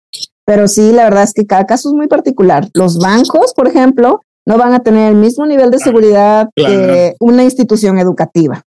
Pero 0.45 0.67
sí, 0.67 0.91
la 0.91 1.05
verdad 1.05 1.23
es 1.23 1.33
que 1.33 1.45
cada 1.45 1.65
caso 1.65 1.89
es 1.89 1.95
muy 1.95 2.07
particular. 2.07 2.69
Los 2.73 2.99
bancos, 2.99 3.53
por 3.53 3.67
ejemplo, 3.67 4.21
no 4.45 4.57
van 4.57 4.73
a 4.73 4.79
tener 4.81 5.11
el 5.11 5.17
mismo 5.17 5.45
nivel 5.45 5.71
de 5.71 5.79
seguridad 5.79 6.49
que 6.55 7.15
una 7.19 7.43
institución 7.43 7.99
educativa. 7.99 8.63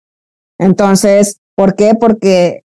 Entonces, 0.58 1.40
¿por 1.56 1.74
qué? 1.74 1.94
Porque 1.98 2.62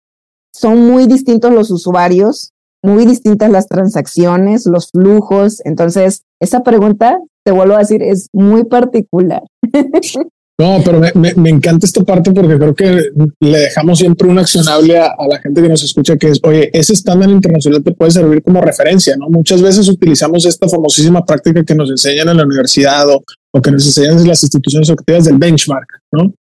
son 0.53 0.87
muy 0.87 1.07
distintos 1.07 1.53
los 1.53 1.70
usuarios, 1.70 2.53
muy 2.82 3.07
distintas 3.07 3.51
las 3.51 3.66
transacciones, 3.66 4.66
los 4.66 4.91
flujos. 4.91 5.61
Entonces, 5.64 6.24
esa 6.41 6.62
pregunta, 6.62 7.18
te 7.45 7.53
vuelvo 7.53 7.74
a 7.74 7.80
decir, 7.80 8.03
es 8.03 8.28
muy 8.32 8.64
particular. 8.64 9.43
No, 10.57 10.80
pero 10.84 11.00
me, 11.00 11.50
encanta 11.50 11.84
esta 11.84 12.05
parte 12.05 12.30
porque 12.30 12.57
creo 12.57 12.74
que 12.76 13.11
le 13.40 13.59
dejamos 13.59 13.98
siempre 13.98 14.28
un 14.28 14.38
accionable 14.38 14.96
a, 14.96 15.12
la 15.28 15.40
gente 15.40 15.61
que 15.61 15.68
nos 15.68 15.82
escucha, 15.82 16.16
que 16.16 16.28
es, 16.28 16.40
oye, 16.44 16.70
ese 16.72 16.92
estándar 16.92 17.28
internacional 17.28 17.82
te 17.82 17.90
puede 17.90 18.12
servir 18.12 18.40
como 18.40 18.61
referencia, 18.61 19.16
¿no? 19.16 19.28
Muchas 19.28 19.61
veces 19.61 19.88
utilizamos 19.88 20.46
esta 20.46 20.68
famosísima 20.68 21.24
práctica 21.26 21.64
que 21.64 21.74
nos 21.74 21.90
enseñan 21.90 22.28
en 22.28 22.36
la 22.36 22.44
universidad 22.44 23.09
o, 23.09 23.24
o 23.50 23.61
que 23.61 23.72
nos 23.72 23.84
enseñan 23.84 24.16
en 24.16 24.28
las 24.28 24.44
instituciones 24.44 24.88
educativas 24.88 25.24
del 25.24 25.38
benchmark, 25.38 25.88
¿no? 26.12 26.32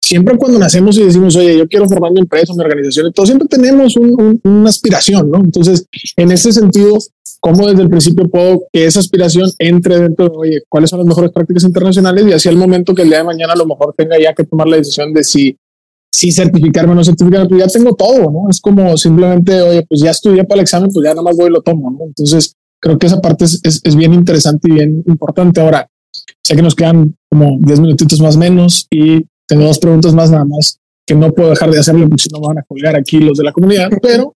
Siempre 0.00 0.36
cuando 0.36 0.58
nacemos 0.58 0.96
y 0.96 1.04
decimos, 1.04 1.36
oye, 1.36 1.58
yo 1.58 1.68
quiero 1.68 1.86
formar 1.88 2.10
mi 2.12 2.20
empresa, 2.20 2.52
mi 2.54 2.64
organización, 2.64 3.06
entonces 3.06 3.36
siempre 3.36 3.48
tenemos 3.48 3.94
una 3.96 4.70
aspiración, 4.70 5.30
¿no? 5.30 5.38
Entonces, 5.38 5.86
en 6.16 6.32
ese 6.32 6.52
sentido, 6.52 6.98
¿cómo 7.40 7.66
desde 7.66 7.82
el 7.82 7.88
principio 7.88 8.28
puedo 8.28 8.64
que 8.72 8.86
esa 8.86 9.00
aspiración 9.00 9.50
entre 9.58 9.98
dentro 9.98 10.28
de, 10.28 10.36
oye, 10.36 10.62
cuáles 10.68 10.90
son 10.90 11.00
las 11.00 11.06
mejores 11.06 11.30
prácticas 11.32 11.64
internacionales 11.64 12.26
y 12.26 12.32
así 12.32 12.48
al 12.48 12.56
momento 12.56 12.94
que 12.94 13.02
el 13.02 13.08
día 13.08 13.18
de 13.18 13.24
mañana 13.24 13.52
a 13.52 13.56
lo 13.56 13.66
mejor 13.66 13.94
tenga 13.96 14.18
ya 14.18 14.34
que 14.34 14.44
tomar 14.44 14.68
la 14.68 14.76
decisión 14.76 15.12
de 15.12 15.24
si, 15.24 15.56
si 16.12 16.32
certificarme 16.32 16.92
o 16.92 16.94
no 16.96 17.04
certificarme, 17.04 17.48
pues 17.48 17.60
ya 17.60 17.68
tengo 17.68 17.94
todo, 17.94 18.30
¿no? 18.30 18.50
Es 18.50 18.60
como 18.60 18.96
simplemente, 18.96 19.60
oye, 19.60 19.84
pues 19.88 20.00
ya 20.00 20.10
estudié 20.10 20.44
para 20.44 20.60
el 20.60 20.62
examen, 20.62 20.90
pues 20.92 21.04
ya 21.04 21.10
nada 21.10 21.22
más 21.22 21.36
voy 21.36 21.48
y 21.48 21.52
lo 21.52 21.62
tomo, 21.62 21.90
¿no? 21.90 22.06
Entonces, 22.06 22.54
creo 22.80 22.98
que 22.98 23.06
esa 23.06 23.20
parte 23.20 23.44
es, 23.44 23.60
es, 23.62 23.80
es 23.84 23.96
bien 23.96 24.14
interesante 24.14 24.68
y 24.68 24.72
bien 24.72 25.04
importante. 25.06 25.60
Ahora, 25.60 25.88
sé 26.42 26.56
que 26.56 26.62
nos 26.62 26.74
quedan 26.74 27.16
como 27.30 27.58
10 27.60 27.80
minutitos 27.80 28.20
más 28.20 28.36
menos 28.36 28.86
y 28.90 29.24
tengo 29.46 29.64
dos 29.64 29.78
preguntas 29.78 30.14
más 30.14 30.30
nada 30.30 30.44
más 30.44 30.78
que 31.06 31.14
no 31.14 31.32
puedo 31.32 31.50
dejar 31.50 31.70
de 31.70 31.78
hacerle 31.78 32.06
porque 32.06 32.24
si 32.24 32.28
no 32.28 32.40
me 32.40 32.48
van 32.48 32.58
a 32.58 32.62
colgar 32.64 32.94
aquí 32.94 33.18
los 33.18 33.38
de 33.38 33.44
la 33.44 33.52
comunidad, 33.52 33.88
pero 34.02 34.34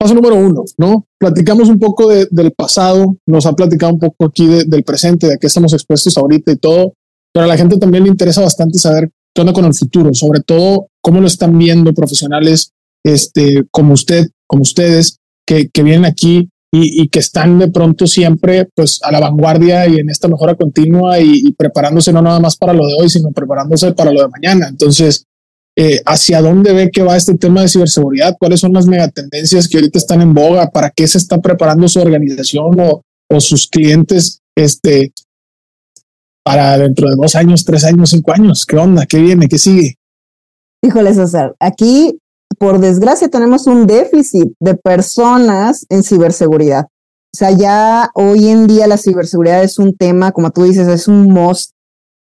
paso 0.00 0.14
número 0.14 0.36
uno, 0.36 0.64
¿no? 0.78 1.06
Platicamos 1.18 1.68
un 1.68 1.78
poco 1.78 2.08
del 2.08 2.52
pasado, 2.56 3.16
nos 3.26 3.44
ha 3.44 3.52
platicado 3.52 3.92
un 3.92 3.98
poco 3.98 4.24
aquí 4.24 4.46
del 4.46 4.82
presente, 4.82 5.26
de 5.26 5.38
qué 5.38 5.46
estamos 5.46 5.74
expuestos 5.74 6.16
ahorita 6.16 6.52
y 6.52 6.56
todo, 6.56 6.94
pero 7.34 7.44
a 7.44 7.48
la 7.48 7.58
gente 7.58 7.76
también 7.76 8.04
le 8.04 8.10
interesa 8.10 8.40
bastante 8.40 8.78
saber 8.78 9.10
qué 9.34 9.42
onda 9.42 9.52
con 9.52 9.66
el 9.66 9.74
futuro, 9.74 10.14
sobre 10.14 10.40
todo 10.40 10.88
cómo 11.02 11.20
lo 11.20 11.26
están 11.26 11.56
viendo 11.58 11.92
profesionales 11.92 12.72
este, 13.04 13.64
como 13.70 13.92
usted, 13.92 14.28
como 14.46 14.62
ustedes, 14.62 15.18
que, 15.46 15.68
que 15.68 15.82
vienen 15.82 16.06
aquí 16.06 16.48
y, 16.72 17.08
que 17.08 17.18
están 17.18 17.58
de 17.58 17.68
pronto 17.68 18.06
siempre 18.06 18.68
pues 18.74 19.00
a 19.02 19.10
la 19.10 19.20
vanguardia 19.20 19.88
y 19.88 19.96
en 19.96 20.08
esta 20.08 20.28
mejora 20.28 20.54
continua 20.54 21.18
y, 21.18 21.52
preparándose 21.52 22.12
no 22.12 22.22
nada 22.22 22.40
más 22.40 22.56
para 22.56 22.72
lo 22.72 22.86
de 22.86 22.94
hoy, 22.98 23.10
sino 23.10 23.32
preparándose 23.32 23.92
para 23.92 24.12
lo 24.12 24.22
de 24.22 24.28
mañana. 24.28 24.68
Entonces, 24.68 25.26
eh, 25.82 26.02
¿hacia 26.04 26.42
dónde 26.42 26.74
ve 26.74 26.90
que 26.90 27.02
va 27.02 27.16
este 27.16 27.38
tema 27.38 27.62
de 27.62 27.68
ciberseguridad? 27.68 28.36
¿Cuáles 28.38 28.60
son 28.60 28.74
las 28.74 28.84
megatendencias 28.84 29.66
que 29.66 29.78
ahorita 29.78 29.98
están 29.98 30.20
en 30.20 30.34
boga? 30.34 30.68
¿Para 30.68 30.90
qué 30.90 31.08
se 31.08 31.16
está 31.16 31.40
preparando 31.40 31.88
su 31.88 31.98
organización 32.00 32.76
o, 32.78 33.40
sus 33.40 33.66
clientes 33.66 34.42
este, 34.54 35.14
para 36.44 36.76
dentro 36.76 37.08
de 37.08 37.16
dos 37.16 37.34
años, 37.34 37.64
tres 37.64 37.84
años, 37.84 38.10
cinco 38.10 38.30
años? 38.34 38.66
¿Qué 38.66 38.76
onda? 38.76 39.06
¿Qué 39.06 39.20
viene? 39.20 39.48
¿Qué 39.48 39.56
sigue? 39.56 39.94
Híjole, 40.84 41.14
César, 41.14 41.56
aquí 41.58 42.18
por 42.58 42.78
desgracia 42.78 43.28
tenemos 43.28 43.66
un 43.66 43.86
déficit 43.86 44.52
de 44.60 44.74
personas 44.74 45.86
en 45.88 46.02
ciberseguridad. 46.02 46.88
O 47.32 47.36
sea, 47.38 47.52
ya 47.52 48.10
hoy 48.12 48.48
en 48.48 48.66
día 48.66 48.86
la 48.86 48.98
ciberseguridad 48.98 49.64
es 49.64 49.78
un 49.78 49.96
tema, 49.96 50.32
como 50.32 50.50
tú 50.50 50.64
dices, 50.64 50.88
es 50.88 51.08
un 51.08 51.32
must. 51.32 51.70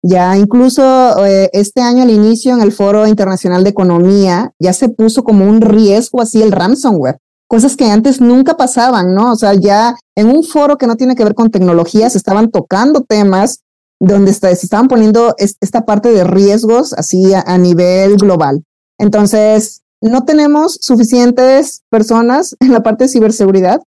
Ya 0.02 0.36
incluso 0.36 1.26
eh, 1.26 1.50
este 1.52 1.80
año 1.80 2.04
al 2.04 2.10
inicio 2.10 2.54
en 2.54 2.60
el 2.60 2.72
Foro 2.72 3.06
Internacional 3.06 3.64
de 3.64 3.70
Economía 3.70 4.52
ya 4.58 4.72
se 4.72 4.88
puso 4.88 5.24
como 5.24 5.48
un 5.48 5.60
riesgo 5.60 6.20
así 6.20 6.40
el 6.40 6.52
ransomware, 6.52 7.18
cosas 7.48 7.76
que 7.76 7.90
antes 7.90 8.20
nunca 8.20 8.56
pasaban, 8.56 9.14
¿no? 9.14 9.32
O 9.32 9.36
sea, 9.36 9.54
ya 9.54 9.96
en 10.14 10.28
un 10.28 10.44
foro 10.44 10.78
que 10.78 10.86
no 10.86 10.96
tiene 10.96 11.16
que 11.16 11.24
ver 11.24 11.34
con 11.34 11.50
tecnología 11.50 12.08
se 12.10 12.18
estaban 12.18 12.50
tocando 12.50 13.02
temas 13.02 13.64
donde 14.00 14.32
se 14.32 14.52
estaban 14.52 14.86
poniendo 14.86 15.34
esta 15.38 15.84
parte 15.84 16.12
de 16.12 16.22
riesgos 16.22 16.92
así 16.92 17.32
a 17.34 17.58
nivel 17.58 18.16
global. 18.16 18.62
Entonces, 18.98 19.82
no 20.00 20.24
tenemos 20.24 20.78
suficientes 20.80 21.82
personas 21.90 22.56
en 22.60 22.72
la 22.72 22.82
parte 22.82 23.04
de 23.04 23.10
ciberseguridad. 23.10 23.80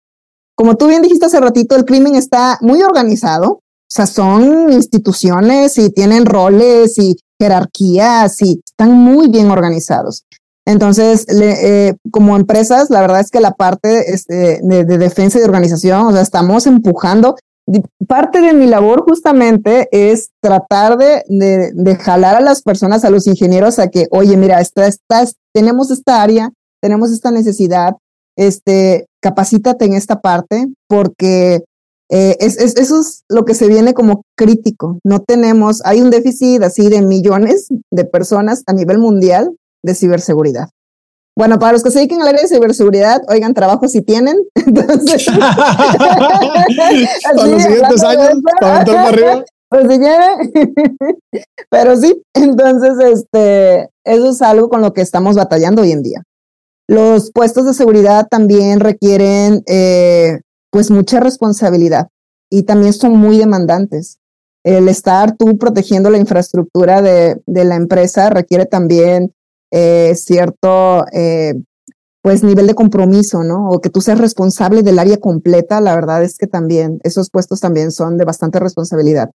Como 0.55 0.77
tú 0.77 0.87
bien 0.87 1.03
dijiste 1.03 1.27
hace 1.27 1.41
ratito, 1.41 1.77
el 1.77 1.85
crimen 1.85 2.15
está 2.15 2.59
muy 2.61 2.83
organizado. 2.83 3.61
O 3.89 3.91
sea, 3.91 4.07
son 4.07 4.73
instituciones 4.73 5.79
y 5.79 5.91
tienen 5.91 6.27
roles 6.27 6.99
y 6.99 7.17
jerarquías 7.41 8.41
y 8.43 8.61
están 8.65 8.93
muy 8.93 9.29
bien 9.29 9.51
organizados. 9.51 10.25
Entonces, 10.67 11.25
eh, 11.29 11.95
como 12.11 12.37
empresas, 12.37 12.91
la 12.91 13.01
verdad 13.01 13.21
es 13.21 13.31
que 13.31 13.41
la 13.41 13.53
parte 13.53 14.13
este, 14.13 14.61
de, 14.63 14.85
de, 14.85 14.99
defensa 14.99 15.39
y 15.39 15.41
de 15.41 15.47
organización, 15.47 16.07
o 16.07 16.13
sea, 16.13 16.21
estamos 16.21 16.67
empujando 16.67 17.37
parte 18.07 18.41
de 18.41 18.53
mi 18.53 18.67
labor 18.67 19.03
justamente 19.03 19.89
es 19.93 20.31
tratar 20.41 20.97
de, 20.97 21.23
de, 21.75 21.97
jalar 21.97 22.37
a 22.37 22.41
las 22.41 22.63
personas, 22.63 23.05
a 23.05 23.11
los 23.11 23.27
ingenieros, 23.27 23.79
a 23.79 23.89
que, 23.89 24.07
oye, 24.11 24.37
mira, 24.37 24.61
esta, 24.61 24.89
tenemos 25.53 25.91
esta 25.91 26.23
área, 26.23 26.51
tenemos 26.81 27.13
esta 27.13 27.31
necesidad, 27.31 27.95
este, 28.37 29.07
capacítate 29.21 29.85
en 29.85 29.95
esta 29.95 30.21
parte, 30.21 30.69
porque 30.89 31.65
eh, 32.11 32.37
es, 32.41 32.57
eso 32.57 33.01
es 33.01 33.25
lo 33.29 33.45
que 33.45 33.55
se 33.55 33.69
viene 33.69 33.95
como 33.95 34.23
crítico. 34.37 34.99
No 35.05 35.21
tenemos, 35.21 35.83
hay 35.85 36.01
un 36.01 36.11
déficit 36.11 36.63
así 36.63 36.89
de 36.89 37.03
millones 37.03 37.69
de 37.91 38.05
personas 38.05 38.63
a 38.67 38.73
nivel 38.73 38.99
mundial 38.99 39.55
de 39.83 39.95
ciberseguridad. 39.95 40.69
Bueno, 41.37 41.59
para 41.61 41.73
los 41.73 41.85
que 41.85 41.91
se 41.91 41.99
dediquen 41.99 42.21
al 42.21 42.29
área 42.29 42.43
de 42.43 42.49
ciberseguridad, 42.49 43.23
oigan, 43.29 43.55
trabajo 43.55 43.87
si 43.87 44.03
tienen. 44.03 44.37
Entonces, 44.55 45.27
para 47.25 47.47
los 47.47 47.63
siguientes 47.63 48.03
años, 48.03 48.43
para 48.61 48.85
para 48.85 49.09
arriba. 49.09 49.45
Pues 49.69 49.83
si 49.89 49.99
quieren. 49.99 50.53
Pero 51.71 51.97
sí, 51.97 52.23
entonces, 52.35 52.95
este, 53.13 53.91
eso 54.05 54.31
es 54.31 54.43
algo 54.43 54.69
con 54.69 54.81
lo 54.81 54.93
que 54.95 55.03
estamos 55.03 55.37
batallando 55.37 55.83
hoy 55.83 55.93
en 55.93 56.03
día. 56.03 56.23
Los 56.89 57.31
puestos 57.33 57.67
de 57.67 57.75
seguridad 57.75 58.27
también 58.31 58.81
requieren, 58.81 59.63
eh, 59.67 60.41
pues, 60.71 60.91
mucha 60.91 61.21
responsabilidad 61.21 62.09
y 62.51 62.63
también 62.63 62.93
son 62.93 63.17
muy 63.17 63.39
demandantes. 63.39 64.19
el 64.65 64.89
estar 64.89 65.37
tú 65.37 65.57
protegiendo 65.57 66.11
la 66.11 66.19
infraestructura 66.19 67.01
de, 67.01 67.41
de 67.47 67.65
la 67.65 67.77
empresa 67.77 68.29
requiere 68.29 68.67
también 68.67 69.33
eh, 69.71 70.15
cierto 70.15 71.05
eh, 71.13 71.55
pues 72.23 72.43
nivel 72.43 72.67
de 72.67 72.75
compromiso, 72.75 73.45
¿no? 73.45 73.69
O 73.69 73.81
que 73.81 73.91
tú 73.91 74.01
seas 74.01 74.19
responsable 74.19 74.83
del 74.83 74.99
área 74.99 75.19
completa, 75.19 75.81
la 75.81 75.95
verdad 75.95 76.23
es 76.23 76.39
que 76.39 76.47
también 76.47 77.01
esos 77.05 77.31
puestos 77.31 77.61
también 77.61 77.93
son 77.93 78.17
de 78.17 78.25
bastante 78.25 78.59
responsabilidad. 78.59 79.31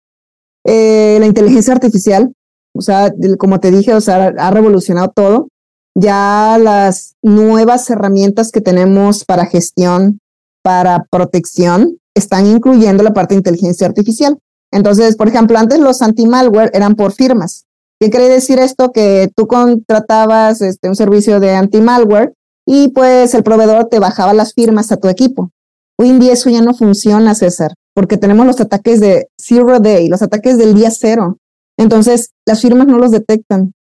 Eh, 0.64 1.18
la 1.20 1.26
inteligencia 1.26 1.74
artificial, 1.74 2.32
o 2.74 2.80
sea, 2.80 3.12
como 3.38 3.60
te 3.60 3.70
dije, 3.70 3.94
o 3.94 4.00
sea, 4.00 4.32
ha 4.38 4.50
revolucionado 4.50 5.08
todo. 5.14 5.48
Ya 5.94 6.58
las 6.58 7.14
nuevas 7.22 7.88
herramientas 7.90 8.50
que 8.50 8.62
tenemos 8.62 9.24
para 9.24 9.44
gestión, 9.44 10.20
para 10.62 11.06
protección, 11.10 11.98
están 12.14 12.46
incluyendo 12.46 13.02
la 13.02 13.12
parte 13.12 13.34
de 13.34 13.38
inteligencia 13.38 13.86
artificial. 13.86 14.38
Entonces, 14.70 15.16
por 15.16 15.28
ejemplo, 15.28 15.58
antes 15.58 15.78
los 15.78 16.02
anti-malware 16.02 16.70
eran 16.72 16.94
por 16.94 17.12
firmas. 17.12 17.66
¿Qué 18.00 18.10
quiere 18.10 18.28
decir 18.28 18.58
esto? 18.58 18.90
Que 18.90 19.30
tú 19.36 19.46
contratabas 19.46 20.60
este, 20.60 20.88
un 20.88 20.96
servicio 20.96 21.40
de 21.40 21.54
anti-malware 21.54 22.32
y 22.66 22.88
pues 22.88 23.34
el 23.34 23.42
proveedor 23.42 23.86
te 23.86 23.98
bajaba 23.98 24.34
las 24.34 24.54
firmas 24.54 24.90
a 24.92 24.96
tu 24.96 25.08
equipo. 25.08 25.50
Hoy 25.98 26.08
en 26.08 26.18
día 26.18 26.32
eso 26.32 26.50
ya 26.50 26.62
no 26.62 26.74
funciona, 26.74 27.34
César, 27.34 27.74
porque 27.94 28.16
tenemos 28.16 28.46
los 28.46 28.60
ataques 28.60 28.98
de 28.98 29.28
zero 29.38 29.78
day, 29.78 30.08
los 30.08 30.22
ataques 30.22 30.58
del 30.58 30.74
día 30.74 30.90
cero. 30.90 31.38
Entonces, 31.76 32.30
las 32.46 32.60
firmas 32.60 32.86
no 32.86 32.98
los 32.98 33.10
detectan. 33.10 33.72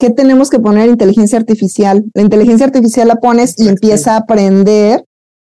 ¿Qué 0.00 0.10
tenemos 0.10 0.48
que 0.50 0.60
poner? 0.60 0.88
Inteligencia 0.88 1.38
artificial. 1.38 2.04
La 2.14 2.22
inteligencia 2.22 2.66
artificial 2.66 3.08
la 3.08 3.16
pones 3.16 3.58
y 3.58 3.68
empieza 3.68 4.14
a 4.14 4.18
aprender 4.18 5.04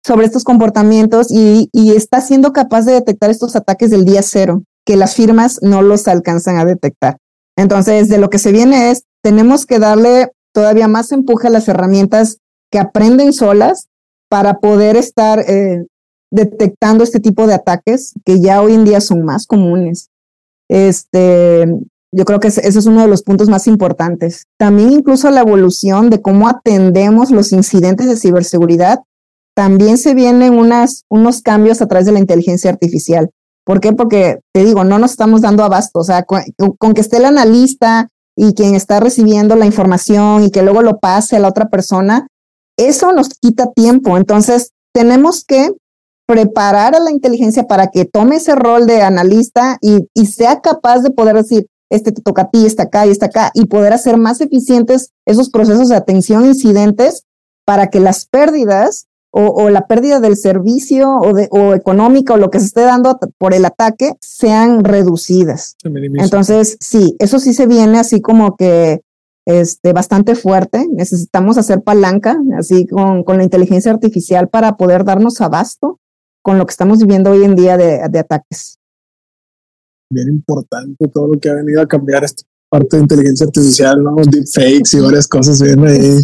sobre 0.06 0.26
estos 0.26 0.44
comportamientos 0.44 1.28
y, 1.30 1.70
y 1.72 1.96
está 1.96 2.22
siendo 2.22 2.54
capaz 2.54 2.86
de 2.86 2.94
detectar 2.94 3.30
estos 3.30 3.56
ataques 3.56 3.90
del 3.90 4.06
día 4.06 4.22
cero 4.22 4.64
que 4.86 4.96
las 4.96 5.16
firmas 5.16 5.60
no 5.62 5.82
los 5.82 6.08
alcanzan 6.08 6.58
a 6.58 6.66
detectar. 6.66 7.18
Entonces, 7.58 8.10
de 8.10 8.18
lo 8.18 8.30
que 8.30 8.40
se 8.40 8.52
viene 8.52 8.92
es, 8.92 9.04
tenemos 9.22 9.66
que 9.66 9.80
darle 9.80 10.32
todavía 10.54 10.88
más 10.88 11.12
empuje 11.12 11.48
a 11.48 11.52
las 11.52 11.68
herramientas 11.68 12.38
que 12.72 12.80
aprenden 12.80 13.34
solas 13.34 13.88
para 14.30 14.60
poder 14.60 14.96
estar 14.96 15.40
eh, 15.40 15.86
detectando 16.32 17.04
este 17.04 17.20
tipo 17.20 17.48
de 17.48 17.56
ataques 17.56 18.14
que 18.26 18.40
ya 18.40 18.62
hoy 18.62 18.74
en 18.74 18.86
día 18.86 19.02
son 19.02 19.24
más 19.24 19.46
comunes. 19.46 20.10
Este, 20.70 21.66
yo 22.12 22.26
creo 22.26 22.40
que 22.40 22.48
ese 22.48 22.68
es 22.68 22.86
uno 22.86 23.02
de 23.02 23.08
los 23.08 23.24
puntos 23.24 23.50
más 23.50 23.68
importantes. 23.68 24.46
También 24.58 24.92
incluso 24.92 25.30
la 25.32 25.42
evolución 25.42 26.10
de 26.10 26.22
cómo 26.22 26.48
atendemos 26.48 27.32
los 27.32 27.52
incidentes 27.52 28.08
de 28.08 28.16
ciberseguridad. 28.16 29.00
También 29.60 29.98
se 29.98 30.14
vienen 30.14 30.58
unas, 30.58 31.04
unos 31.10 31.42
cambios 31.42 31.82
a 31.82 31.86
través 31.86 32.06
de 32.06 32.14
la 32.14 32.20
inteligencia 32.20 32.72
artificial. 32.72 33.30
¿Por 33.66 33.82
qué? 33.82 33.92
Porque 33.92 34.40
te 34.54 34.64
digo, 34.64 34.86
no 34.86 35.00
nos 35.00 35.12
estamos 35.12 35.42
dando 35.42 35.66
abasto. 35.66 36.00
O 36.00 36.04
sea, 36.06 36.24
con, 36.24 36.94
que 36.94 37.02
esté 37.02 37.18
el 37.18 37.26
analista 37.26 38.08
y 38.38 38.54
quien 38.54 38.74
está 38.74 39.02
recibiendo 39.02 39.58
la 39.58 39.66
información 39.66 40.46
y 40.46 40.50
que 40.50 40.62
luego 40.62 40.82
lo 40.82 41.00
pase 41.00 41.36
a 41.36 41.40
la 41.40 41.50
otra 41.50 41.68
persona, 41.68 42.28
eso 42.78 43.12
nos 43.12 43.28
quita 43.38 43.74
tiempo. 43.74 44.16
Entonces, 44.16 44.72
tenemos 44.94 45.44
que 45.44 45.74
preparar 46.26 46.96
a 46.96 47.02
la 47.02 47.12
inteligencia 47.12 47.64
para 47.64 47.88
que 47.88 48.06
tome 48.06 48.38
ese 48.38 48.56
rol 48.56 48.88
de 48.88 49.02
analista 49.02 49.78
y, 49.82 50.08
y 50.14 50.28
sea 50.28 50.62
capaz 50.62 51.00
de 51.00 51.12
poder 51.12 51.36
decir, 51.36 51.68
este 51.92 52.14
te 52.14 52.22
toca 52.22 52.44
a 52.44 52.50
ti, 52.50 52.66
está 52.66 52.84
acá 52.84 53.06
y 53.06 53.10
está 53.10 53.26
acá, 53.26 53.52
y 53.54 53.66
poder 53.66 53.92
hacer 53.92 54.16
más 54.16 54.40
eficientes 54.40 55.12
esos 55.26 55.50
procesos 55.50 55.90
de 55.90 55.98
atención 55.98 56.46
incidentes 56.46 57.26
para 57.66 57.88
que 57.88 58.00
las 58.00 58.26
pérdidas 58.26 59.09
o, 59.32 59.70
la 59.70 59.88
pérdida 59.88 60.20
del 60.20 60.36
servicio 60.36 61.18
o, 61.18 61.34
de, 61.34 61.48
o 61.52 61.74
económica 61.74 62.34
o 62.34 62.38
lo 62.38 62.50
que 62.50 62.60
se 62.60 62.68
esté 62.68 62.82
dando 62.82 63.20
por 63.38 63.54
el 63.54 63.66
ataque 63.66 64.14
sean 64.22 64.84
reducidas. 64.84 65.76
Entonces, 65.84 66.78
sí, 66.80 67.16
eso 67.20 67.40
sí 67.40 67.54
se 67.54 67.68
viene 67.68 68.00
así 68.00 68.22
como 68.22 68.56
que 68.56 69.02
este, 69.46 69.94
bastante 69.94 70.36
fuerte. 70.36 70.88
Necesitamos 70.92 71.58
hacer 71.58 71.84
palanca, 71.84 72.38
así 72.58 72.88
con, 72.88 73.24
con 73.24 73.38
la 73.38 73.44
inteligencia 73.44 73.92
artificial 73.92 74.50
para 74.50 74.78
poder 74.78 75.04
darnos 75.04 75.42
abasto 75.42 76.00
con 76.42 76.58
lo 76.58 76.66
que 76.66 76.72
estamos 76.72 77.00
viviendo 77.00 77.32
hoy 77.32 77.44
en 77.44 77.56
día 77.56 77.78
de, 77.78 78.02
de 78.10 78.20
ataques. 78.20 78.80
Bien 80.12 80.28
importante 80.28 81.08
todo 81.08 81.28
lo 81.28 81.40
que 81.40 81.50
ha 81.50 81.54
venido 81.54 81.82
a 81.82 81.88
cambiar 81.88 82.24
esto 82.24 82.44
parte 82.70 82.98
de 82.98 83.04
inteligencia 83.04 83.46
artificial, 83.48 84.02
¿no? 84.02 84.16
Deepfakes 84.16 84.94
y 84.94 85.00
varias 85.00 85.28
cosas 85.28 85.62
bien 85.62 85.86
ahí, 85.86 86.20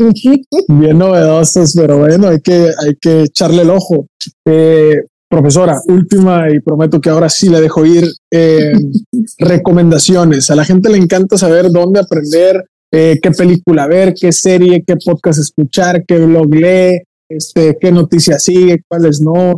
bien 0.68 0.98
novedosas, 0.98 1.74
pero 1.76 1.98
bueno, 1.98 2.28
hay 2.28 2.40
que, 2.40 2.70
hay 2.80 2.96
que 3.02 3.24
echarle 3.24 3.64
el 3.64 3.72
ojo. 3.72 4.08
Eh, 4.46 5.02
profesora, 5.28 5.82
última 5.88 6.50
y 6.52 6.60
prometo 6.60 7.02
que 7.02 7.10
ahora 7.10 7.30
sí 7.30 7.50
le 7.50 7.60
dejo 7.60 7.86
ir. 7.86 8.06
Eh, 8.32 8.74
recomendaciones. 9.40 10.50
A 10.52 10.56
la 10.56 10.64
gente 10.64 10.90
le 10.90 10.98
encanta 10.98 11.38
saber 11.38 11.72
dónde 11.72 12.00
aprender, 12.00 12.64
eh, 12.92 13.20
qué 13.22 13.32
película 13.32 13.88
ver, 13.88 14.14
qué 14.14 14.32
serie, 14.32 14.84
qué 14.86 14.96
podcast 15.04 15.40
escuchar, 15.40 16.06
qué 16.06 16.20
blog 16.20 16.54
lee, 16.54 17.02
este, 17.28 17.76
qué 17.82 17.92
noticias 17.92 18.44
sigue, 18.44 18.84
cuáles 18.88 19.20
no. 19.20 19.56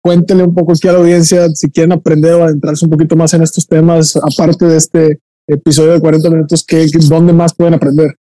cuéntele 0.00 0.44
un 0.44 0.54
poco 0.54 0.72
aquí 0.72 0.86
a 0.86 0.92
la 0.92 0.98
audiencia 0.98 1.48
si 1.54 1.70
quieren 1.70 1.92
aprender 1.92 2.34
o 2.34 2.44
adentrarse 2.44 2.84
un 2.84 2.90
poquito 2.90 3.16
más 3.16 3.34
en 3.34 3.42
estos 3.42 3.66
temas, 3.66 4.16
aparte 4.16 4.66
de 4.66 4.76
este 4.76 5.18
episodio 5.46 5.92
de 5.92 6.00
40 6.00 6.30
minutos, 6.30 6.64
¿qué, 6.64 6.86
¿dónde 7.08 7.32
más 7.32 7.54
pueden 7.54 7.74
aprender? 7.74 8.16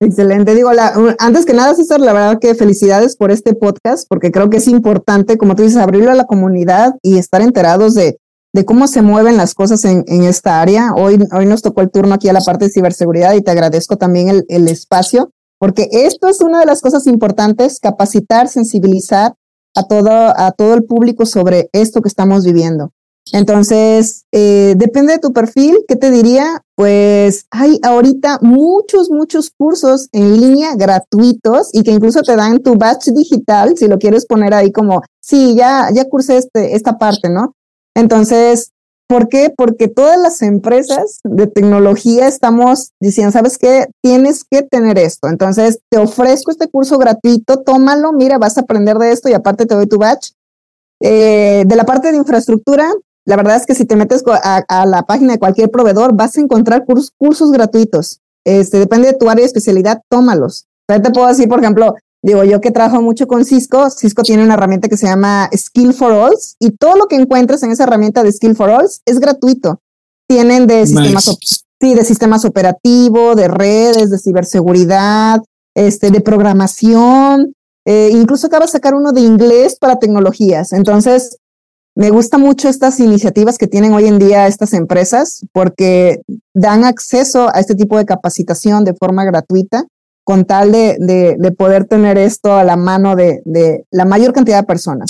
Excelente. 0.00 0.54
Digo, 0.54 0.72
la, 0.72 0.92
antes 1.18 1.46
que 1.46 1.54
nada, 1.54 1.74
César, 1.74 2.00
la 2.00 2.12
verdad 2.12 2.38
que 2.38 2.54
felicidades 2.54 3.16
por 3.16 3.30
este 3.30 3.54
podcast, 3.54 4.06
porque 4.08 4.30
creo 4.30 4.50
que 4.50 4.58
es 4.58 4.68
importante, 4.68 5.38
como 5.38 5.56
tú 5.56 5.62
dices, 5.62 5.78
abrirlo 5.78 6.10
a 6.10 6.14
la 6.14 6.26
comunidad 6.26 6.94
y 7.02 7.16
estar 7.16 7.40
enterados 7.40 7.94
de, 7.94 8.18
cómo 8.66 8.86
se 8.86 9.02
mueven 9.02 9.36
las 9.36 9.54
cosas 9.54 9.84
en, 9.84 10.04
en, 10.06 10.24
esta 10.24 10.62
área. 10.62 10.92
Hoy, 10.94 11.18
hoy 11.32 11.46
nos 11.46 11.62
tocó 11.62 11.82
el 11.82 11.90
turno 11.90 12.14
aquí 12.14 12.28
a 12.28 12.32
la 12.32 12.40
parte 12.40 12.66
de 12.66 12.70
ciberseguridad 12.70 13.34
y 13.34 13.42
te 13.42 13.50
agradezco 13.50 13.96
también 13.96 14.28
el, 14.28 14.44
el 14.48 14.68
espacio, 14.68 15.30
porque 15.58 15.88
esto 15.90 16.28
es 16.28 16.40
una 16.40 16.60
de 16.60 16.66
las 16.66 16.80
cosas 16.80 17.06
importantes, 17.06 17.80
capacitar, 17.80 18.48
sensibilizar 18.48 19.34
a 19.74 19.82
todo, 19.86 20.10
a 20.10 20.52
todo 20.52 20.74
el 20.74 20.84
público 20.84 21.26
sobre 21.26 21.68
esto 21.72 22.00
que 22.00 22.08
estamos 22.08 22.44
viviendo. 22.44 22.92
Entonces, 23.32 24.24
eh, 24.32 24.74
depende 24.76 25.14
de 25.14 25.18
tu 25.18 25.32
perfil, 25.32 25.78
¿qué 25.88 25.96
te 25.96 26.10
diría? 26.10 26.62
Pues 26.76 27.46
hay 27.50 27.80
ahorita 27.82 28.38
muchos, 28.42 29.10
muchos 29.10 29.50
cursos 29.50 30.08
en 30.12 30.40
línea 30.40 30.76
gratuitos 30.76 31.70
y 31.72 31.82
que 31.82 31.90
incluso 31.90 32.22
te 32.22 32.36
dan 32.36 32.62
tu 32.62 32.76
batch 32.76 33.08
digital, 33.08 33.76
si 33.76 33.88
lo 33.88 33.98
quieres 33.98 34.26
poner 34.26 34.54
ahí 34.54 34.70
como, 34.70 35.02
sí, 35.20 35.56
ya, 35.56 35.88
ya 35.92 36.04
cursé 36.04 36.36
este, 36.36 36.76
esta 36.76 36.98
parte, 36.98 37.28
¿no? 37.28 37.54
Entonces, 37.96 38.70
¿por 39.08 39.28
qué? 39.28 39.52
Porque 39.56 39.88
todas 39.88 40.18
las 40.18 40.42
empresas 40.42 41.20
de 41.24 41.48
tecnología 41.48 42.28
estamos 42.28 42.92
diciendo, 43.00 43.32
¿sabes 43.32 43.58
qué? 43.58 43.86
Tienes 44.02 44.44
que 44.44 44.62
tener 44.62 44.98
esto. 44.98 45.28
Entonces, 45.28 45.80
te 45.90 45.98
ofrezco 45.98 46.52
este 46.52 46.68
curso 46.68 46.96
gratuito, 46.98 47.62
tómalo, 47.62 48.12
mira, 48.12 48.38
vas 48.38 48.56
a 48.56 48.60
aprender 48.60 48.98
de 48.98 49.10
esto 49.10 49.28
y 49.28 49.32
aparte 49.32 49.66
te 49.66 49.74
doy 49.74 49.86
tu 49.86 49.98
batch. 49.98 50.30
Eh, 51.02 51.64
de 51.66 51.76
la 51.76 51.84
parte 51.84 52.10
de 52.10 52.16
infraestructura, 52.16 52.90
la 53.26 53.36
verdad 53.36 53.56
es 53.56 53.66
que 53.66 53.74
si 53.74 53.84
te 53.84 53.96
metes 53.96 54.22
a, 54.26 54.86
la 54.86 55.02
página 55.02 55.32
de 55.32 55.38
cualquier 55.38 55.70
proveedor, 55.70 56.14
vas 56.14 56.36
a 56.36 56.40
encontrar 56.40 56.84
cursos, 56.86 57.50
gratuitos. 57.50 58.20
Este, 58.44 58.78
depende 58.78 59.08
de 59.08 59.14
tu 59.14 59.28
área 59.28 59.42
de 59.42 59.46
especialidad, 59.46 60.00
tómalos. 60.08 60.66
O 60.88 61.00
te 61.00 61.10
puedo 61.10 61.26
decir, 61.26 61.48
por 61.48 61.58
ejemplo, 61.58 61.96
digo 62.22 62.44
yo 62.44 62.60
que 62.60 62.70
trabajo 62.70 63.02
mucho 63.02 63.26
con 63.26 63.44
Cisco, 63.44 63.90
Cisco 63.90 64.22
tiene 64.22 64.44
una 64.44 64.54
herramienta 64.54 64.88
que 64.88 64.96
se 64.96 65.08
llama 65.08 65.50
Skill 65.52 65.92
for 65.92 66.12
All 66.12 66.36
y 66.60 66.70
todo 66.70 66.96
lo 66.96 67.06
que 67.06 67.16
encuentres 67.16 67.64
en 67.64 67.72
esa 67.72 67.82
herramienta 67.82 68.22
de 68.22 68.30
Skill 68.30 68.54
for 68.54 68.70
All 68.70 68.88
es 69.04 69.18
gratuito. 69.18 69.80
Tienen 70.28 70.68
de 70.68 70.86
sistemas, 70.86 71.24
sí, 71.80 71.94
de 71.94 72.04
sistemas 72.04 72.44
operativos, 72.44 73.34
de 73.34 73.48
redes, 73.48 74.10
de 74.10 74.18
ciberseguridad, 74.18 75.42
este, 75.74 76.12
de 76.12 76.20
programación, 76.20 77.54
eh, 77.84 78.10
incluso 78.12 78.46
acaba 78.46 78.66
de 78.66 78.72
sacar 78.72 78.94
uno 78.94 79.12
de 79.12 79.20
inglés 79.20 79.76
para 79.80 79.98
tecnologías. 79.98 80.72
Entonces, 80.72 81.38
me 81.96 82.10
gusta 82.10 82.36
mucho 82.36 82.68
estas 82.68 83.00
iniciativas 83.00 83.56
que 83.56 83.66
tienen 83.66 83.94
hoy 83.94 84.06
en 84.06 84.18
día 84.18 84.46
estas 84.46 84.74
empresas 84.74 85.46
porque 85.52 86.20
dan 86.52 86.84
acceso 86.84 87.48
a 87.54 87.58
este 87.58 87.74
tipo 87.74 87.96
de 87.96 88.04
capacitación 88.04 88.84
de 88.84 88.92
forma 88.92 89.24
gratuita 89.24 89.84
con 90.22 90.44
tal 90.44 90.72
de, 90.72 90.98
de, 91.38 91.52
poder 91.52 91.86
tener 91.86 92.18
esto 92.18 92.54
a 92.54 92.64
la 92.64 92.76
mano 92.76 93.16
de, 93.16 93.40
de, 93.44 93.86
la 93.90 94.04
mayor 94.04 94.32
cantidad 94.32 94.60
de 94.60 94.66
personas. 94.66 95.08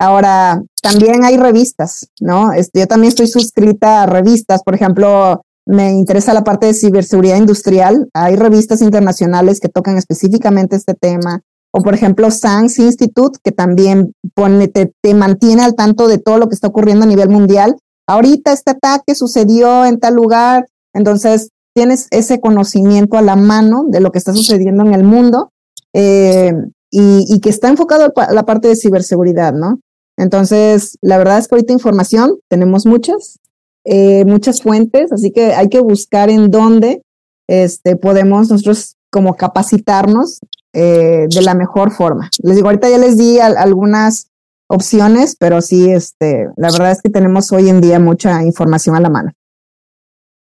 Ahora, 0.00 0.62
también 0.82 1.24
hay 1.24 1.36
revistas, 1.36 2.08
¿no? 2.20 2.52
Este, 2.52 2.80
yo 2.80 2.86
también 2.86 3.10
estoy 3.10 3.28
suscrita 3.28 4.02
a 4.02 4.06
revistas, 4.06 4.62
por 4.62 4.74
ejemplo, 4.74 5.42
me 5.66 5.92
interesa 5.92 6.32
la 6.32 6.42
parte 6.42 6.66
de 6.66 6.74
ciberseguridad 6.74 7.36
industrial. 7.36 8.08
Hay 8.14 8.36
revistas 8.36 8.80
internacionales 8.80 9.60
que 9.60 9.68
tocan 9.68 9.98
específicamente 9.98 10.74
este 10.74 10.94
tema 10.94 11.42
o 11.76 11.82
por 11.82 11.94
ejemplo 11.94 12.30
SANS 12.30 12.78
Institute, 12.78 13.38
que 13.44 13.52
también 13.52 14.14
te, 14.32 15.14
mantiene 15.14 15.62
al 15.62 15.74
tanto 15.74 16.08
de 16.08 16.16
todo 16.16 16.38
lo 16.38 16.48
que 16.48 16.54
está 16.54 16.68
ocurriendo 16.68 17.04
a 17.04 17.08
nivel 17.08 17.28
mundial. 17.28 17.76
Ahorita 18.06 18.52
este 18.52 18.70
ataque 18.70 19.14
sucedió 19.14 19.84
en 19.84 20.00
tal 20.00 20.14
lugar, 20.14 20.66
entonces 20.94 21.50
tienes 21.74 22.08
ese 22.12 22.40
conocimiento 22.40 23.18
a 23.18 23.22
la 23.22 23.36
mano 23.36 23.84
de 23.88 24.00
lo 24.00 24.10
que 24.10 24.16
está 24.16 24.32
sucediendo 24.32 24.86
en 24.86 24.94
el 24.94 25.04
mundo 25.04 25.52
eh, 25.92 26.54
y, 26.90 27.40
que 27.40 27.50
está 27.50 27.68
enfocado 27.68 28.10
a 28.16 28.32
la 28.32 28.44
parte 28.44 28.68
de 28.68 28.76
ciberseguridad, 28.76 29.52
¿no? 29.52 29.78
Entonces, 30.16 30.96
la 31.02 31.18
verdad 31.18 31.36
es 31.36 31.46
que 31.46 31.56
ahorita 31.56 31.74
información 31.74 32.38
tenemos 32.48 32.86
muchas, 32.86 33.38
eh, 33.84 34.24
muchas 34.24 34.62
fuentes, 34.62 35.12
así 35.12 35.30
que 35.30 35.52
hay 35.52 35.68
que 35.68 35.80
buscar 35.80 36.30
en 36.30 36.50
dónde 36.50 37.02
este, 37.48 37.96
podemos 37.96 38.48
nosotros 38.48 38.96
como 39.10 39.34
capacitarnos 39.34 40.38
eh, 40.76 41.26
de 41.28 41.42
la 41.42 41.54
mejor 41.54 41.90
forma. 41.90 42.28
Les 42.42 42.56
digo, 42.56 42.68
ahorita 42.68 42.90
ya 42.90 42.98
les 42.98 43.16
di 43.16 43.38
algunas 43.38 44.28
opciones, 44.68 45.34
pero 45.38 45.62
sí, 45.62 45.90
este, 45.90 46.48
la 46.56 46.70
verdad 46.70 46.92
es 46.92 47.00
que 47.00 47.08
tenemos 47.08 47.50
hoy 47.52 47.70
en 47.70 47.80
día 47.80 47.98
mucha 47.98 48.42
información 48.42 48.94
a 48.94 49.00
la 49.00 49.08
mano. 49.08 49.32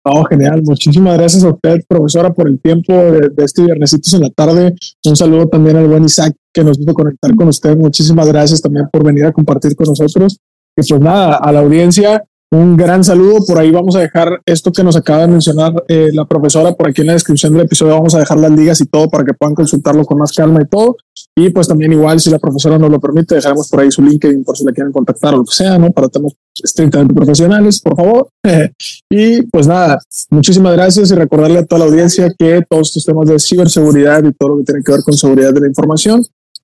Oh, 0.05 0.23
genial. 0.23 0.61
Muchísimas 0.63 1.17
gracias 1.17 1.43
a 1.43 1.49
usted, 1.49 1.83
profesora, 1.87 2.33
por 2.33 2.47
el 2.47 2.59
tiempo 2.61 2.93
de, 2.93 3.31
este 3.37 3.63
viernesitos 3.63 4.13
en 4.13 4.21
la 4.21 4.29
tarde. 4.29 4.75
Un 5.05 5.15
saludo 5.15 5.47
también 5.47 5.75
al 5.75 5.87
buen 5.87 6.05
Isaac 6.05 6.33
que 6.53 6.63
nos 6.63 6.77
pudo 6.77 6.93
conectar 6.93 7.35
con 7.35 7.49
usted. 7.49 7.75
Muchísimas 7.75 8.27
gracias 8.27 8.61
también 8.61 8.87
por 8.91 9.03
venir 9.03 9.25
a 9.25 9.33
compartir 9.33 9.75
con 9.75 9.87
nosotros. 9.87 10.39
Y 10.77 10.87
pues 10.87 11.01
nada, 11.01 11.35
a 11.35 11.51
la 11.51 11.59
audiencia, 11.59 12.23
un 12.53 12.77
gran 12.77 13.03
saludo. 13.03 13.39
Por 13.45 13.57
ahí 13.57 13.71
vamos 13.71 13.95
a 13.95 13.99
dejar 13.99 14.41
esto 14.45 14.71
que 14.71 14.83
nos 14.83 14.95
acaba 14.95 15.21
de 15.21 15.27
mencionar 15.27 15.73
eh, 15.87 16.09
la 16.13 16.25
profesora. 16.25 16.73
Por 16.73 16.87
aquí 16.87 17.01
en 17.01 17.07
la 17.07 17.13
descripción 17.13 17.53
del 17.53 17.63
episodio 17.63 17.93
vamos 17.93 18.13
a 18.13 18.19
dejar 18.19 18.39
las 18.39 18.51
ligas 18.51 18.79
y 18.81 18.85
todo 18.85 19.09
para 19.09 19.25
que 19.25 19.33
puedan 19.33 19.55
consultarlo 19.55 20.05
con 20.05 20.19
más 20.19 20.31
calma 20.31 20.61
y 20.61 20.67
todo. 20.67 20.97
Y 21.35 21.49
pues 21.49 21.67
también 21.67 21.91
igual, 21.93 22.19
si 22.19 22.29
la 22.29 22.37
profesora 22.37 22.77
nos 22.77 22.91
lo 22.91 22.99
permite, 22.99 23.35
dejaremos 23.35 23.69
por 23.69 23.79
ahí 23.79 23.91
su 23.91 24.03
LinkedIn 24.03 24.43
por 24.43 24.55
si 24.55 24.63
la 24.65 24.71
quieren 24.71 24.93
contactar 24.93 25.33
o 25.33 25.37
lo 25.37 25.45
que 25.45 25.55
sea, 25.55 25.77
¿no? 25.79 25.91
Para 25.91 26.09
temas 26.09 26.33
estrictamente 26.63 27.13
profesionales, 27.13 27.81
por 27.81 27.95
favor. 27.95 28.29
y 29.09 29.41
pues 29.43 29.67
nada, 29.67 29.99
muchísimas 30.29 30.73
gracias 30.73 31.11
y 31.11 31.15
recordarle 31.15 31.59
a 31.59 31.65
toda 31.65 31.79
la 31.79 31.85
audiencia 31.85 32.31
que 32.37 32.63
todos 32.69 32.89
estos 32.89 33.05
temas 33.05 33.27
de 33.27 33.39
ciberseguridad 33.39 34.23
y 34.23 34.31
todo 34.33 34.49
lo 34.49 34.57
que 34.59 34.65
tiene 34.65 34.83
que 34.83 34.91
ver 34.91 35.01
con 35.03 35.15
seguridad 35.15 35.53
de 35.53 35.61
la 35.61 35.67
información 35.67 36.23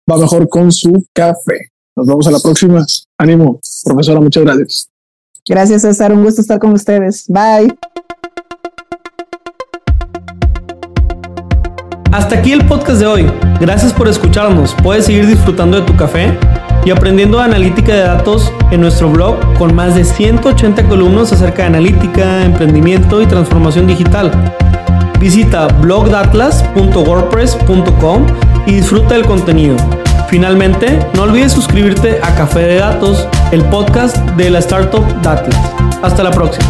va 0.09 0.17
mejor 0.17 0.47
con 0.49 0.71
su 0.71 1.03
café. 1.13 1.71
Nos 1.95 2.07
vemos 2.07 2.27
a 2.27 2.31
la 2.31 2.39
próxima. 2.39 2.85
Ánimo, 3.17 3.59
profesora, 3.83 4.21
muchas 4.21 4.43
gracias. 4.43 4.88
Gracias, 5.49 5.81
César. 5.81 6.13
Un 6.13 6.23
gusto 6.23 6.39
estar 6.41 6.59
con 6.59 6.71
ustedes. 6.71 7.25
Bye. 7.27 7.75
Hasta 12.11 12.35
aquí 12.35 12.51
el 12.51 12.63
podcast 12.65 12.99
de 12.99 13.07
hoy. 13.07 13.25
Gracias 13.59 13.91
por 13.91 14.07
escucharnos. 14.07 14.75
Puedes 14.83 15.05
seguir 15.05 15.25
disfrutando 15.27 15.79
de 15.79 15.87
tu 15.87 15.95
café 15.95 16.37
y 16.85 16.91
aprendiendo 16.91 17.39
analítica 17.39 17.93
de 17.93 18.01
datos 18.01 18.53
en 18.71 18.81
nuestro 18.81 19.09
blog 19.09 19.37
con 19.57 19.73
más 19.75 19.95
de 19.95 20.03
180 20.03 20.87
columnas 20.87 21.33
acerca 21.33 21.63
de 21.63 21.69
analítica, 21.69 22.45
emprendimiento 22.45 23.19
y 23.21 23.25
transformación 23.25 23.87
digital. 23.87 24.31
Visita 25.19 25.65
blogdatlas.wordpress.com 25.67 28.25
y 28.65 28.73
disfruta 28.73 29.15
del 29.15 29.25
contenido. 29.25 29.75
Finalmente, 30.29 30.99
no 31.15 31.23
olvides 31.23 31.51
suscribirte 31.51 32.19
a 32.21 32.35
Café 32.35 32.59
de 32.59 32.75
Datos, 32.75 33.27
el 33.51 33.63
podcast 33.65 34.15
de 34.37 34.51
la 34.51 34.59
startup 34.59 35.03
Datlas. 35.23 35.59
Hasta 36.03 36.21
la 36.21 36.29
próxima. 36.29 36.67